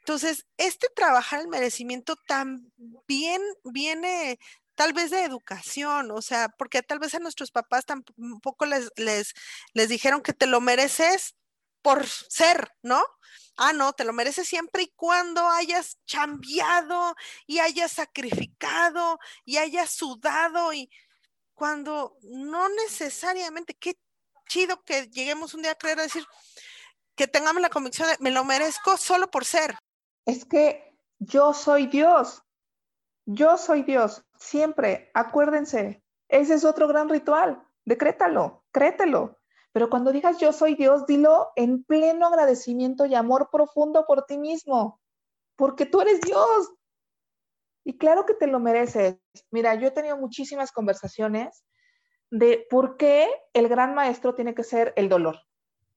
Entonces, 0.00 0.46
este 0.56 0.88
trabajar 0.94 1.40
el 1.40 1.48
merecimiento 1.48 2.16
también 2.26 3.40
viene 3.64 4.38
tal 4.74 4.92
vez 4.92 5.10
de 5.10 5.24
educación, 5.24 6.10
o 6.10 6.22
sea, 6.22 6.48
porque 6.48 6.82
tal 6.82 6.98
vez 6.98 7.14
a 7.14 7.18
nuestros 7.18 7.50
papás 7.50 7.84
tampoco 7.84 8.64
les, 8.64 8.90
les, 8.96 9.34
les 9.74 9.88
dijeron 9.88 10.22
que 10.22 10.32
te 10.32 10.46
lo 10.46 10.60
mereces 10.60 11.36
por 11.82 12.06
ser, 12.06 12.72
¿no? 12.82 13.02
Ah, 13.62 13.74
no, 13.74 13.92
te 13.92 14.04
lo 14.04 14.14
mereces 14.14 14.48
siempre 14.48 14.84
y 14.84 14.92
cuando 14.96 15.46
hayas 15.46 15.98
cambiado 16.10 17.14
y 17.46 17.58
hayas 17.58 17.92
sacrificado 17.92 19.18
y 19.44 19.58
hayas 19.58 19.90
sudado 19.90 20.72
y 20.72 20.90
cuando 21.52 22.16
no 22.22 22.70
necesariamente, 22.70 23.74
qué 23.74 23.98
chido 24.48 24.82
que 24.82 25.08
lleguemos 25.08 25.52
un 25.52 25.60
día 25.60 25.72
a 25.72 25.74
creer 25.74 25.98
a 26.00 26.04
decir 26.04 26.24
que 27.14 27.28
tengamos 27.28 27.60
la 27.60 27.68
convicción 27.68 28.08
de 28.08 28.16
me 28.20 28.30
lo 28.30 28.46
merezco 28.46 28.96
solo 28.96 29.30
por 29.30 29.44
ser. 29.44 29.76
Es 30.24 30.46
que 30.46 30.96
yo 31.18 31.52
soy 31.52 31.86
Dios. 31.86 32.42
Yo 33.26 33.58
soy 33.58 33.82
Dios. 33.82 34.24
Siempre, 34.38 35.10
acuérdense, 35.12 36.02
ese 36.28 36.54
es 36.54 36.64
otro 36.64 36.88
gran 36.88 37.10
ritual. 37.10 37.62
Decrétalo, 37.84 38.64
créetelo. 38.72 39.38
Pero 39.72 39.88
cuando 39.88 40.12
digas 40.12 40.38
yo 40.38 40.52
soy 40.52 40.74
Dios, 40.74 41.06
dilo 41.06 41.50
en 41.56 41.84
pleno 41.84 42.26
agradecimiento 42.26 43.06
y 43.06 43.14
amor 43.14 43.48
profundo 43.52 44.04
por 44.06 44.26
ti 44.26 44.38
mismo, 44.38 45.00
porque 45.56 45.86
tú 45.86 46.00
eres 46.00 46.20
Dios. 46.20 46.72
Y 47.84 47.96
claro 47.96 48.26
que 48.26 48.34
te 48.34 48.46
lo 48.46 48.60
mereces. 48.60 49.16
Mira, 49.50 49.74
yo 49.74 49.88
he 49.88 49.92
tenido 49.92 50.16
muchísimas 50.16 50.72
conversaciones 50.72 51.64
de 52.30 52.66
por 52.70 52.96
qué 52.96 53.28
el 53.52 53.68
gran 53.68 53.94
maestro 53.94 54.34
tiene 54.34 54.54
que 54.54 54.64
ser 54.64 54.92
el 54.96 55.08
dolor. 55.08 55.40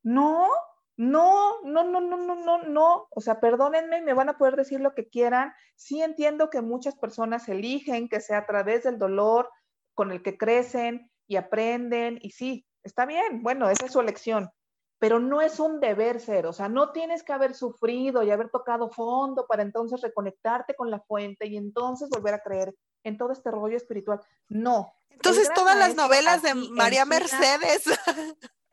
No, 0.02 0.48
no, 0.96 1.62
no, 1.64 1.84
no, 1.84 2.02
no, 2.02 2.18
no, 2.18 2.36
no, 2.36 2.64
no. 2.64 3.08
O 3.10 3.22
sea, 3.22 3.40
perdónenme, 3.40 4.02
me 4.02 4.14
van 4.14 4.30
a 4.30 4.38
poder 4.38 4.56
decir 4.56 4.80
lo 4.80 4.94
que 4.94 5.08
quieran. 5.08 5.54
Sí 5.76 6.02
entiendo 6.02 6.50
que 6.50 6.62
muchas 6.62 6.96
personas 6.96 7.50
eligen 7.50 8.10
que 8.10 8.22
sea 8.22 8.40
a 8.40 8.46
través 8.46 8.84
del 8.84 9.00
dolor 9.00 9.50
con 9.94 10.12
el 10.12 10.22
que 10.22 10.38
crecen 10.38 11.10
y 11.28 11.36
aprenden. 11.38 12.20
Y 12.22 12.32
sí, 12.32 12.66
Está 12.84 13.06
bien, 13.06 13.44
bueno, 13.44 13.70
esa 13.70 13.86
es 13.86 13.94
su 13.94 14.00
elección, 14.00 14.52
pero 15.00 15.20
no 15.20 15.42
es 15.42 15.60
un 15.60 15.80
deber 15.80 16.20
ser, 16.20 16.46
o 16.46 16.54
sea, 16.54 16.70
no 16.70 16.92
tienes 16.92 17.24
que 17.24 17.34
haber 17.34 17.56
sufrido 17.56 18.24
y 18.24 18.32
haber 18.32 18.50
tocado 18.50 18.90
fondo 18.90 19.46
para 19.48 19.64
entonces 19.64 20.02
reconectarte 20.02 20.76
con 20.76 20.92
la 20.92 21.00
fuente 21.00 21.48
y 21.48 21.58
entonces 21.58 22.10
volver 22.10 22.34
a 22.34 22.44
creer 22.44 22.76
en 23.04 23.18
todo 23.18 23.32
este 23.32 23.52
rollo 23.52 23.78
espiritual. 23.78 24.20
No. 24.50 24.94
Entonces 25.10 25.50
todas 25.54 25.78
las 25.78 25.96
novelas 25.96 26.42
de 26.42 26.54
María 26.56 27.06
Mercedes. 27.06 27.84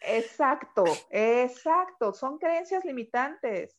Exacto, 0.00 0.84
exacto, 1.10 2.14
son 2.14 2.38
creencias 2.38 2.84
limitantes. 2.84 3.76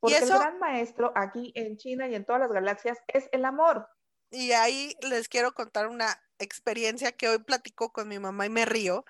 Porque 0.00 0.18
el 0.18 0.28
gran 0.28 0.58
maestro 0.58 1.12
aquí 1.14 1.52
en 1.54 1.76
China 1.76 2.08
y 2.08 2.14
en 2.14 2.24
todas 2.24 2.40
las 2.40 2.52
galaxias 2.52 2.98
es 3.08 3.28
el 3.32 3.44
amor. 3.44 3.88
Y 4.30 4.52
ahí 4.52 4.96
les 5.02 5.28
quiero 5.28 5.52
contar 5.52 5.88
una 5.88 6.20
experiencia 6.38 7.12
que 7.12 7.28
hoy 7.28 7.38
platico 7.38 7.92
con 7.92 8.08
mi 8.08 8.18
mamá 8.18 8.46
y 8.46 8.50
me 8.50 8.64
río, 8.64 9.04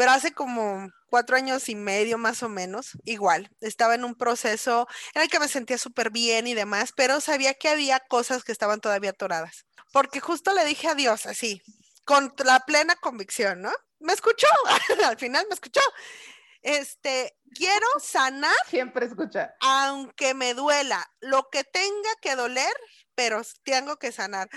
pero 0.00 0.12
hace 0.12 0.32
como 0.32 0.90
cuatro 1.10 1.36
años 1.36 1.68
y 1.68 1.74
medio 1.74 2.16
más 2.16 2.42
o 2.42 2.48
menos, 2.48 2.92
igual, 3.04 3.50
estaba 3.60 3.94
en 3.94 4.02
un 4.02 4.14
proceso 4.14 4.88
en 5.12 5.20
el 5.20 5.28
que 5.28 5.38
me 5.38 5.46
sentía 5.46 5.76
súper 5.76 6.08
bien 6.08 6.46
y 6.46 6.54
demás, 6.54 6.94
pero 6.96 7.20
sabía 7.20 7.52
que 7.52 7.68
había 7.68 8.00
cosas 8.00 8.42
que 8.42 8.50
estaban 8.50 8.80
todavía 8.80 9.10
atoradas, 9.10 9.66
porque 9.92 10.18
justo 10.18 10.54
le 10.54 10.64
dije 10.64 10.88
a 10.88 10.94
Dios 10.94 11.26
así, 11.26 11.60
con 12.06 12.32
la 12.46 12.60
plena 12.60 12.96
convicción, 12.96 13.60
¿no? 13.60 13.72
Me 13.98 14.14
escuchó, 14.14 14.46
al 15.04 15.18
final 15.18 15.44
me 15.50 15.54
escuchó. 15.54 15.82
Este, 16.62 17.36
quiero 17.54 17.86
sanar. 18.02 18.56
Siempre 18.70 19.04
escucha. 19.04 19.54
Aunque 19.60 20.32
me 20.32 20.54
duela, 20.54 21.12
lo 21.20 21.50
que 21.50 21.62
tenga 21.62 22.10
que 22.22 22.36
doler, 22.36 22.72
pero 23.14 23.42
tengo 23.64 23.98
que 23.98 24.12
sanar. 24.12 24.48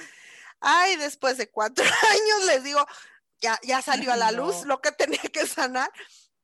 Ay, 0.61 0.95
después 0.95 1.37
de 1.37 1.51
cuatro 1.51 1.83
años 2.11 2.45
les 2.45 2.63
digo, 2.63 2.87
ya, 3.63 3.81
salió 3.81 4.11
a 4.13 4.17
la 4.17 4.31
luz 4.31 4.65
lo 4.65 4.81
que 4.81 4.91
tenía 4.91 5.19
que 5.33 5.45
sanar, 5.47 5.91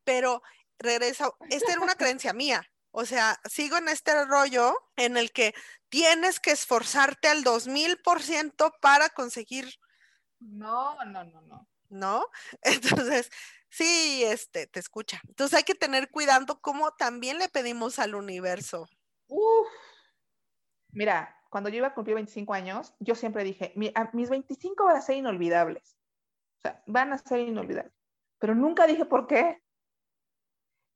pero 0.03 0.41
regreso, 0.77 1.37
esta 1.49 1.71
era 1.71 1.81
una 1.81 1.95
creencia 1.95 2.33
mía. 2.33 2.63
O 2.91 3.05
sea, 3.05 3.39
sigo 3.47 3.77
en 3.77 3.87
este 3.87 4.25
rollo 4.25 4.75
en 4.95 5.15
el 5.15 5.31
que 5.31 5.53
tienes 5.89 6.39
que 6.39 6.51
esforzarte 6.51 7.27
al 7.27 7.43
2000% 7.43 8.73
para 8.81 9.09
conseguir. 9.09 9.69
No, 10.39 10.95
no, 11.05 11.23
no, 11.23 11.41
no. 11.41 11.67
¿no? 11.89 12.25
Entonces, 12.61 13.29
sí, 13.69 14.23
este, 14.23 14.67
te 14.67 14.79
escucha. 14.79 15.21
Entonces 15.27 15.57
hay 15.57 15.63
que 15.63 15.75
tener 15.75 16.09
cuidado 16.09 16.59
cómo 16.61 16.91
también 16.93 17.37
le 17.39 17.49
pedimos 17.49 17.99
al 17.99 18.15
universo. 18.15 18.87
Uf. 19.27 19.67
Mira, 20.91 21.35
cuando 21.49 21.69
yo 21.69 21.77
iba 21.77 21.87
a 21.87 21.93
cumplir 21.93 22.15
25 22.15 22.53
años, 22.53 22.93
yo 22.99 23.15
siempre 23.15 23.43
dije, 23.43 23.73
mis 23.75 24.29
25 24.29 24.85
van 24.85 24.97
a 24.97 25.01
ser 25.01 25.17
inolvidables. 25.17 25.98
O 26.59 26.61
sea, 26.61 26.83
van 26.87 27.13
a 27.13 27.17
ser 27.17 27.39
inolvidables. 27.39 27.93
Pero 28.37 28.55
nunca 28.55 28.85
dije 28.85 29.05
por 29.05 29.27
qué. 29.27 29.61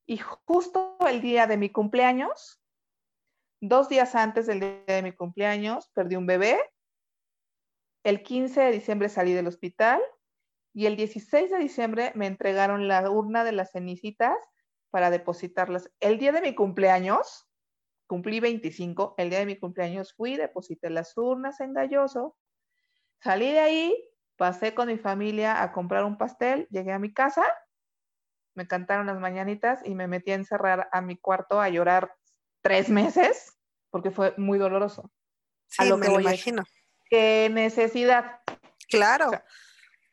Y 0.06 0.18
justo 0.18 0.98
el 1.08 1.22
día 1.22 1.48
de 1.48 1.58
mi 1.58 1.70
cumpleaños, 1.70 2.62
dos 3.62 3.88
días 3.88 4.16
antes 4.16 4.48
del 4.48 4.60
día 4.60 4.84
de 4.88 5.04
mi 5.04 5.14
cumpleaños, 5.14 5.90
perdí 5.94 6.18
un 6.18 6.26
bebé. 6.26 6.60
El 8.04 8.22
15 8.22 8.60
de 8.60 8.72
diciembre 8.72 9.08
salí 9.08 9.34
del 9.34 9.48
hospital 9.48 10.02
y 10.74 10.88
el 10.88 10.98
16 10.98 11.52
de 11.52 11.58
diciembre 11.58 12.12
me 12.16 12.28
entregaron 12.28 12.90
la 12.90 13.10
urna 13.10 13.46
de 13.46 13.54
las 13.54 13.72
cenicitas 13.72 14.36
para 14.90 15.10
depositarlas. 15.10 15.90
El 16.02 16.18
día 16.18 16.34
de 16.34 16.42
mi 16.42 16.54
cumpleaños, 16.54 17.48
cumplí 18.08 18.42
25, 18.42 19.16
el 19.18 19.30
día 19.30 19.40
de 19.40 19.46
mi 19.46 19.58
cumpleaños 19.58 20.14
fui, 20.14 20.36
deposité 20.36 20.90
las 20.90 21.18
urnas 21.18 21.62
en 21.62 21.74
Galloso, 21.74 22.36
salí 23.22 23.52
de 23.52 23.60
ahí, 23.60 24.13
pasé 24.44 24.74
con 24.74 24.90
mi 24.90 24.98
familia 24.98 25.64
a 25.64 25.72
comprar 25.72 26.04
un 26.04 26.18
pastel, 26.18 26.68
llegué 26.70 26.92
a 26.92 27.00
mi 27.00 27.14
casa, 27.14 27.46
me 28.56 28.68
cantaron 28.68 29.06
las 29.06 29.18
mañanitas 29.18 29.80
y 29.86 29.96
me 29.96 30.06
metí 30.06 30.32
a 30.32 30.36
encerrar 30.36 30.90
a 30.92 31.00
mi 31.00 31.16
cuarto 31.16 31.62
a 31.62 31.70
llorar 31.70 32.14
tres 32.62 32.90
meses 32.90 33.58
porque 33.90 34.12
fue 34.12 34.34
muy 34.36 34.60
doloroso. 34.60 35.10
Sí, 35.68 35.88
lo 35.88 35.98
me 35.98 36.10
lo 36.10 36.20
imagino. 36.20 36.64
¿Qué 37.10 37.50
necesidad? 37.54 38.42
Claro. 38.90 39.32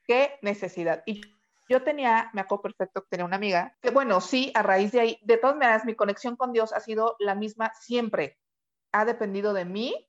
¿Qué 0.05 0.39
necesidad? 0.43 1.03
Y 1.07 1.23
yo 1.69 1.83
tenía, 1.83 2.31
me 2.33 2.43
acuerdo 2.43 2.63
perfecto 2.63 3.03
que 3.03 3.09
tenía 3.11 3.27
una 3.27 3.35
amiga, 3.35 3.77
que 3.83 3.91
bueno, 3.91 4.21
sí, 4.21 4.53
a 4.55 4.63
raíz 4.63 4.93
de 4.93 5.01
ahí, 5.01 5.19
de 5.23 5.39
todas 5.39 5.57
maneras, 5.57 5.85
mi 5.85 5.97
conexión 5.97 6.37
con 6.37 6.53
Dios 6.53 6.73
ha 6.73 6.79
sido 6.79 7.17
la 7.19 7.35
misma 7.35 7.73
siempre. 7.81 8.39
Ha 8.93 9.05
dependido 9.05 9.55
de 9.55 9.65
mí 9.65 10.09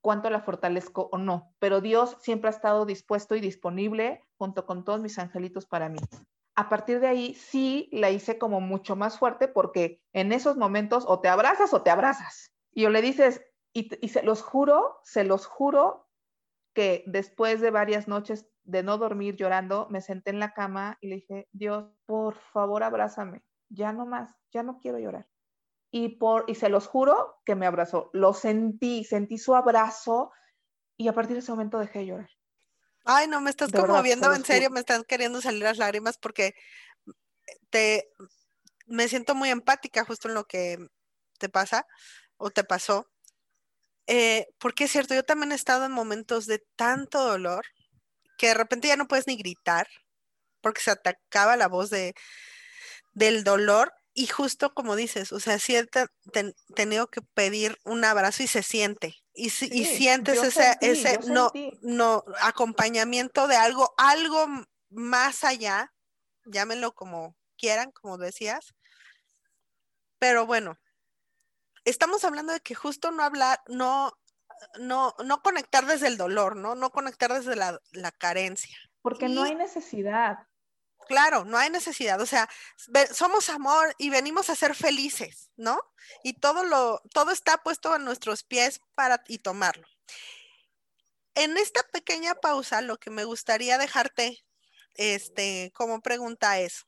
cuánto 0.00 0.30
la 0.30 0.40
fortalezco 0.40 1.08
o 1.12 1.18
no, 1.18 1.54
pero 1.58 1.80
Dios 1.80 2.16
siempre 2.20 2.48
ha 2.48 2.52
estado 2.52 2.86
dispuesto 2.86 3.36
y 3.36 3.40
disponible 3.40 4.24
junto 4.36 4.66
con 4.66 4.84
todos 4.84 5.00
mis 5.00 5.18
angelitos 5.18 5.66
para 5.66 5.88
mí. 5.88 5.98
A 6.54 6.68
partir 6.68 7.00
de 7.00 7.06
ahí 7.06 7.34
sí 7.34 7.88
la 7.92 8.10
hice 8.10 8.38
como 8.38 8.60
mucho 8.60 8.96
más 8.96 9.18
fuerte 9.18 9.48
porque 9.48 10.02
en 10.12 10.32
esos 10.32 10.56
momentos 10.56 11.04
o 11.06 11.20
te 11.20 11.28
abrazas 11.28 11.72
o 11.72 11.82
te 11.82 11.90
abrazas. 11.90 12.52
Y 12.72 12.84
o 12.86 12.90
le 12.90 13.02
dices, 13.02 13.42
y, 13.72 13.88
y 14.04 14.08
se 14.08 14.22
los 14.22 14.42
juro, 14.42 15.00
se 15.04 15.24
los 15.24 15.46
juro 15.46 16.08
que 16.74 17.04
después 17.06 17.60
de 17.60 17.70
varias 17.70 18.08
noches 18.08 18.48
de 18.64 18.82
no 18.82 18.98
dormir 18.98 19.36
llorando, 19.36 19.88
me 19.90 20.00
senté 20.00 20.30
en 20.30 20.38
la 20.38 20.52
cama 20.52 20.98
y 21.00 21.08
le 21.08 21.16
dije, 21.16 21.48
Dios, 21.52 21.90
por 22.06 22.34
favor, 22.34 22.82
abrázame, 22.82 23.42
ya 23.68 23.92
no 23.92 24.06
más, 24.06 24.36
ya 24.52 24.62
no 24.62 24.78
quiero 24.78 24.98
llorar. 24.98 25.26
Y, 25.90 26.16
por, 26.16 26.44
y 26.46 26.54
se 26.54 26.68
los 26.68 26.86
juro 26.86 27.40
que 27.44 27.56
me 27.56 27.66
abrazó, 27.66 28.10
lo 28.12 28.32
sentí, 28.32 29.04
sentí 29.04 29.38
su 29.38 29.56
abrazo 29.56 30.30
y 30.96 31.08
a 31.08 31.12
partir 31.12 31.34
de 31.34 31.40
ese 31.40 31.50
momento 31.50 31.78
dejé 31.78 32.00
de 32.00 32.06
llorar. 32.06 32.30
Ay, 33.04 33.26
no, 33.26 33.40
me 33.40 33.50
estás 33.50 33.72
conmoviendo, 33.72 34.32
en 34.32 34.44
serio, 34.44 34.70
me 34.70 34.80
están 34.80 35.04
queriendo 35.04 35.40
salir 35.40 35.62
las 35.62 35.78
lágrimas 35.78 36.18
porque 36.18 36.54
te, 37.70 38.12
me 38.86 39.08
siento 39.08 39.34
muy 39.34 39.50
empática 39.50 40.04
justo 40.04 40.28
en 40.28 40.34
lo 40.34 40.44
que 40.44 40.78
te 41.38 41.48
pasa 41.48 41.86
o 42.36 42.50
te 42.50 42.64
pasó. 42.64 43.06
Eh, 44.06 44.48
porque 44.58 44.84
es 44.84 44.92
cierto, 44.92 45.14
yo 45.14 45.24
también 45.24 45.52
he 45.52 45.54
estado 45.54 45.84
en 45.86 45.92
momentos 45.92 46.46
de 46.46 46.64
tanto 46.76 47.22
dolor 47.24 47.64
que 48.36 48.48
de 48.48 48.54
repente 48.54 48.88
ya 48.88 48.96
no 48.96 49.08
puedes 49.08 49.26
ni 49.26 49.36
gritar 49.36 49.86
porque 50.60 50.80
se 50.80 50.90
atacaba 50.90 51.56
la 51.56 51.68
voz 51.68 51.90
de, 51.90 52.14
del 53.12 53.44
dolor 53.44 53.92
y 54.12 54.26
justo 54.26 54.74
como 54.74 54.96
dices, 54.96 55.32
o 55.32 55.40
sea, 55.40 55.58
sí 55.58 55.76
he 55.76 55.88
tenido 56.74 57.08
que 57.08 57.22
pedir 57.22 57.78
un 57.84 58.04
abrazo 58.04 58.42
y 58.42 58.46
se 58.46 58.62
siente. 58.62 59.16
Y, 59.32 59.50
sientes 59.50 60.42
ese, 60.42 60.76
ese 60.80 61.20
no, 61.28 61.50
no, 61.80 62.24
acompañamiento 62.42 63.46
de 63.46 63.56
algo, 63.56 63.94
algo 63.96 64.46
más 64.90 65.44
allá, 65.44 65.92
llámenlo 66.44 66.92
como 66.94 67.36
quieran, 67.56 67.90
como 67.92 68.18
decías. 68.18 68.74
Pero 70.18 70.46
bueno, 70.46 70.78
estamos 71.84 72.24
hablando 72.24 72.52
de 72.52 72.60
que 72.60 72.74
justo 72.74 73.10
no 73.12 73.22
hablar, 73.22 73.60
no 73.68 74.12
no, 74.78 75.14
no 75.24 75.42
conectar 75.42 75.86
desde 75.86 76.08
el 76.08 76.16
dolor, 76.16 76.56
¿no? 76.56 76.74
No 76.74 76.90
conectar 76.90 77.32
desde 77.32 77.56
la, 77.56 77.80
carencia. 78.18 78.76
Porque 79.02 79.28
no 79.28 79.44
hay 79.44 79.54
necesidad. 79.54 80.46
Claro, 81.10 81.44
no 81.44 81.58
hay 81.58 81.70
necesidad. 81.70 82.20
O 82.20 82.26
sea, 82.26 82.48
somos 83.12 83.48
amor 83.48 83.96
y 83.98 84.10
venimos 84.10 84.48
a 84.48 84.54
ser 84.54 84.76
felices, 84.76 85.50
¿no? 85.56 85.80
Y 86.22 86.34
todo 86.34 86.62
lo, 86.62 87.02
todo 87.12 87.32
está 87.32 87.58
puesto 87.64 87.92
a 87.92 87.98
nuestros 87.98 88.44
pies 88.44 88.80
para 88.94 89.20
y 89.26 89.38
tomarlo. 89.38 89.88
En 91.34 91.56
esta 91.56 91.82
pequeña 91.92 92.36
pausa, 92.36 92.80
lo 92.80 92.96
que 92.96 93.10
me 93.10 93.24
gustaría 93.24 93.76
dejarte, 93.76 94.38
este, 94.94 95.72
como 95.74 96.00
pregunta 96.00 96.60
es, 96.60 96.86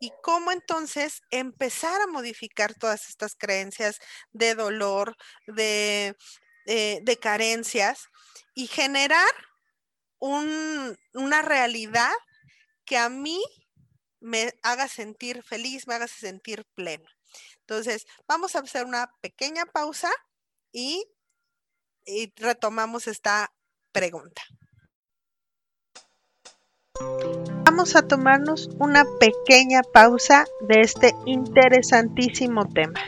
¿y 0.00 0.10
cómo 0.20 0.50
entonces 0.50 1.22
empezar 1.30 2.00
a 2.00 2.08
modificar 2.08 2.74
todas 2.74 3.08
estas 3.08 3.36
creencias 3.36 4.00
de 4.32 4.56
dolor, 4.56 5.16
de 5.46 6.16
eh, 6.66 6.98
de 7.04 7.16
carencias 7.16 8.08
y 8.54 8.66
generar 8.66 9.30
una 10.18 11.42
realidad 11.42 12.10
que 12.84 12.96
a 12.96 13.08
mí 13.08 13.42
me 14.20 14.52
haga 14.62 14.88
sentir 14.88 15.42
feliz, 15.42 15.86
me 15.86 15.94
haga 15.94 16.08
sentir 16.08 16.64
pleno. 16.74 17.08
Entonces, 17.60 18.06
vamos 18.26 18.54
a 18.54 18.60
hacer 18.60 18.84
una 18.84 19.10
pequeña 19.20 19.66
pausa 19.66 20.10
y, 20.72 21.04
y 22.04 22.32
retomamos 22.36 23.06
esta 23.06 23.52
pregunta. 23.92 24.42
Vamos 27.64 27.96
a 27.96 28.06
tomarnos 28.06 28.68
una 28.78 29.04
pequeña 29.18 29.82
pausa 29.82 30.44
de 30.68 30.80
este 30.80 31.14
interesantísimo 31.26 32.68
tema 32.72 33.00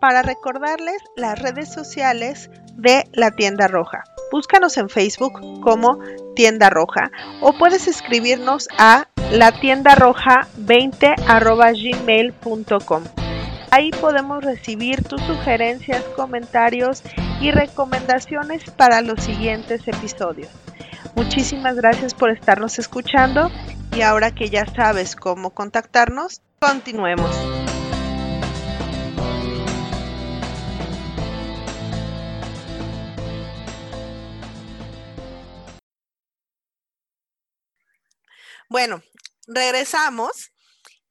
para 0.00 0.22
recordarles 0.22 1.02
las 1.16 1.38
redes 1.38 1.72
sociales 1.72 2.50
de 2.74 3.04
la 3.12 3.30
tienda 3.30 3.68
roja. 3.68 4.04
Búscanos 4.30 4.76
en 4.76 4.88
Facebook 4.88 5.60
como 5.60 5.98
tienda 6.34 6.70
roja 6.70 7.10
o 7.40 7.52
puedes 7.56 7.88
escribirnos 7.88 8.68
a 8.78 9.08
la 9.32 9.52
tienda 9.52 9.94
roja 9.94 10.48
20 10.56 11.14
gmail.com. 11.26 13.04
Ahí 13.70 13.90
podemos 13.90 14.44
recibir 14.44 15.02
tus 15.02 15.20
sugerencias, 15.22 16.02
comentarios 16.14 17.02
y 17.40 17.50
recomendaciones 17.50 18.70
para 18.70 19.00
los 19.00 19.22
siguientes 19.22 19.86
episodios. 19.86 20.48
Muchísimas 21.14 21.76
gracias 21.76 22.14
por 22.14 22.30
estarnos 22.30 22.78
escuchando 22.78 23.50
y 23.94 24.02
ahora 24.02 24.30
que 24.30 24.50
ya 24.50 24.66
sabes 24.66 25.16
cómo 25.16 25.50
contactarnos, 25.50 26.42
continuemos. 26.60 27.55
Bueno, 38.68 39.02
regresamos 39.46 40.52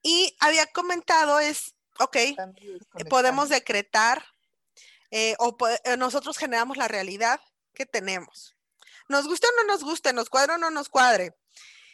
y 0.02 0.36
había 0.40 0.68
comentado 0.68 1.40
es, 1.40 1.76
ok, 2.00 2.16
eh, 2.16 2.36
podemos 3.10 3.50
decretar 3.50 4.26
eh, 5.12 5.36
o 5.40 5.56
eh, 5.84 5.98
nosotros 5.98 6.38
generamos 6.38 6.78
la 6.78 6.88
realidad 6.88 7.40
que 7.74 7.86
tenemos. 7.86 8.56
Nos 9.08 9.28
guste 9.28 9.48
o 9.48 9.62
no 9.62 9.68
nos 9.72 9.84
guste, 9.84 10.14
nos 10.14 10.30
cuadre 10.30 10.54
o 10.54 10.58
no 10.58 10.70
nos 10.70 10.90
cuadre. 10.90 11.36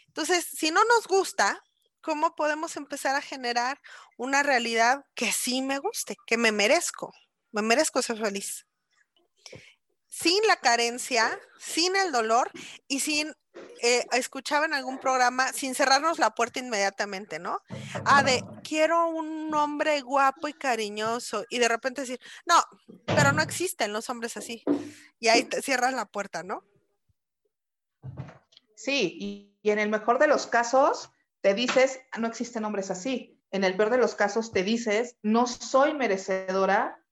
Entonces, 0.07 0.45
si 0.45 0.71
no 0.71 0.83
nos 0.85 1.07
gusta, 1.07 1.63
¿cómo 2.01 2.35
podemos 2.35 2.75
empezar 2.75 3.15
a 3.15 3.21
generar 3.21 3.79
una 4.17 4.43
realidad 4.43 5.05
que 5.13 5.31
sí 5.31 5.61
me 5.61 5.77
guste, 5.77 6.17
que 6.25 6.37
me 6.37 6.51
merezco? 6.51 7.13
Me 7.51 7.61
merezco 7.61 8.01
ser 8.01 8.17
feliz. 8.17 8.65
Sin 10.07 10.45
la 10.47 10.57
carencia, 10.57 11.39
sin 11.59 11.95
el 11.95 12.11
dolor 12.11 12.51
y 12.87 12.99
sin 13.01 13.33
eh, 13.81 14.05
escuchaba 14.11 14.65
en 14.65 14.73
algún 14.73 14.99
programa, 14.99 15.51
sin 15.53 15.75
cerrarnos 15.75 16.19
la 16.19 16.35
puerta 16.35 16.59
inmediatamente, 16.59 17.39
¿no? 17.39 17.61
Ah, 18.05 18.23
de 18.23 18.43
quiero 18.63 19.09
un 19.09 19.53
hombre 19.53 20.01
guapo 20.01 20.47
y 20.47 20.53
cariñoso, 20.53 21.45
y 21.49 21.59
de 21.59 21.67
repente 21.67 22.01
decir, 22.01 22.19
no, 22.45 22.55
pero 23.05 23.31
no 23.31 23.41
existen 23.41 23.93
los 23.93 24.09
hombres 24.09 24.37
así. 24.37 24.63
Y 25.19 25.27
ahí 25.27 25.43
te 25.43 25.61
cierras 25.61 25.93
la 25.93 26.05
puerta, 26.05 26.43
¿no? 26.43 26.63
Sí, 28.75 29.17
y, 29.19 29.57
y 29.61 29.71
en 29.71 29.79
el 29.79 29.89
mejor 29.89 30.19
de 30.19 30.27
los 30.27 30.47
casos 30.47 31.11
te 31.41 31.53
dices, 31.53 31.99
no 32.17 32.27
existen 32.27 32.65
hombres 32.65 32.91
así. 32.91 33.39
En 33.51 33.63
el 33.63 33.75
peor 33.75 33.89
de 33.89 33.97
los 33.97 34.15
casos 34.15 34.51
te 34.51 34.63
dices, 34.63 35.17
no 35.23 35.45
soy 35.47 35.93
merecedora 35.93 37.03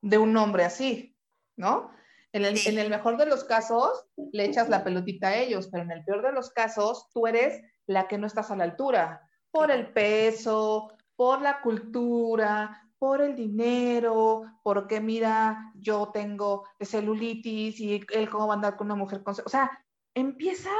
de 0.00 0.18
un 0.18 0.36
hombre 0.36 0.64
así, 0.64 1.16
¿no? 1.56 1.90
En 2.36 2.44
el, 2.44 2.58
en 2.66 2.78
el, 2.78 2.90
mejor 2.90 3.16
de 3.16 3.24
los 3.24 3.44
casos, 3.44 4.06
le 4.30 4.44
echas 4.44 4.68
la 4.68 4.84
pelotita 4.84 5.28
a 5.28 5.36
ellos, 5.36 5.68
pero 5.72 5.84
en 5.84 5.90
el 5.90 6.04
peor 6.04 6.20
de 6.20 6.32
los 6.32 6.50
casos, 6.50 7.08
tú 7.14 7.26
eres 7.26 7.62
la 7.86 8.08
que 8.08 8.18
no 8.18 8.26
estás 8.26 8.50
a 8.50 8.56
la 8.56 8.64
altura, 8.64 9.26
por 9.50 9.70
el 9.70 9.90
peso, 9.90 10.92
por 11.16 11.40
la 11.40 11.62
cultura, 11.62 12.86
por 12.98 13.22
el 13.22 13.34
dinero, 13.34 14.42
porque 14.62 15.00
mira, 15.00 15.72
yo 15.76 16.10
tengo 16.12 16.64
celulitis 16.78 17.80
y 17.80 18.04
él 18.12 18.28
cómo 18.28 18.48
va 18.48 18.52
a 18.52 18.56
andar 18.56 18.76
con 18.76 18.88
una 18.88 18.96
mujer 18.96 19.22
con... 19.22 19.34
O 19.44 19.48
sea, 19.48 19.70
empieza 20.14 20.70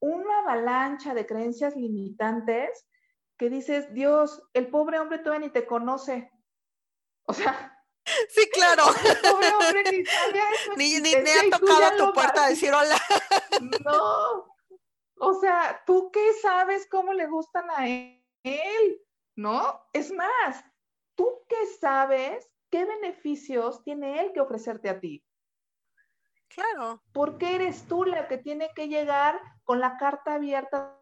una 0.00 0.38
avalancha 0.38 1.12
de 1.12 1.26
creencias 1.26 1.76
limitantes 1.76 2.86
que 3.36 3.50
dices, 3.50 3.92
Dios, 3.92 4.42
el 4.54 4.68
pobre 4.68 4.98
hombre 5.00 5.18
todavía 5.18 5.48
ni 5.48 5.52
te 5.52 5.66
conoce. 5.66 6.30
O 7.26 7.34
sea, 7.34 7.73
Sí, 8.28 8.48
claro. 8.52 8.84
ni, 10.76 11.00
ni, 11.00 11.14
ha 11.14 11.58
tocado 11.58 11.96
tu 11.96 12.12
puerta 12.12 12.44
a 12.44 12.48
decir 12.48 12.72
hola. 12.72 13.00
No. 13.84 14.54
O 15.18 15.34
sea, 15.40 15.82
¿tú 15.86 16.10
qué 16.12 16.32
sabes 16.42 16.86
cómo 16.90 17.12
le 17.12 17.26
gustan 17.26 17.70
a 17.70 17.86
él? 17.88 19.00
¿No? 19.36 19.86
Es 19.92 20.12
más, 20.12 20.64
¿tú 21.14 21.44
qué 21.48 21.66
sabes 21.80 22.50
qué 22.70 22.84
beneficios 22.84 23.82
tiene 23.84 24.20
él 24.20 24.32
que 24.32 24.40
ofrecerte 24.40 24.88
a 24.88 25.00
ti? 25.00 25.24
Claro. 26.48 27.02
¿Por 27.12 27.38
qué 27.38 27.54
eres 27.56 27.86
tú 27.88 28.04
la 28.04 28.28
que 28.28 28.38
tiene 28.38 28.70
que 28.74 28.88
llegar 28.88 29.40
con 29.64 29.80
la 29.80 29.96
carta 29.96 30.34
abierta 30.34 31.00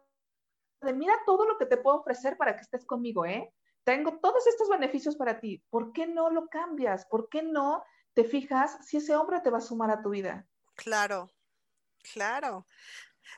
de 0.81 0.93
mira 0.93 1.13
todo 1.25 1.45
lo 1.45 1.57
que 1.57 1.65
te 1.65 1.77
puedo 1.77 1.97
ofrecer 1.97 2.37
para 2.37 2.55
que 2.55 2.61
estés 2.61 2.85
conmigo, 2.85 3.25
¿eh? 3.25 3.53
Tengo 3.83 4.19
todos 4.19 4.47
estos 4.47 4.69
beneficios 4.69 5.15
para 5.15 5.39
ti, 5.39 5.63
¿por 5.69 5.93
qué 5.93 6.07
no 6.07 6.29
lo 6.29 6.47
cambias? 6.47 7.05
¿Por 7.05 7.29
qué 7.29 7.43
no 7.43 7.83
te 8.13 8.23
fijas 8.23 8.77
si 8.85 8.97
ese 8.97 9.15
hombre 9.15 9.41
te 9.41 9.49
va 9.49 9.57
a 9.57 9.61
sumar 9.61 9.91
a 9.91 10.01
tu 10.01 10.09
vida? 10.09 10.47
Claro, 10.75 11.31
claro. 12.13 12.65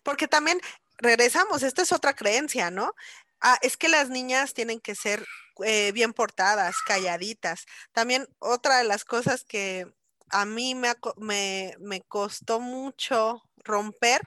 Porque 0.03 0.27
también 0.27 0.59
regresamos, 0.97 1.63
esta 1.63 1.81
es 1.81 1.91
otra 1.91 2.13
creencia, 2.13 2.71
¿no? 2.71 2.93
Ah, 3.41 3.57
es 3.61 3.77
que 3.77 3.89
las 3.89 4.09
niñas 4.09 4.53
tienen 4.53 4.79
que 4.79 4.95
ser 4.95 5.25
eh, 5.63 5.91
bien 5.91 6.13
portadas, 6.13 6.75
calladitas. 6.85 7.65
También 7.91 8.27
otra 8.39 8.77
de 8.77 8.85
las 8.85 9.05
cosas 9.05 9.43
que 9.43 9.85
a 10.29 10.45
mí 10.45 10.75
me, 10.75 10.93
me, 11.17 11.75
me 11.79 12.01
costó 12.01 12.59
mucho 12.59 13.41
romper 13.57 14.21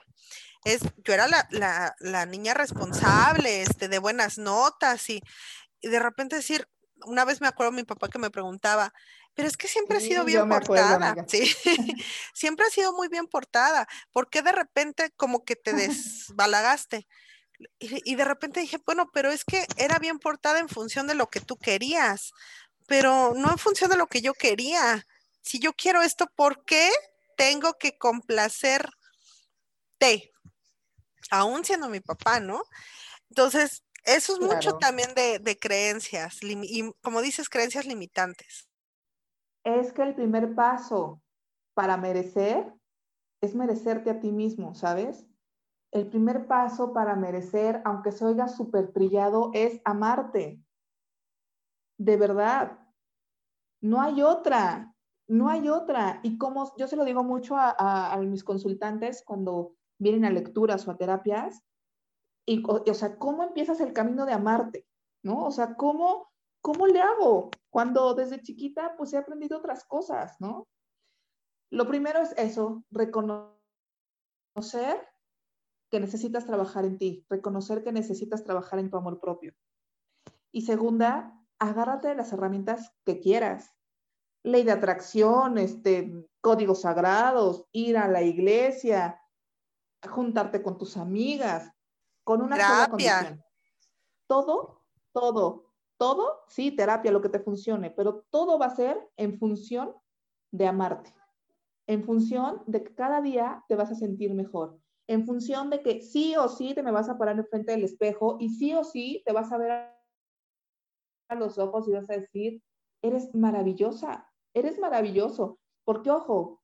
es, 0.65 0.81
yo 0.97 1.13
era 1.13 1.27
la, 1.27 1.47
la, 1.51 1.95
la, 1.99 2.25
niña 2.25 2.53
responsable, 2.53 3.61
este, 3.61 3.87
de 3.87 3.99
buenas 3.99 4.37
notas 4.37 5.09
y, 5.09 5.21
y 5.81 5.87
de 5.89 5.99
repente 5.99 6.35
decir, 6.35 6.67
una 7.05 7.25
vez 7.25 7.41
me 7.41 7.47
acuerdo 7.47 7.71
mi 7.71 7.83
papá 7.83 8.09
que 8.09 8.19
me 8.19 8.29
preguntaba, 8.29 8.93
pero 9.33 9.47
es 9.47 9.57
que 9.57 9.67
siempre 9.67 9.97
ha 9.97 10.01
sido 10.01 10.25
bien 10.25 10.49
portada, 10.49 11.15
sí, 11.27 11.55
siempre 12.33 12.65
ha 12.65 12.69
sido 12.69 12.93
muy 12.93 13.07
bien 13.07 13.27
portada, 13.27 13.87
¿por 14.11 14.29
qué 14.29 14.41
de 14.41 14.51
repente 14.51 15.11
como 15.15 15.45
que 15.45 15.55
te 15.55 15.73
desbalagaste? 16.33 17.07
Y, 17.77 18.11
y, 18.11 18.15
de 18.15 18.23
repente 18.23 18.61
dije, 18.61 18.79
bueno, 18.85 19.09
pero 19.13 19.31
es 19.31 19.43
que 19.43 19.65
era 19.75 19.99
bien 19.99 20.17
portada 20.19 20.59
en 20.59 20.69
función 20.69 21.07
de 21.07 21.13
lo 21.15 21.27
que 21.27 21.41
tú 21.41 21.57
querías, 21.57 22.31
pero 22.87 23.33
no 23.35 23.51
en 23.51 23.57
función 23.57 23.89
de 23.89 23.97
lo 23.97 24.07
que 24.07 24.21
yo 24.21 24.33
quería. 24.33 25.05
Si 25.41 25.59
yo 25.59 25.73
quiero 25.73 26.01
esto, 26.01 26.27
¿por 26.35 26.63
qué 26.63 26.89
tengo 27.35 27.73
que 27.73 27.97
complacerte? 27.97 28.93
Aún 31.31 31.65
siendo 31.65 31.89
mi 31.89 31.99
papá, 31.99 32.39
¿no? 32.39 32.63
Entonces, 33.29 33.83
eso 34.03 34.33
es 34.33 34.39
mucho 34.39 34.77
también 34.77 35.09
de, 35.15 35.57
creencias, 35.59 36.39
y 36.41 36.91
como 37.01 37.21
dices, 37.21 37.49
creencias 37.49 37.85
limitantes. 37.85 38.69
Es 39.63 39.91
que 39.93 40.03
el 40.03 40.15
primer 40.15 40.55
paso 40.55 41.21
para 41.73 41.97
merecer 41.97 42.73
es 43.41 43.55
merecerte 43.55 44.09
a 44.09 44.19
ti 44.19 44.31
mismo, 44.31 44.75
¿sabes? 44.75 45.25
El 45.91 46.07
primer 46.07 46.47
paso 46.47 46.93
para 46.93 47.15
merecer, 47.15 47.81
aunque 47.85 48.11
se 48.11 48.25
oiga 48.25 48.47
súper 48.47 48.91
trillado, 48.91 49.51
es 49.53 49.81
amarte. 49.85 50.61
De 51.97 52.17
verdad. 52.17 52.79
No 53.81 54.01
hay 54.01 54.21
otra, 54.21 54.93
no 55.27 55.49
hay 55.49 55.69
otra. 55.69 56.19
Y 56.21 56.37
como 56.37 56.75
yo 56.77 56.87
se 56.87 56.95
lo 56.95 57.05
digo 57.05 57.23
mucho 57.23 57.55
a 57.57 58.17
mis 58.21 58.43
consultantes 58.43 59.23
cuando 59.25 59.75
vienen 59.97 60.25
a 60.25 60.29
lecturas 60.29 60.87
o 60.87 60.91
a 60.91 60.97
terapias, 60.97 61.63
y, 62.49 62.63
o, 62.65 62.93
sea, 62.95 63.15
¿cómo 63.19 63.43
empiezas 63.43 63.79
el 63.79 63.93
camino 63.93 64.25
de 64.25 64.33
amarte? 64.33 64.87
¿No? 65.23 65.45
O 65.45 65.51
sea, 65.51 65.75
¿cómo, 65.75 66.31
¿cómo 66.61 66.87
le 66.87 66.99
hago? 66.99 67.51
Cuando 67.69 68.15
desde 68.15 68.41
chiquita, 68.41 68.95
pues 68.97 69.13
he 69.13 69.17
aprendido 69.17 69.59
otras 69.59 69.85
cosas, 69.85 70.35
¿no? 70.39 70.67
Lo 71.69 71.87
primero 71.87 72.19
es 72.21 72.33
eso, 72.37 72.83
reconocer 72.89 73.59
que 75.91 75.99
necesitas 75.99 76.47
trabajar 76.47 76.85
en 76.85 76.97
ti, 76.97 77.23
reconocer 77.29 77.83
que 77.83 77.91
necesitas 77.91 78.43
trabajar 78.43 78.79
en 78.79 78.89
tu 78.89 78.97
amor 78.97 79.19
propio. 79.19 79.53
Y 80.51 80.63
segunda, 80.63 81.39
agárrate 81.59 82.07
de 82.07 82.15
las 82.15 82.33
herramientas 82.33 82.95
que 83.05 83.19
quieras. 83.19 83.75
Ley 84.43 84.63
de 84.63 84.71
atracción, 84.71 85.59
este, 85.59 86.11
códigos 86.41 86.81
sagrados, 86.81 87.67
ir 87.73 87.95
a 87.95 88.07
la 88.07 88.23
iglesia, 88.23 89.21
juntarte 90.01 90.63
con 90.63 90.79
tus 90.79 90.97
amigas, 90.97 91.75
con 92.23 92.41
una 92.41 92.55
sola 92.55 92.87
condición. 92.89 93.43
Todo, 94.27 94.83
todo, 95.11 95.73
todo, 95.97 96.41
sí, 96.47 96.71
terapia, 96.71 97.11
lo 97.11 97.21
que 97.21 97.29
te 97.29 97.39
funcione, 97.39 97.91
pero 97.91 98.25
todo 98.29 98.57
va 98.59 98.67
a 98.67 98.75
ser 98.75 99.09
en 99.17 99.37
función 99.37 99.95
de 100.51 100.67
amarte, 100.67 101.13
en 101.87 102.03
función 102.03 102.63
de 102.67 102.83
que 102.83 102.93
cada 102.93 103.21
día 103.21 103.63
te 103.67 103.75
vas 103.75 103.91
a 103.91 103.95
sentir 103.95 104.33
mejor, 104.33 104.79
en 105.07 105.25
función 105.25 105.69
de 105.69 105.81
que 105.81 106.01
sí 106.01 106.35
o 106.35 106.47
sí 106.47 106.73
te 106.73 106.83
me 106.83 106.91
vas 106.91 107.09
a 107.09 107.17
parar 107.17 107.37
enfrente 107.37 107.71
del 107.71 107.83
espejo 107.83 108.37
y 108.39 108.49
sí 108.49 108.73
o 108.75 108.83
sí 108.83 109.23
te 109.25 109.33
vas 109.33 109.51
a 109.51 109.57
ver 109.57 109.71
a 109.71 111.35
los 111.35 111.57
ojos 111.57 111.87
y 111.87 111.91
vas 111.91 112.09
a 112.09 112.13
decir, 112.13 112.61
eres 113.01 113.33
maravillosa, 113.33 114.31
eres 114.53 114.79
maravilloso, 114.79 115.59
porque 115.83 116.11
ojo, 116.11 116.58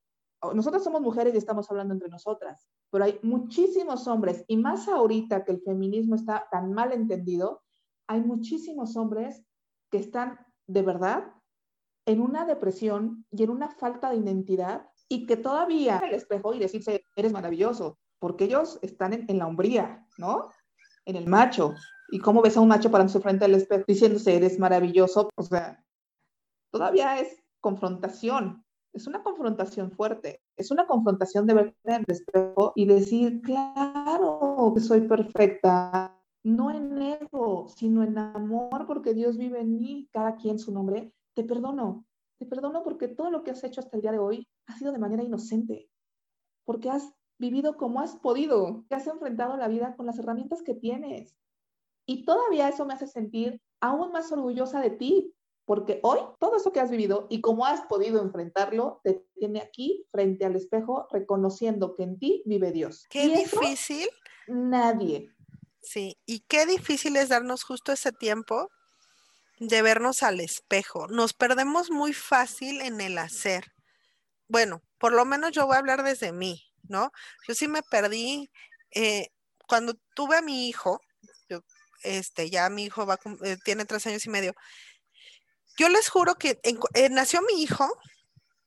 nosotros 0.54 0.84
somos 0.84 1.02
mujeres 1.02 1.34
y 1.34 1.38
estamos 1.38 1.70
hablando 1.70 1.94
entre 1.94 2.10
nosotras, 2.10 2.68
pero 2.92 3.06
hay 3.06 3.20
muchísimos 3.24 4.08
hombres, 4.08 4.44
y 4.48 4.58
más 4.58 4.88
ahorita 4.88 5.44
que 5.44 5.54
el 5.54 5.62
feminismo 5.62 6.16
está 6.16 6.48
tan 6.52 6.74
mal 6.74 6.92
entendido, 6.94 7.64
hay 8.08 8.22
muchísimos 8.22 8.96
hombres 8.96 9.44
que 9.92 9.98
están 9.98 10.38
de 10.68 10.82
verdad 10.82 11.34
en 12.06 12.22
una 12.22 12.46
depresión 12.46 13.26
y 13.32 13.44
en 13.44 13.50
una 13.50 13.70
falta 13.70 14.12
de 14.12 14.18
identidad 14.18 14.88
y 15.10 15.26
que 15.26 15.38
todavía 15.38 16.00
el 16.00 16.14
espejo 16.14 16.54
y 16.54 16.60
decirse, 16.60 17.06
eres 17.16 17.32
maravilloso, 17.32 17.98
porque 18.20 18.46
ellos 18.46 18.80
están 18.82 19.14
en, 19.14 19.38
la 19.38 19.48
hombría, 19.48 20.06
¿no? 20.18 20.50
En 21.06 21.16
el 21.16 21.28
macho. 21.28 21.74
¿Y 22.10 22.20
cómo 22.20 22.42
ves 22.42 22.58
a 22.58 22.62
un 22.62 22.68
macho 22.68 22.92
parando 22.92 23.20
frente 23.20 23.46
al 23.46 23.56
espejo 23.56 23.86
diciéndose, 23.88 24.36
eres 24.36 24.60
maravilloso? 24.60 25.30
O 25.36 25.44
sea, 25.44 25.84
todavía 26.72 27.20
es 27.20 27.44
confrontación, 27.60 28.65
es 28.96 29.08
una 29.08 29.22
confrontación 29.22 29.92
fuerte, 29.92 30.42
es 30.56 30.72
una 30.72 30.88
confrontación 30.88 31.46
de 31.46 31.54
verte 31.54 31.76
en 31.84 31.96
el 31.96 32.06
espejo 32.08 32.72
y 32.76 32.86
decir, 32.86 33.42
claro 33.42 34.72
que 34.74 34.80
soy 34.80 35.02
perfecta, 35.02 36.18
no 36.44 36.72
en 36.72 37.02
ego, 37.02 37.68
sino 37.68 38.04
en 38.04 38.18
amor, 38.18 38.88
porque 38.88 39.14
Dios 39.14 39.38
vive 39.38 39.60
en 39.60 39.78
mí, 39.78 40.08
cada 40.14 40.38
quien 40.38 40.60
su 40.60 40.72
nombre, 40.72 41.14
te 41.34 41.44
perdono, 41.44 42.06
te 42.40 42.46
perdono 42.46 42.84
porque 42.84 43.10
todo 43.10 43.30
lo 43.32 43.44
que 43.44 43.52
has 43.52 43.66
hecho 43.66 43.82
hasta 43.82 43.98
el 43.98 44.02
día 44.02 44.14
de 44.14 44.20
hoy 44.20 44.48
ha 44.68 44.78
sido 44.78 44.94
de 44.94 45.00
manera 45.00 45.24
inocente, 45.24 45.90
porque 46.64 46.90
has 46.90 47.14
vivido 47.38 47.76
como 47.76 48.00
has 48.00 48.16
podido, 48.16 48.86
te 48.88 48.96
has 48.96 49.08
enfrentado 49.08 49.58
la 49.58 49.68
vida 49.68 49.98
con 49.98 50.06
las 50.06 50.18
herramientas 50.20 50.64
que 50.64 50.74
tienes. 50.74 51.36
Y 52.08 52.24
todavía 52.24 52.70
eso 52.70 52.86
me 52.86 52.94
hace 52.94 53.08
sentir 53.08 53.60
aún 53.82 54.14
más 54.14 54.32
orgullosa 54.32 54.80
de 54.80 54.92
ti, 54.92 55.34
porque 55.66 56.00
hoy 56.04 56.20
todo 56.40 56.58
eso 56.58 56.72
que 56.72 56.80
has 56.80 56.92
vivido 56.92 57.28
y 57.30 57.42
cómo 57.42 57.66
has 57.66 57.82
podido 57.82 58.22
enfrentarlo 58.22 59.02
te 59.04 59.26
tiene 59.36 59.62
aquí 59.62 60.06
frente 60.12 60.46
al 60.46 60.56
espejo 60.56 61.08
reconociendo 61.12 61.96
que 61.96 62.04
en 62.04 62.20
ti 62.20 62.44
vive 62.46 62.72
Dios. 62.72 63.06
Qué 63.10 63.28
difícil. 63.28 64.08
nadie. 64.48 65.32
Sí, 65.82 66.18
y 66.26 66.42
qué 66.42 66.66
difícil 66.66 67.16
es 67.16 67.30
darnos 67.30 67.64
justo 67.64 67.92
ese 67.92 68.12
tiempo 68.12 68.70
de 69.60 69.82
vernos 69.82 70.24
al 70.24 70.40
espejo. 70.40 71.08
Nos 71.08 71.34
perdemos 71.34 71.92
muy 71.92 72.14
fácil 72.14 72.82
en 72.82 73.02
el 73.02 73.18
hacer. 73.18 73.72
Bueno, 74.48 74.82
por 74.98 75.14
lo 75.14 75.26
menos 75.26 75.52
yo 75.52 75.66
voy 75.66 75.76
a 75.76 75.80
hablar 75.80 76.04
desde 76.04 76.32
mí, 76.32 76.64
¿no? 76.88 77.12
Yo 77.48 77.56
sí 77.56 77.68
me 77.68 77.82
perdí 77.84 78.50
eh, 78.92 79.30
cuando 79.68 79.96
tuve 80.16 80.38
a 80.38 80.42
mi 80.42 80.68
hijo, 80.68 81.00
este, 82.04 82.50
ya 82.50 82.70
mi 82.70 82.86
hijo 82.86 83.06
va, 83.06 83.20
eh, 83.44 83.58
tiene 83.64 83.86
tres 83.86 84.06
años 84.08 84.26
y 84.26 84.30
medio, 84.30 84.54
yo 85.78 85.90
les 85.90 86.10
juro 86.10 86.36
que 86.36 86.60
eh, 86.64 87.10
nació 87.10 87.42
mi 87.42 87.62
hijo 87.62 87.88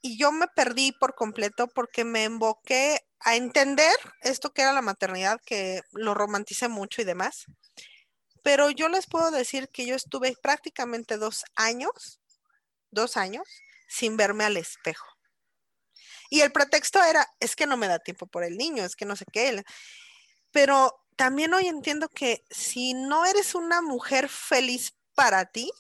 y 0.01 0.19
yo 0.19 0.33
me 0.33 0.47
perdí 0.49 0.93
por 0.93 1.15
completo 1.15 1.69
porque 1.69 2.05
me 2.05 2.25
emboqué 2.25 3.01
a 3.21 3.37
entender 3.37 3.95
esto 4.21 4.53
que 4.53 4.63
era 4.63 4.73
la 4.73 4.83
maternidad, 4.83 5.41
que 5.45 5.83
lo 5.93 6.15
romanticé 6.15 6.69
mucho 6.69 7.03
y 7.03 7.05
demás. 7.05 7.47
Pero 8.43 8.71
yo 8.71 8.89
les 8.89 9.07
puedo 9.07 9.31
decir 9.31 9.69
que 9.69 9.87
yo 9.87 9.97
estuve 9.97 10.35
prácticamente 10.41 11.17
dos 11.17 11.45
años, 11.57 12.21
dos 12.91 13.17
años, 13.17 13.49
sin 13.89 14.17
verme 14.17 14.45
al 14.45 14.57
espejo. 14.57 15.07
Y 16.31 16.43
el 16.43 16.53
pretexto 16.53 17.03
era, 17.03 17.27
es 17.41 17.57
que 17.57 17.67
no 17.67 17.77
me 17.77 17.89
da 17.89 17.99
tiempo 17.99 18.27
por 18.27 18.45
el 18.45 18.57
niño, 18.57 18.85
es 18.85 18.97
que 18.97 19.07
no 19.07 19.17
sé 19.17 19.25
qué. 19.33 19.65
Pero 20.51 20.95
también 21.17 21.53
hoy 21.55 21.67
entiendo 21.67 22.09
que 22.09 22.45
si 22.51 22.95
no 22.95 23.25
eres 23.25 23.55
una 23.55 23.83
mujer 23.83 24.29
feliz 24.29 24.95
para 25.15 25.47
ti, 25.47 25.73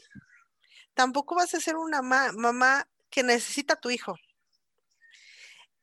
tampoco 0.99 1.37
vas 1.37 1.55
a 1.55 1.61
ser 1.61 1.77
una 1.77 2.03
mamá 2.03 2.89
que 3.09 3.23
necesita 3.23 3.75
a 3.75 3.81
tu 3.81 3.89
hijo. 3.89 4.17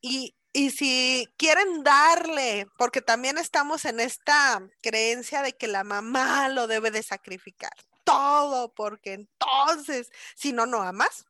Y, 0.01 0.36
y 0.51 0.72
si 0.72 1.26
quieren 1.38 1.86
darle, 1.86 2.68
porque 2.78 3.01
también 3.01 3.38
estamos 3.38 3.86
en 3.86 4.01
esta 4.01 4.61
creencia 4.82 5.41
de 5.41 5.53
que 5.53 5.70
la 5.70 5.86
mamá 5.86 6.49
lo 6.49 6.68
debe 6.68 6.91
de 6.91 7.01
sacrificar 7.01 7.72
todo, 8.03 8.74
porque 8.74 9.13
entonces, 9.13 10.11
si 10.36 10.51
no, 10.51 10.66
no 10.66 10.82
amas. 10.82 11.26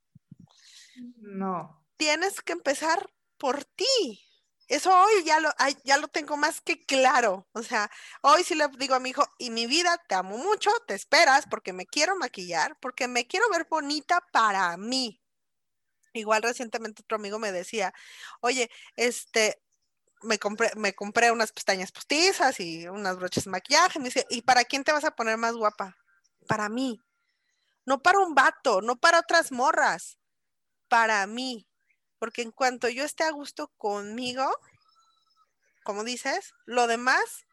No. 1.17 1.85
Tienes 1.95 2.41
que 2.41 2.53
empezar 2.53 3.13
por 3.37 3.65
ti. 3.65 4.24
Eso 4.67 4.91
hoy 4.91 5.23
ya 5.23 5.39
lo, 5.39 5.49
ya 5.83 5.97
lo 5.97 6.07
tengo 6.07 6.37
más 6.37 6.61
que 6.61 6.83
claro. 6.85 7.47
O 7.53 7.61
sea, 7.63 7.89
hoy 8.21 8.43
sí 8.43 8.55
le 8.55 8.67
digo 8.79 8.95
a 8.95 8.99
mi 8.99 9.11
hijo, 9.11 9.23
y 9.37 9.51
mi 9.51 9.67
vida, 9.67 10.01
te 10.07 10.15
amo 10.15 10.37
mucho, 10.37 10.71
te 10.87 10.95
esperas 10.95 11.45
porque 11.49 11.73
me 11.73 11.85
quiero 11.85 12.15
maquillar, 12.15 12.77
porque 12.81 13.07
me 13.07 13.27
quiero 13.27 13.49
ver 13.49 13.67
bonita 13.69 14.21
para 14.31 14.75
mí. 14.77 15.21
Igual 16.13 16.43
recientemente 16.43 17.03
otro 17.03 17.17
amigo 17.17 17.39
me 17.39 17.51
decía, 17.51 17.93
oye, 18.41 18.69
este, 18.95 19.61
me 20.23 20.39
compré, 20.39 20.71
me 20.75 20.93
compré 20.95 21.31
unas 21.31 21.51
pestañas 21.51 21.91
postizas 21.91 22.59
y 22.59 22.87
unas 22.87 23.17
broches 23.17 23.45
de 23.45 23.51
maquillaje. 23.51 23.99
Me 23.99 24.05
dice, 24.05 24.25
¿y 24.29 24.41
para 24.41 24.65
quién 24.65 24.83
te 24.83 24.91
vas 24.93 25.03
a 25.05 25.15
poner 25.15 25.37
más 25.37 25.53
guapa? 25.55 25.95
Para 26.47 26.69
mí. 26.69 26.99
No 27.85 28.01
para 28.01 28.19
un 28.19 28.35
vato, 28.35 28.81
no 28.81 28.97
para 28.97 29.19
otras 29.19 29.51
morras. 29.51 30.17
Para 30.89 31.25
mí. 31.27 31.67
Porque 32.19 32.41
en 32.41 32.51
cuanto 32.51 32.89
yo 32.89 33.03
esté 33.03 33.23
a 33.23 33.31
gusto 33.31 33.71
conmigo, 33.77 34.45
como 35.83 36.03
dices, 36.03 36.53
lo 36.65 36.87
demás 36.87 37.45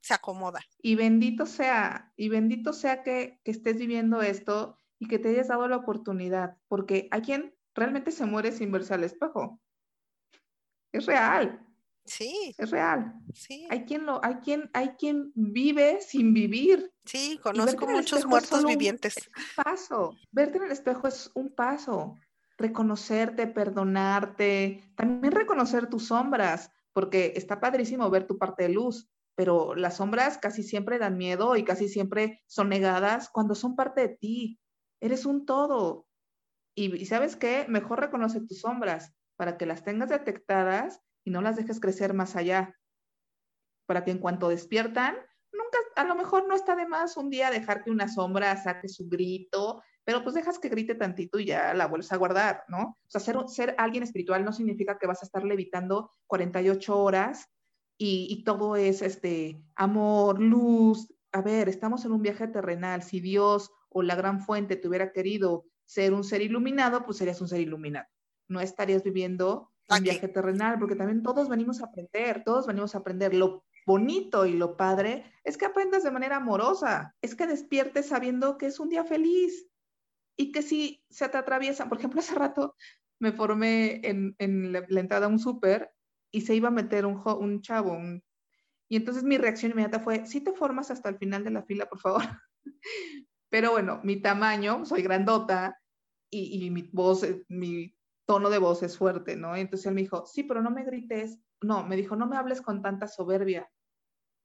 se 0.00 0.14
acomoda. 0.14 0.60
Y 0.78 0.94
bendito 0.94 1.46
sea, 1.46 2.12
y 2.16 2.28
bendito 2.28 2.72
sea 2.72 3.02
que, 3.02 3.40
que 3.44 3.50
estés 3.50 3.76
viviendo 3.76 4.22
esto 4.22 4.78
y 4.98 5.06
que 5.06 5.18
te 5.18 5.30
hayas 5.30 5.48
dado 5.48 5.68
la 5.68 5.76
oportunidad, 5.76 6.56
porque 6.68 7.08
hay 7.10 7.22
quien 7.22 7.54
realmente 7.74 8.10
se 8.10 8.26
muere 8.26 8.52
sin 8.52 8.70
verse 8.72 8.94
al 8.94 9.04
espejo. 9.04 9.60
Es 10.92 11.06
real. 11.06 11.66
Sí. 12.04 12.54
Es 12.58 12.70
real. 12.70 13.14
Sí. 13.32 13.66
Hay 13.70 13.84
quien 13.84 14.06
lo, 14.06 14.24
hay 14.24 14.36
quien, 14.36 14.70
hay 14.72 14.90
quien 14.98 15.32
vive 15.34 16.00
sin 16.00 16.34
vivir. 16.34 16.92
Sí, 17.04 17.38
conozco 17.42 17.86
muchos 17.86 18.26
muertos 18.26 18.64
vivientes. 18.64 19.14
Un 19.36 19.64
paso. 19.64 20.16
Verte 20.30 20.58
en 20.58 20.64
el 20.64 20.72
espejo 20.72 21.08
es 21.08 21.30
un 21.34 21.54
paso. 21.54 22.16
Reconocerte, 22.58 23.46
perdonarte, 23.46 24.92
también 24.96 25.32
reconocer 25.32 25.88
tus 25.88 26.06
sombras, 26.08 26.70
porque 26.92 27.32
está 27.36 27.60
padrísimo 27.60 28.08
ver 28.10 28.26
tu 28.26 28.38
parte 28.38 28.64
de 28.64 28.68
luz, 28.70 29.08
pero 29.34 29.74
las 29.74 29.96
sombras 29.96 30.38
casi 30.38 30.62
siempre 30.62 30.98
dan 30.98 31.16
miedo 31.16 31.56
y 31.56 31.64
casi 31.64 31.88
siempre 31.88 32.42
son 32.46 32.68
negadas 32.68 33.30
cuando 33.30 33.54
son 33.54 33.76
parte 33.76 34.02
de 34.02 34.16
ti. 34.16 34.60
Eres 35.00 35.24
un 35.24 35.46
todo. 35.46 36.06
Y, 36.74 37.04
sabes 37.06 37.36
qué, 37.36 37.66
mejor 37.68 38.00
reconoce 38.00 38.40
tus 38.40 38.60
sombras 38.60 39.12
para 39.36 39.56
que 39.56 39.66
las 39.66 39.84
tengas 39.84 40.10
detectadas 40.10 41.00
y 41.24 41.30
no 41.30 41.42
las 41.42 41.56
dejes 41.56 41.80
crecer 41.80 42.14
más 42.14 42.36
allá. 42.36 42.78
Para 43.86 44.04
que 44.04 44.10
en 44.10 44.18
cuanto 44.18 44.48
despiertan, 44.48 45.16
nunca, 45.52 45.78
a 45.96 46.04
lo 46.04 46.14
mejor 46.14 46.46
no 46.46 46.54
está 46.54 46.76
de 46.76 46.86
más 46.86 47.16
un 47.16 47.30
día 47.30 47.50
dejar 47.50 47.82
que 47.82 47.90
una 47.90 48.08
sombra 48.08 48.56
saque 48.56 48.88
su 48.88 49.08
grito, 49.08 49.82
pero 50.04 50.22
pues 50.22 50.34
dejas 50.34 50.58
que 50.58 50.68
grite 50.68 50.94
tantito 50.94 51.38
y 51.38 51.46
ya 51.46 51.74
la 51.74 51.86
vuelves 51.86 52.12
a 52.12 52.16
guardar, 52.16 52.64
¿no? 52.68 52.98
O 53.06 53.10
sea, 53.10 53.20
ser, 53.20 53.36
ser 53.46 53.74
alguien 53.78 54.02
espiritual 54.02 54.44
no 54.44 54.52
significa 54.52 54.98
que 54.98 55.06
vas 55.06 55.22
a 55.22 55.26
estar 55.26 55.44
levitando 55.44 56.12
48 56.26 56.98
horas 56.98 57.48
y, 57.96 58.26
y 58.30 58.44
todo 58.44 58.76
es 58.76 59.02
este 59.02 59.62
amor, 59.76 60.40
luz. 60.40 61.12
A 61.30 61.40
ver, 61.40 61.68
estamos 61.68 62.04
en 62.04 62.12
un 62.12 62.22
viaje 62.22 62.48
terrenal. 62.48 63.02
Si 63.02 63.20
Dios 63.20 63.70
o 63.88 64.02
la 64.02 64.16
gran 64.16 64.40
fuente 64.40 64.76
te 64.76 64.88
hubiera 64.88 65.12
querido 65.12 65.66
ser 65.84 66.14
un 66.14 66.24
ser 66.24 66.42
iluminado, 66.42 67.04
pues 67.04 67.18
serías 67.18 67.40
un 67.40 67.48
ser 67.48 67.60
iluminado. 67.60 68.06
No 68.48 68.60
estarías 68.60 69.02
viviendo 69.02 69.70
un 69.88 70.02
viaje 70.02 70.28
terrenal, 70.28 70.78
porque 70.78 70.96
también 70.96 71.22
todos 71.22 71.48
venimos 71.48 71.80
a 71.80 71.86
aprender, 71.86 72.42
todos 72.44 72.66
venimos 72.66 72.94
a 72.94 72.98
aprender. 72.98 73.34
Lo 73.34 73.64
bonito 73.86 74.46
y 74.46 74.54
lo 74.54 74.76
padre 74.76 75.24
es 75.44 75.56
que 75.56 75.66
aprendas 75.66 76.02
de 76.02 76.10
manera 76.10 76.36
amorosa, 76.36 77.14
es 77.20 77.34
que 77.34 77.46
despiertes 77.46 78.06
sabiendo 78.06 78.56
que 78.56 78.66
es 78.66 78.80
un 78.80 78.88
día 78.88 79.04
feliz 79.04 79.68
y 80.36 80.52
que 80.52 80.62
si 80.62 81.04
se 81.10 81.28
te 81.28 81.38
atraviesan, 81.38 81.88
por 81.88 81.98
ejemplo, 81.98 82.20
hace 82.20 82.34
rato 82.34 82.76
me 83.18 83.32
formé 83.32 84.00
en, 84.06 84.34
en 84.38 84.72
la, 84.72 84.84
entrada 84.88 85.26
a 85.26 85.28
un 85.28 85.38
súper 85.38 85.92
y 86.30 86.42
se 86.42 86.54
iba 86.54 86.68
a 86.68 86.72
meter 86.72 87.06
un, 87.06 87.22
un 87.24 87.60
chavo, 87.62 87.98
y 88.88 88.96
entonces 88.96 89.24
mi 89.24 89.38
reacción 89.38 89.72
inmediata 89.72 90.00
fue, 90.00 90.26
si 90.26 90.42
te 90.42 90.52
formas 90.52 90.90
hasta 90.90 91.08
el 91.08 91.16
final 91.16 91.44
de 91.44 91.50
la 91.50 91.62
fila, 91.62 91.86
por 91.86 91.98
favor. 91.98 92.22
Pero 93.48 93.70
bueno, 93.70 94.00
mi 94.02 94.20
tamaño, 94.20 94.84
soy 94.84 95.02
grandota, 95.02 95.78
y, 96.30 96.70
mi 96.70 96.82
voz, 96.92 97.22
eh, 97.24 97.44
mi 97.48 97.94
tono 98.26 98.50
de 98.50 98.58
voz 98.58 98.82
es 98.82 98.96
fuerte, 98.96 99.36
¿no? 99.36 99.54
entonces 99.54 99.86
él 99.86 99.94
me 99.94 100.02
dijo, 100.02 100.24
sí, 100.26 100.44
pero 100.44 100.62
no 100.62 100.70
me 100.70 100.84
grites. 100.84 101.38
No, 101.60 101.86
me 101.86 101.96
dijo, 101.96 102.16
no 102.16 102.26
me 102.26 102.36
hables 102.36 102.60
con 102.60 102.82
tanta 102.82 103.06
soberbia. 103.06 103.70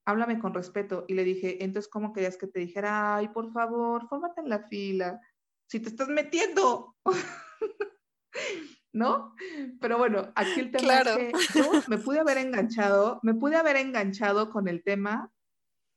Háblame 0.05 0.39
con 0.39 0.53
respeto. 0.53 1.05
Y 1.07 1.13
le 1.13 1.23
dije, 1.23 1.63
entonces, 1.63 1.89
¿cómo 1.89 2.13
querías 2.13 2.37
que 2.37 2.47
te 2.47 2.59
dijera? 2.59 3.15
Ay, 3.15 3.29
por 3.29 3.51
favor, 3.51 4.07
fórmate 4.07 4.41
en 4.41 4.49
la 4.49 4.67
fila. 4.67 5.19
Si 5.67 5.79
te 5.79 5.89
estás 5.89 6.07
metiendo. 6.07 6.95
¿No? 8.93 9.35
Pero 9.79 9.97
bueno, 9.97 10.31
aquí 10.35 10.59
el 10.59 10.71
tema 10.71 10.99
es 10.99 11.47
que 11.49 11.59
yo 11.59 11.71
me 11.87 11.99
pude 11.99 12.19
haber 12.19 12.37
enganchado, 12.39 13.19
me 13.21 13.35
pude 13.35 13.55
haber 13.55 13.75
enganchado 13.75 14.49
con 14.49 14.67
el 14.67 14.83
tema 14.83 15.31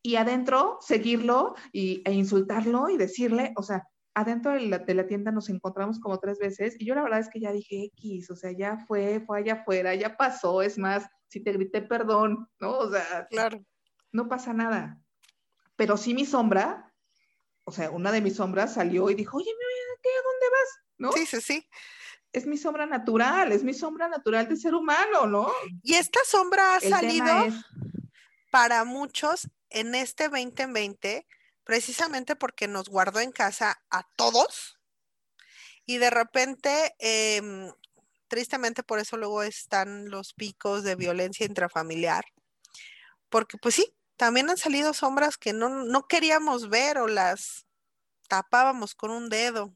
y 0.02 0.16
adentro 0.16 0.78
seguirlo 0.80 1.54
y, 1.72 2.02
e 2.04 2.12
insultarlo 2.12 2.90
y 2.90 2.98
decirle, 2.98 3.52
o 3.56 3.62
sea, 3.62 3.86
adentro 4.14 4.52
de 4.52 4.94
la, 4.94 5.06
tienda 5.06 5.30
nos 5.30 5.48
encontramos 5.48 6.00
como 6.00 6.18
tres 6.18 6.38
veces 6.38 6.76
y 6.78 6.84
yo 6.84 6.94
la 6.94 7.02
verdad 7.02 7.20
es 7.20 7.28
que 7.28 7.40
ya 7.40 7.52
dije 7.52 7.84
X, 7.96 8.30
o 8.30 8.36
sea, 8.36 8.52
ya 8.52 8.78
fue, 8.86 9.20
fue 9.20 9.38
allá 9.38 9.54
afuera, 9.54 9.94
ya 9.94 10.16
pasó, 10.16 10.62
es 10.62 10.78
más, 10.78 11.08
si 11.28 11.40
te 11.40 11.52
grité 11.52 11.82
perdón, 11.82 12.48
¿no? 12.58 12.78
O 12.78 12.90
sea, 12.90 13.26
claro. 13.30 13.64
no 14.12 14.28
pasa 14.28 14.52
nada. 14.52 15.00
Pero 15.76 15.96
sí 15.96 16.12
mi 16.12 16.26
sombra, 16.26 16.89
o 17.70 17.72
sea, 17.72 17.90
una 17.92 18.10
de 18.10 18.20
mis 18.20 18.34
sombras 18.34 18.74
salió 18.74 19.10
y 19.10 19.14
dijo, 19.14 19.36
oye, 19.36 19.50
¿qué? 20.02 20.08
¿A 20.08 20.22
dónde 20.22 20.46
vas? 20.50 20.68
¿No? 20.98 21.12
Sí, 21.12 21.24
sí, 21.24 21.40
sí. 21.40 21.68
Es 22.32 22.44
mi 22.46 22.56
sombra 22.56 22.84
natural, 22.84 23.52
es 23.52 23.62
mi 23.62 23.74
sombra 23.74 24.08
natural 24.08 24.48
de 24.48 24.56
ser 24.56 24.74
humano, 24.74 25.28
¿no? 25.28 25.52
Y 25.82 25.94
esta 25.94 26.18
sombra 26.26 26.74
ha 26.74 26.80
salido 26.80 27.32
para 28.50 28.84
muchos 28.84 29.48
en 29.68 29.94
este 29.94 30.28
2020 30.28 31.28
precisamente 31.62 32.34
porque 32.34 32.66
nos 32.66 32.88
guardó 32.88 33.20
en 33.20 33.30
casa 33.30 33.80
a 33.88 34.02
todos 34.16 34.80
y 35.86 35.98
de 35.98 36.10
repente, 36.10 36.96
em, 36.98 37.72
tristemente 38.26 38.82
por 38.82 38.98
eso 38.98 39.16
luego 39.16 39.44
están 39.44 40.08
los 40.08 40.34
picos 40.34 40.82
de 40.82 40.96
violencia 40.96 41.46
intrafamiliar, 41.46 42.24
porque 43.28 43.58
pues 43.58 43.76
sí, 43.76 43.94
también 44.20 44.50
han 44.50 44.58
salido 44.58 44.92
sombras 44.92 45.38
que 45.38 45.54
no, 45.54 46.06
queríamos 46.06 46.68
ver 46.68 46.98
o 46.98 47.08
las 47.08 47.66
tapábamos 48.28 48.94
con 48.94 49.10
un 49.10 49.30
dedo. 49.30 49.74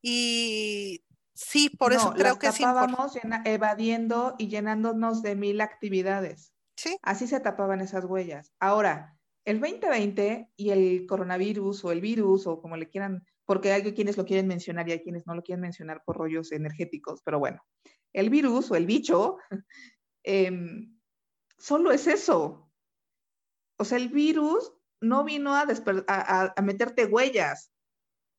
Y 0.00 1.04
sí, 1.34 1.68
por 1.68 1.92
eso 1.92 2.12
creo 2.12 2.38
que 2.38 2.52
sí. 2.52 2.62
Tapábamos 2.62 3.18
evadiendo 3.44 4.36
y 4.38 4.46
llenándonos 4.46 5.22
de 5.22 5.34
mil 5.34 5.60
actividades. 5.60 6.52
Sí. 6.76 6.98
Así 7.02 7.26
se 7.26 7.40
tapaban 7.40 7.80
esas 7.80 8.04
huellas. 8.04 8.52
Ahora, 8.60 9.18
el 9.44 9.58
2020 9.58 10.52
y 10.54 10.70
el 10.70 11.04
coronavirus 11.08 11.84
o 11.84 11.90
el 11.90 12.00
virus 12.00 12.46
o 12.46 12.62
como 12.62 12.76
le 12.76 12.88
quieran, 12.88 13.26
porque 13.44 13.72
hay 13.72 13.92
quienes 13.92 14.16
lo 14.16 14.24
quieren 14.24 14.46
mencionar 14.46 14.88
y 14.88 14.92
hay 14.92 15.02
quienes 15.02 15.26
no 15.26 15.34
lo 15.34 15.42
quieren 15.42 15.62
mencionar 15.62 16.00
por 16.06 16.16
rollos 16.16 16.52
energéticos, 16.52 17.22
pero 17.24 17.40
bueno, 17.40 17.60
el 18.12 18.30
virus 18.30 18.70
o 18.70 18.76
el 18.76 18.86
bicho 18.86 19.38
em, 20.22 20.96
solo 21.58 21.90
es 21.90 22.06
eso. 22.06 22.65
O 23.78 23.84
sea, 23.84 23.98
el 23.98 24.08
virus 24.08 24.72
no 25.00 25.24
vino 25.24 25.54
a, 25.54 25.66
a, 26.56 26.62
meterte 26.62 27.04
huellas. 27.04 27.70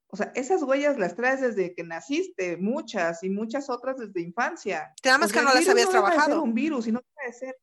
O 0.08 0.18
sea, 0.18 0.32
esas 0.36 0.64
huellas 0.64 0.98
las 0.98 1.16
traes 1.16 1.42
desde 1.42 1.76
que 1.76 1.84
naciste, 1.84 2.58
muchas 2.58 3.24
y 3.24 3.30
muchas 3.30 3.70
otras 3.70 3.98
desde 3.98 4.22
infancia. 4.22 4.94
Nada 5.04 5.18
más 5.18 5.32
que 5.32 5.42
no 5.42 5.54
las 5.54 5.68
habías 5.68 5.90
trabajado. 5.90 6.42
un 6.42 6.54
virus 6.54 6.88
y 6.88 6.92
no 6.92 7.02
puede 7.14 7.34
ser 7.34 7.56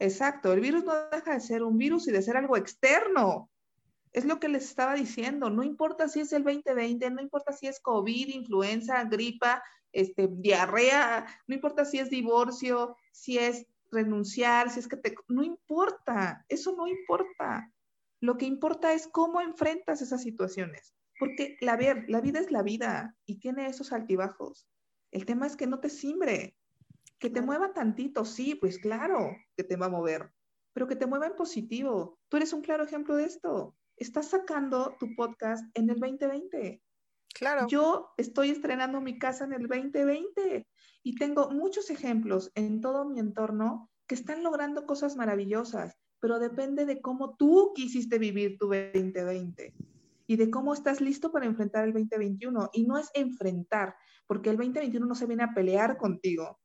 Exacto, 0.00 0.54
el 0.54 0.60
virus 0.60 0.82
no 0.82 0.94
deja 1.10 1.34
de 1.34 1.40
ser 1.40 1.62
un 1.62 1.76
virus 1.76 2.08
y 2.08 2.10
de 2.10 2.22
ser 2.22 2.38
algo 2.38 2.56
externo. 2.56 3.50
Es 4.12 4.24
lo 4.24 4.40
que 4.40 4.48
les 4.48 4.64
estaba 4.64 4.94
diciendo, 4.94 5.50
no 5.50 5.62
importa 5.62 6.08
si 6.08 6.20
es 6.20 6.32
el 6.32 6.42
2020, 6.42 7.10
no 7.10 7.20
importa 7.20 7.52
si 7.52 7.66
es 7.66 7.80
COVID, 7.80 8.28
influenza, 8.28 9.04
gripa, 9.04 9.62
este, 9.92 10.26
diarrea, 10.32 11.26
no 11.46 11.54
importa 11.54 11.84
si 11.84 11.98
es 11.98 12.08
divorcio, 12.08 12.96
si 13.12 13.38
es 13.38 13.66
renunciar, 13.90 14.70
si 14.70 14.80
es 14.80 14.88
que 14.88 14.96
te... 14.96 15.14
No 15.28 15.42
importa, 15.42 16.44
eso 16.48 16.74
no 16.76 16.86
importa. 16.86 17.72
Lo 18.20 18.36
que 18.36 18.46
importa 18.46 18.92
es 18.92 19.08
cómo 19.08 19.40
enfrentas 19.40 20.02
esas 20.02 20.22
situaciones. 20.22 20.94
Porque 21.18 21.56
la, 21.60 21.76
ver, 21.76 22.04
la 22.08 22.20
vida 22.20 22.40
es 22.40 22.50
la 22.50 22.62
vida 22.62 23.16
y 23.26 23.40
tiene 23.40 23.66
esos 23.66 23.92
altibajos. 23.92 24.66
El 25.10 25.26
tema 25.26 25.46
es 25.46 25.56
que 25.56 25.66
no 25.66 25.80
te 25.80 25.90
simbre, 25.90 26.56
Que 27.18 27.28
te 27.28 27.42
mueva 27.42 27.74
tantito, 27.74 28.24
sí, 28.24 28.54
pues 28.54 28.78
claro 28.78 29.36
que 29.54 29.64
te 29.64 29.76
va 29.76 29.86
a 29.86 29.90
mover, 29.90 30.32
pero 30.72 30.86
que 30.86 30.96
te 30.96 31.06
mueva 31.06 31.26
en 31.26 31.36
positivo. 31.36 32.18
Tú 32.28 32.38
eres 32.38 32.54
un 32.54 32.62
claro 32.62 32.84
ejemplo 32.84 33.14
de 33.16 33.24
esto. 33.24 33.76
Estás 33.96 34.30
sacando 34.30 34.96
tu 34.98 35.14
podcast 35.14 35.62
en 35.74 35.90
el 35.90 36.00
2020. 36.00 36.80
Claro. 37.34 37.66
Yo 37.68 38.12
estoy 38.16 38.50
estrenando 38.50 39.00
mi 39.00 39.18
casa 39.18 39.44
en 39.44 39.52
el 39.52 39.66
2020 39.66 40.66
y 41.02 41.14
tengo 41.14 41.50
muchos 41.50 41.90
ejemplos 41.90 42.50
en 42.54 42.80
todo 42.80 43.04
mi 43.04 43.18
entorno 43.18 43.90
que 44.06 44.14
están 44.14 44.42
logrando 44.42 44.86
cosas 44.86 45.16
maravillosas, 45.16 45.96
pero 46.20 46.38
depende 46.38 46.84
de 46.84 47.00
cómo 47.00 47.36
tú 47.36 47.72
quisiste 47.74 48.18
vivir 48.18 48.58
tu 48.58 48.66
2020 48.66 49.74
y 50.26 50.36
de 50.36 50.50
cómo 50.50 50.74
estás 50.74 51.00
listo 51.00 51.32
para 51.32 51.46
enfrentar 51.46 51.84
el 51.84 51.92
2021. 51.92 52.70
Y 52.72 52.84
no 52.84 52.98
es 52.98 53.10
enfrentar, 53.14 53.94
porque 54.26 54.50
el 54.50 54.56
2021 54.56 55.06
no 55.06 55.14
se 55.14 55.26
viene 55.26 55.42
a 55.44 55.54
pelear 55.54 55.96
contigo. 55.96 56.60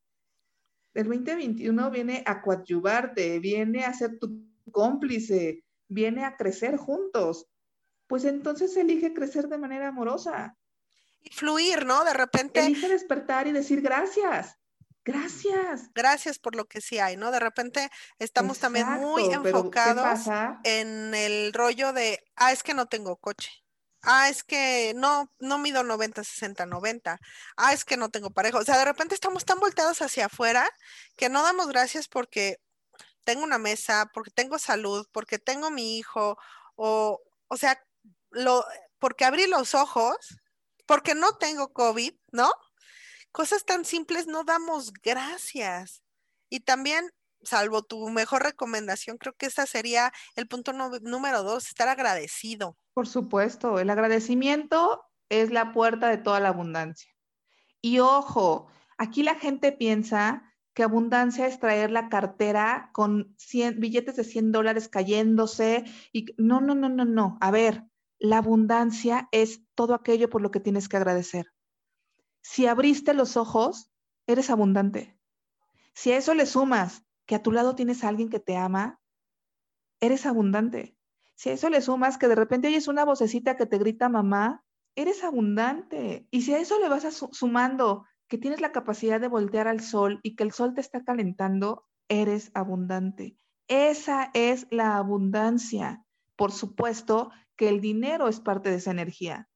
El 0.93 1.07
2021 1.07 1.89
viene 1.91 2.23
a 2.25 2.41
coadyuvarte, 2.41 3.39
viene 3.39 3.83
a 3.83 3.93
ser 3.93 4.19
tu 4.19 4.47
cómplice, 4.71 5.63
viene 5.89 6.25
a 6.25 6.35
crecer 6.37 6.77
juntos. 6.77 7.47
Pues 8.07 8.25
entonces 8.25 8.75
elige 8.77 9.13
crecer 9.13 9.47
de 9.47 9.57
manera 9.57 9.87
amorosa. 9.87 10.57
Y 11.21 11.29
fluir, 11.31 11.85
¿no? 11.85 12.03
De 12.03 12.13
repente. 12.13 12.59
Elige 12.59 12.87
despertar 12.87 13.47
y 13.47 13.51
decir 13.51 13.81
gracias. 13.81 14.57
Gracias. 15.05 15.91
Gracias 15.93 16.39
por 16.39 16.55
lo 16.55 16.65
que 16.65 16.81
sí 16.81 16.97
hay, 16.97 17.15
¿no? 17.15 17.31
De 17.31 17.39
repente 17.39 17.91
estamos 18.17 18.57
también 18.57 18.87
muy 18.93 19.25
enfocados 19.25 20.21
en 20.63 21.13
el 21.13 21.53
rollo 21.53 21.93
de, 21.93 22.23
ah, 22.35 22.51
es 22.51 22.63
que 22.63 22.73
no 22.73 22.87
tengo 22.87 23.15
coche. 23.17 23.51
Ah, 24.01 24.29
es 24.29 24.43
que 24.43 24.93
no, 24.95 25.31
no 25.39 25.59
mido 25.59 25.83
90, 25.83 26.23
60, 26.23 26.65
90. 26.65 27.19
Ah, 27.55 27.73
es 27.73 27.85
que 27.85 27.97
no 27.97 28.09
tengo 28.09 28.31
pareja. 28.31 28.57
O 28.57 28.63
sea, 28.63 28.77
de 28.79 28.85
repente 28.85 29.13
estamos 29.13 29.45
tan 29.45 29.59
volteados 29.59 30.01
hacia 30.01 30.25
afuera 30.25 30.67
que 31.15 31.29
no 31.29 31.43
damos 31.43 31.67
gracias 31.67 32.07
porque 32.07 32.59
tengo 33.23 33.43
una 33.43 33.59
mesa, 33.59 34.09
porque 34.11 34.31
tengo 34.31 34.57
salud, 34.57 35.07
porque 35.11 35.37
tengo 35.37 35.69
mi 35.69 35.97
hijo, 35.97 36.37
o, 36.75 37.21
o 37.47 37.57
sea, 37.57 37.83
lo, 38.35 38.63
porque 38.99 39.25
abrí 39.25 39.47
los 39.47 39.73
ojos, 39.73 40.15
porque 40.85 41.15
no 41.15 41.37
tengo 41.37 41.73
COVID, 41.73 42.13
¿no? 42.31 42.51
cosas 43.35 43.65
tan 43.65 43.83
simples 43.83 44.27
no 44.27 44.45
damos 44.45 44.93
gracias. 45.03 46.01
Y 46.49 46.61
también, 46.61 47.11
salvo 47.43 47.83
tu 47.83 48.07
mejor 48.07 48.43
recomendación, 48.43 49.17
creo 49.17 49.33
que 49.33 49.47
ese 49.47 49.67
sería 49.67 50.13
el 50.37 50.47
punto 50.47 50.71
número 50.71 51.43
dos, 51.43 51.67
estar 51.67 51.89
agradecido. 51.89 52.77
Por 52.93 53.07
supuesto, 53.07 53.77
el 53.77 53.89
agradecimiento 53.89 55.03
es 55.27 55.51
la 55.51 55.73
puerta 55.73 56.07
de 56.07 56.17
toda 56.17 56.39
la 56.39 56.47
abundancia. 56.47 57.11
Y 57.81 57.99
ojo, 57.99 58.67
aquí 58.97 59.21
la 59.21 59.35
gente 59.35 59.73
piensa 59.73 60.53
que 60.73 60.83
abundancia 60.83 61.45
es 61.45 61.59
traer 61.59 61.91
la 61.91 62.07
cartera 62.07 62.89
con 62.93 63.35
100, 63.37 63.81
billetes 63.81 64.15
de 64.15 64.23
100 64.23 64.53
dólares 64.53 64.87
cayéndose 64.87 65.83
y 66.13 66.27
no, 66.37 66.61
no, 66.61 66.73
no, 66.73 66.87
no, 66.87 67.03
no. 67.03 67.37
A 67.41 67.51
ver, 67.51 67.83
la 68.19 68.37
abundancia 68.37 69.27
es 69.31 69.61
todo 69.75 69.93
aquello 69.93 70.29
por 70.29 70.41
lo 70.41 70.51
que 70.51 70.59
tienes 70.59 70.89
que 70.89 70.97
agradecer. 70.97 71.53
Si 72.41 72.67
abriste 72.67 73.13
los 73.13 73.37
ojos, 73.37 73.91
eres 74.27 74.49
abundante. 74.49 75.17
Si 75.93 76.11
a 76.11 76.17
eso 76.17 76.33
le 76.33 76.45
sumas 76.45 77.03
que 77.25 77.35
a 77.35 77.43
tu 77.43 77.51
lado 77.51 77.75
tienes 77.75 78.03
a 78.03 78.09
alguien 78.09 78.29
que 78.29 78.39
te 78.39 78.55
ama, 78.57 78.99
eres 79.99 80.25
abundante. 80.25 80.97
Si 81.35 81.49
a 81.49 81.53
eso 81.53 81.69
le 81.69 81.81
sumas 81.81 82.17
que 82.17 82.27
de 82.27 82.35
repente 82.35 82.67
oyes 82.67 82.87
una 82.87 83.03
vocecita 83.05 83.57
que 83.57 83.65
te 83.65 83.77
grita 83.77 84.09
mamá, 84.09 84.63
eres 84.95 85.23
abundante. 85.23 86.27
Y 86.31 86.43
si 86.43 86.53
a 86.53 86.59
eso 86.59 86.79
le 86.79 86.89
vas 86.89 87.05
sumando 87.31 88.05
que 88.27 88.37
tienes 88.37 88.61
la 88.61 88.71
capacidad 88.71 89.19
de 89.19 89.27
voltear 89.27 89.67
al 89.67 89.81
sol 89.81 90.19
y 90.23 90.35
que 90.35 90.43
el 90.43 90.51
sol 90.51 90.73
te 90.73 90.81
está 90.81 91.03
calentando, 91.03 91.85
eres 92.07 92.51
abundante. 92.53 93.37
Esa 93.67 94.31
es 94.33 94.67
la 94.69 94.97
abundancia. 94.97 96.05
Por 96.35 96.51
supuesto 96.51 97.31
que 97.55 97.69
el 97.69 97.81
dinero 97.81 98.27
es 98.27 98.39
parte 98.39 98.69
de 98.69 98.77
esa 98.77 98.91
energía. 98.91 99.49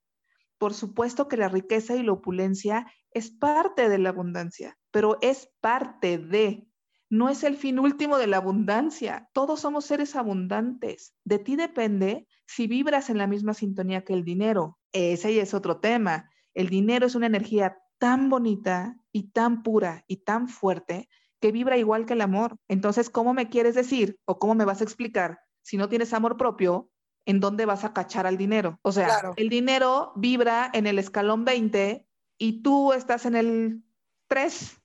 Por 0.58 0.74
supuesto 0.74 1.28
que 1.28 1.38
la 1.38 1.48
riqueza 1.48 1.96
y 1.96 2.04
la 2.04 2.12
opulencia 2.12 2.92
es 3.12 3.32
parte 3.32 3.90
de 3.90 3.98
la 3.98 4.10
abundancia, 4.10 4.78
pero 4.92 5.18
es 5.22 5.50
parte 5.62 6.18
de, 6.18 6.68
no 7.10 7.30
es 7.30 7.44
el 7.44 7.56
fin 7.56 7.80
último 7.80 8.18
de 8.18 8.28
la 8.28 8.38
abundancia. 8.38 9.30
Todos 9.34 9.62
somos 9.62 9.86
seres 9.86 10.16
abundantes. 10.16 11.16
De 11.24 11.40
ti 11.40 11.56
depende 11.56 12.28
si 12.46 12.68
vibras 12.68 13.10
en 13.10 13.18
la 13.18 13.28
misma 13.28 13.54
sintonía 13.54 14.04
que 14.04 14.14
el 14.14 14.24
dinero. 14.24 14.78
Ese 14.92 15.34
ya 15.34 15.42
es 15.42 15.54
otro 15.54 15.80
tema. 15.80 16.30
El 16.54 16.70
dinero 16.70 17.08
es 17.08 17.16
una 17.16 17.28
energía 17.28 17.78
tan 17.98 18.30
bonita 18.30 18.96
y 19.12 19.32
tan 19.32 19.64
pura 19.64 20.04
y 20.08 20.18
tan 20.18 20.48
fuerte 20.48 21.10
que 21.40 21.52
vibra 21.52 21.78
igual 21.78 22.06
que 22.06 22.14
el 22.14 22.22
amor. 22.22 22.58
Entonces, 22.68 23.10
¿cómo 23.10 23.34
me 23.34 23.50
quieres 23.50 23.76
decir 23.76 24.20
o 24.26 24.40
cómo 24.40 24.56
me 24.56 24.66
vas 24.66 24.82
a 24.82 24.84
explicar 24.84 25.40
si 25.62 25.78
no 25.78 25.90
tienes 25.90 26.14
amor 26.14 26.38
propio 26.38 26.90
en 27.26 27.40
dónde 27.40 27.66
vas 27.66 27.84
a 27.84 27.94
cachar 27.94 28.26
al 28.26 28.38
dinero. 28.38 28.80
O 28.82 28.92
sea, 28.92 29.34
el 29.36 29.50
dinero 29.50 30.14
vibra 30.16 30.70
en 30.74 30.88
el 30.88 31.00
escalón 31.00 31.46
20 31.46 32.08
y 32.38 32.62
tú 32.62 32.94
estás 32.94 33.26
en 33.26 33.36
el 33.36 33.84
3. 34.28 34.82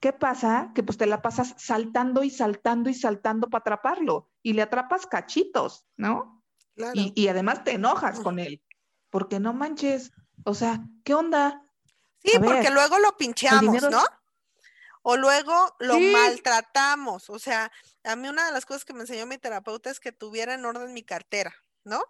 ¿Qué 0.00 0.12
pasa? 0.12 0.72
Que 0.74 0.82
pues 0.82 0.98
te 0.98 1.06
la 1.06 1.22
pasas 1.22 1.54
saltando 1.58 2.22
y 2.22 2.30
saltando 2.30 2.90
y 2.90 2.94
saltando 2.94 3.48
para 3.48 3.60
atraparlo 3.60 4.30
y 4.42 4.54
le 4.54 4.62
atrapas 4.62 5.06
cachitos, 5.06 5.86
¿no? 5.96 6.42
Y, 6.94 7.12
y, 7.14 7.28
además 7.28 7.62
te 7.62 7.72
enojas 7.72 8.20
con 8.20 8.38
él, 8.38 8.62
porque 9.10 9.38
no 9.38 9.52
manches, 9.52 10.12
o 10.44 10.54
sea, 10.54 10.82
¿qué 11.04 11.12
onda? 11.12 11.62
Sí, 12.24 12.38
porque 12.38 12.70
luego 12.70 12.98
lo 12.98 13.16
pincheamos, 13.18 13.82
¿no? 13.90 14.02
O 15.02 15.16
luego 15.16 15.74
lo 15.78 15.98
maltratamos, 15.98 17.30
o 17.30 17.38
sea, 17.38 17.72
a 18.04 18.16
mí 18.16 18.28
una 18.28 18.46
de 18.46 18.52
las 18.52 18.66
cosas 18.66 18.84
que 18.84 18.92
me 18.92 19.00
enseñó 19.00 19.26
mi 19.26 19.38
terapeuta 19.38 19.90
es 19.90 19.98
que 19.98 20.12
tuviera 20.12 20.54
en 20.54 20.64
orden 20.64 20.92
mi 20.92 21.02
cartera, 21.02 21.54
¿no? 21.84 22.02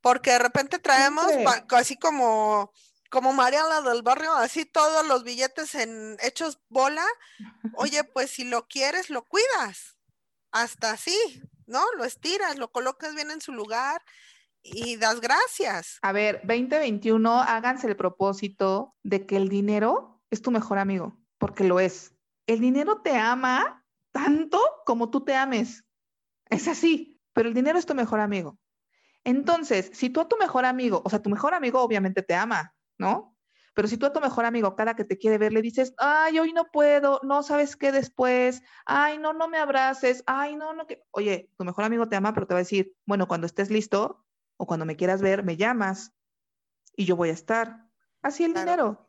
Porque 0.00 0.32
de 0.32 0.38
repente 0.38 0.78
traemos 0.78 1.26
así 1.70 1.96
como, 1.96 2.72
como 3.10 3.32
Mariana 3.32 3.80
del 3.80 4.02
barrio, 4.02 4.32
así 4.34 4.64
todos 4.64 5.06
los 5.06 5.24
billetes 5.24 5.74
en, 5.74 6.16
hechos 6.20 6.60
bola. 6.68 7.06
Oye, 7.76 8.04
pues 8.04 8.30
si 8.30 8.44
lo 8.44 8.66
quieres, 8.68 9.10
lo 9.10 9.24
cuidas. 9.24 9.96
Hasta 10.52 10.92
así, 10.92 11.42
¿no? 11.66 11.84
Lo 11.96 12.04
estiras, 12.04 12.58
lo 12.58 12.70
colocas 12.70 13.14
bien 13.14 13.30
en 13.30 13.40
su 13.40 13.52
lugar 13.52 14.02
y 14.62 14.96
das 14.96 15.20
gracias. 15.20 15.98
A 16.02 16.12
ver, 16.12 16.40
2021, 16.44 17.40
háganse 17.42 17.86
el 17.86 17.96
propósito 17.96 18.96
de 19.02 19.26
que 19.26 19.36
el 19.36 19.48
dinero 19.48 20.22
es 20.30 20.42
tu 20.42 20.50
mejor 20.50 20.78
amigo, 20.78 21.18
porque 21.38 21.64
lo 21.64 21.80
es. 21.80 22.14
El 22.48 22.60
dinero 22.60 23.02
te 23.02 23.16
ama 23.16 23.84
tanto 24.10 24.58
como 24.86 25.10
tú 25.10 25.22
te 25.22 25.36
ames. 25.36 25.84
Es 26.48 26.66
así, 26.66 27.20
pero 27.34 27.48
el 27.48 27.54
dinero 27.54 27.78
es 27.78 27.84
tu 27.84 27.94
mejor 27.94 28.20
amigo. 28.20 28.58
Entonces, 29.22 29.90
si 29.92 30.08
tú 30.08 30.22
a 30.22 30.28
tu 30.28 30.38
mejor 30.38 30.64
amigo, 30.64 31.02
o 31.04 31.10
sea, 31.10 31.20
tu 31.20 31.28
mejor 31.28 31.52
amigo 31.52 31.82
obviamente 31.82 32.22
te 32.22 32.34
ama, 32.34 32.74
¿no? 32.96 33.36
Pero 33.74 33.86
si 33.86 33.98
tú 33.98 34.06
a 34.06 34.14
tu 34.14 34.20
mejor 34.20 34.46
amigo 34.46 34.74
cada 34.76 34.96
que 34.96 35.04
te 35.04 35.18
quiere 35.18 35.36
ver 35.36 35.52
le 35.52 35.60
dices, 35.60 35.92
ay, 35.98 36.38
hoy 36.38 36.54
no 36.54 36.70
puedo, 36.72 37.20
no 37.22 37.42
sabes 37.42 37.76
qué 37.76 37.92
después, 37.92 38.62
ay, 38.86 39.18
no, 39.18 39.34
no 39.34 39.48
me 39.48 39.58
abraces, 39.58 40.24
ay, 40.26 40.56
no, 40.56 40.72
no, 40.72 40.86
que, 40.86 41.04
oye, 41.10 41.52
tu 41.58 41.66
mejor 41.66 41.84
amigo 41.84 42.08
te 42.08 42.16
ama, 42.16 42.32
pero 42.32 42.46
te 42.46 42.54
va 42.54 42.60
a 42.60 42.62
decir, 42.62 42.96
bueno, 43.04 43.28
cuando 43.28 43.46
estés 43.46 43.70
listo 43.70 44.24
o 44.56 44.66
cuando 44.66 44.86
me 44.86 44.96
quieras 44.96 45.20
ver, 45.20 45.44
me 45.44 45.58
llamas 45.58 46.14
y 46.96 47.04
yo 47.04 47.14
voy 47.14 47.28
a 47.28 47.34
estar. 47.34 47.86
Así 48.22 48.42
el 48.42 48.54
dinero. 48.54 49.06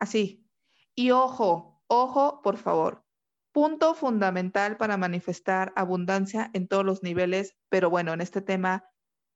Así. 0.00 0.48
Y 0.94 1.10
ojo, 1.10 1.73
ojo, 1.86 2.40
por 2.42 2.56
favor, 2.56 3.04
punto 3.52 3.94
fundamental 3.94 4.76
para 4.76 4.96
manifestar 4.96 5.72
abundancia 5.76 6.50
en 6.54 6.68
todos 6.68 6.84
los 6.84 7.02
niveles, 7.02 7.56
pero 7.68 7.90
bueno, 7.90 8.12
en 8.12 8.20
este 8.20 8.42
tema 8.42 8.84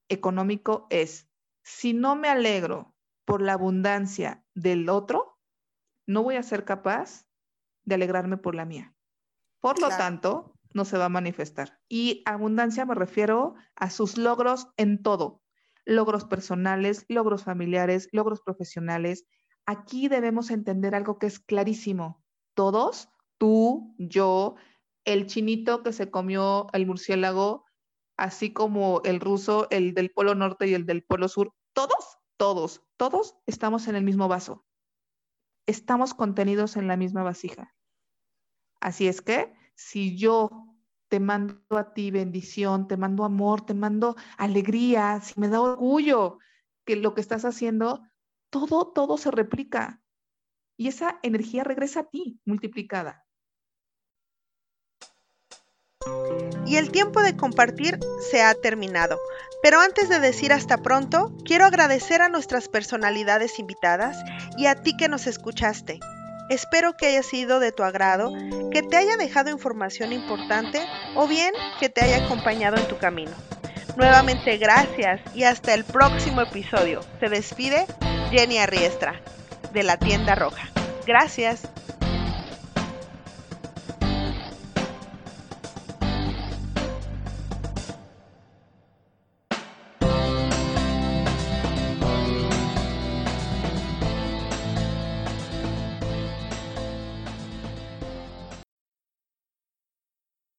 económico 0.08 0.86
es, 0.90 1.28
si 1.62 1.92
no 1.92 2.16
me 2.16 2.28
alegro 2.28 2.94
por 3.24 3.42
la 3.42 3.52
abundancia 3.52 4.44
del 4.54 4.88
otro, 4.88 5.38
no 6.06 6.22
voy 6.22 6.36
a 6.36 6.42
ser 6.42 6.64
capaz 6.64 7.26
de 7.84 7.94
alegrarme 7.94 8.38
por 8.38 8.54
la 8.54 8.64
mía. 8.64 8.94
Por 9.60 9.80
lo 9.80 9.88
tanto, 9.88 10.54
no 10.72 10.84
se 10.84 10.98
va 10.98 11.06
a 11.06 11.10
manifestar. 11.10 11.78
Y 11.88 12.22
abundancia 12.26 12.84
me 12.86 12.94
refiero 12.94 13.54
a 13.76 13.90
sus 13.90 14.16
logros 14.16 14.68
en 14.76 15.02
todo, 15.02 15.42
logros 15.84 16.24
personales, 16.24 17.04
logros 17.08 17.44
familiares, 17.44 18.08
logros 18.12 18.40
profesionales. 18.40 19.26
Aquí 19.66 20.08
debemos 20.08 20.50
entender 20.50 20.94
algo 20.94 21.18
que 21.18 21.26
es 21.26 21.40
clarísimo. 21.40 22.22
Todos 22.58 23.08
tú, 23.38 23.94
yo, 23.98 24.56
el 25.04 25.28
chinito 25.28 25.84
que 25.84 25.92
se 25.92 26.10
comió 26.10 26.66
el 26.72 26.86
murciélago, 26.86 27.64
así 28.16 28.52
como 28.52 29.00
el 29.04 29.20
ruso, 29.20 29.68
el 29.70 29.94
del 29.94 30.10
Polo 30.10 30.34
Norte 30.34 30.66
y 30.66 30.74
el 30.74 30.84
del 30.84 31.04
Polo 31.04 31.28
Sur, 31.28 31.54
todos, 31.72 32.18
todos, 32.36 32.82
todos 32.96 33.36
estamos 33.46 33.86
en 33.86 33.94
el 33.94 34.02
mismo 34.02 34.26
vaso. 34.26 34.66
Estamos 35.66 36.14
contenidos 36.14 36.76
en 36.76 36.88
la 36.88 36.96
misma 36.96 37.22
vasija. 37.22 37.76
Así 38.80 39.06
es 39.06 39.22
que 39.22 39.54
si 39.76 40.18
yo 40.18 40.50
te 41.06 41.20
mando 41.20 41.62
a 41.70 41.94
ti 41.94 42.10
bendición, 42.10 42.88
te 42.88 42.96
mando 42.96 43.24
amor, 43.24 43.64
te 43.66 43.74
mando 43.74 44.16
alegría, 44.36 45.20
si 45.20 45.38
me 45.38 45.46
da 45.46 45.60
orgullo 45.60 46.40
que 46.84 46.96
lo 46.96 47.14
que 47.14 47.20
estás 47.20 47.44
haciendo, 47.44 48.02
todo, 48.50 48.88
todo 48.88 49.16
se 49.16 49.30
replica. 49.30 50.02
Y 50.78 50.88
esa 50.88 51.18
energía 51.22 51.64
regresa 51.64 52.00
a 52.00 52.04
ti 52.04 52.40
multiplicada. 52.46 53.26
Y 56.64 56.76
el 56.76 56.92
tiempo 56.92 57.20
de 57.20 57.36
compartir 57.36 57.98
se 58.30 58.42
ha 58.42 58.54
terminado. 58.54 59.18
Pero 59.62 59.80
antes 59.80 60.08
de 60.08 60.20
decir 60.20 60.52
hasta 60.52 60.78
pronto, 60.78 61.36
quiero 61.44 61.64
agradecer 61.64 62.22
a 62.22 62.28
nuestras 62.28 62.68
personalidades 62.68 63.58
invitadas 63.58 64.16
y 64.56 64.66
a 64.66 64.76
ti 64.76 64.96
que 64.96 65.08
nos 65.08 65.26
escuchaste. 65.26 65.98
Espero 66.50 66.96
que 66.96 67.06
haya 67.06 67.22
sido 67.22 67.58
de 67.58 67.72
tu 67.72 67.82
agrado, 67.82 68.32
que 68.70 68.82
te 68.82 68.96
haya 68.96 69.16
dejado 69.16 69.50
información 69.50 70.12
importante 70.12 70.80
o 71.16 71.26
bien 71.26 71.52
que 71.80 71.88
te 71.88 72.02
haya 72.02 72.24
acompañado 72.24 72.76
en 72.76 72.86
tu 72.86 72.96
camino. 72.98 73.32
Nuevamente 73.96 74.56
gracias 74.58 75.20
y 75.34 75.42
hasta 75.42 75.74
el 75.74 75.84
próximo 75.84 76.42
episodio. 76.42 77.00
Se 77.18 77.28
despide 77.28 77.86
Jenny 78.30 78.58
Arriestra 78.58 79.20
de 79.72 79.82
la 79.82 79.96
tienda 79.96 80.34
roja. 80.34 80.68
Gracias. 81.06 81.62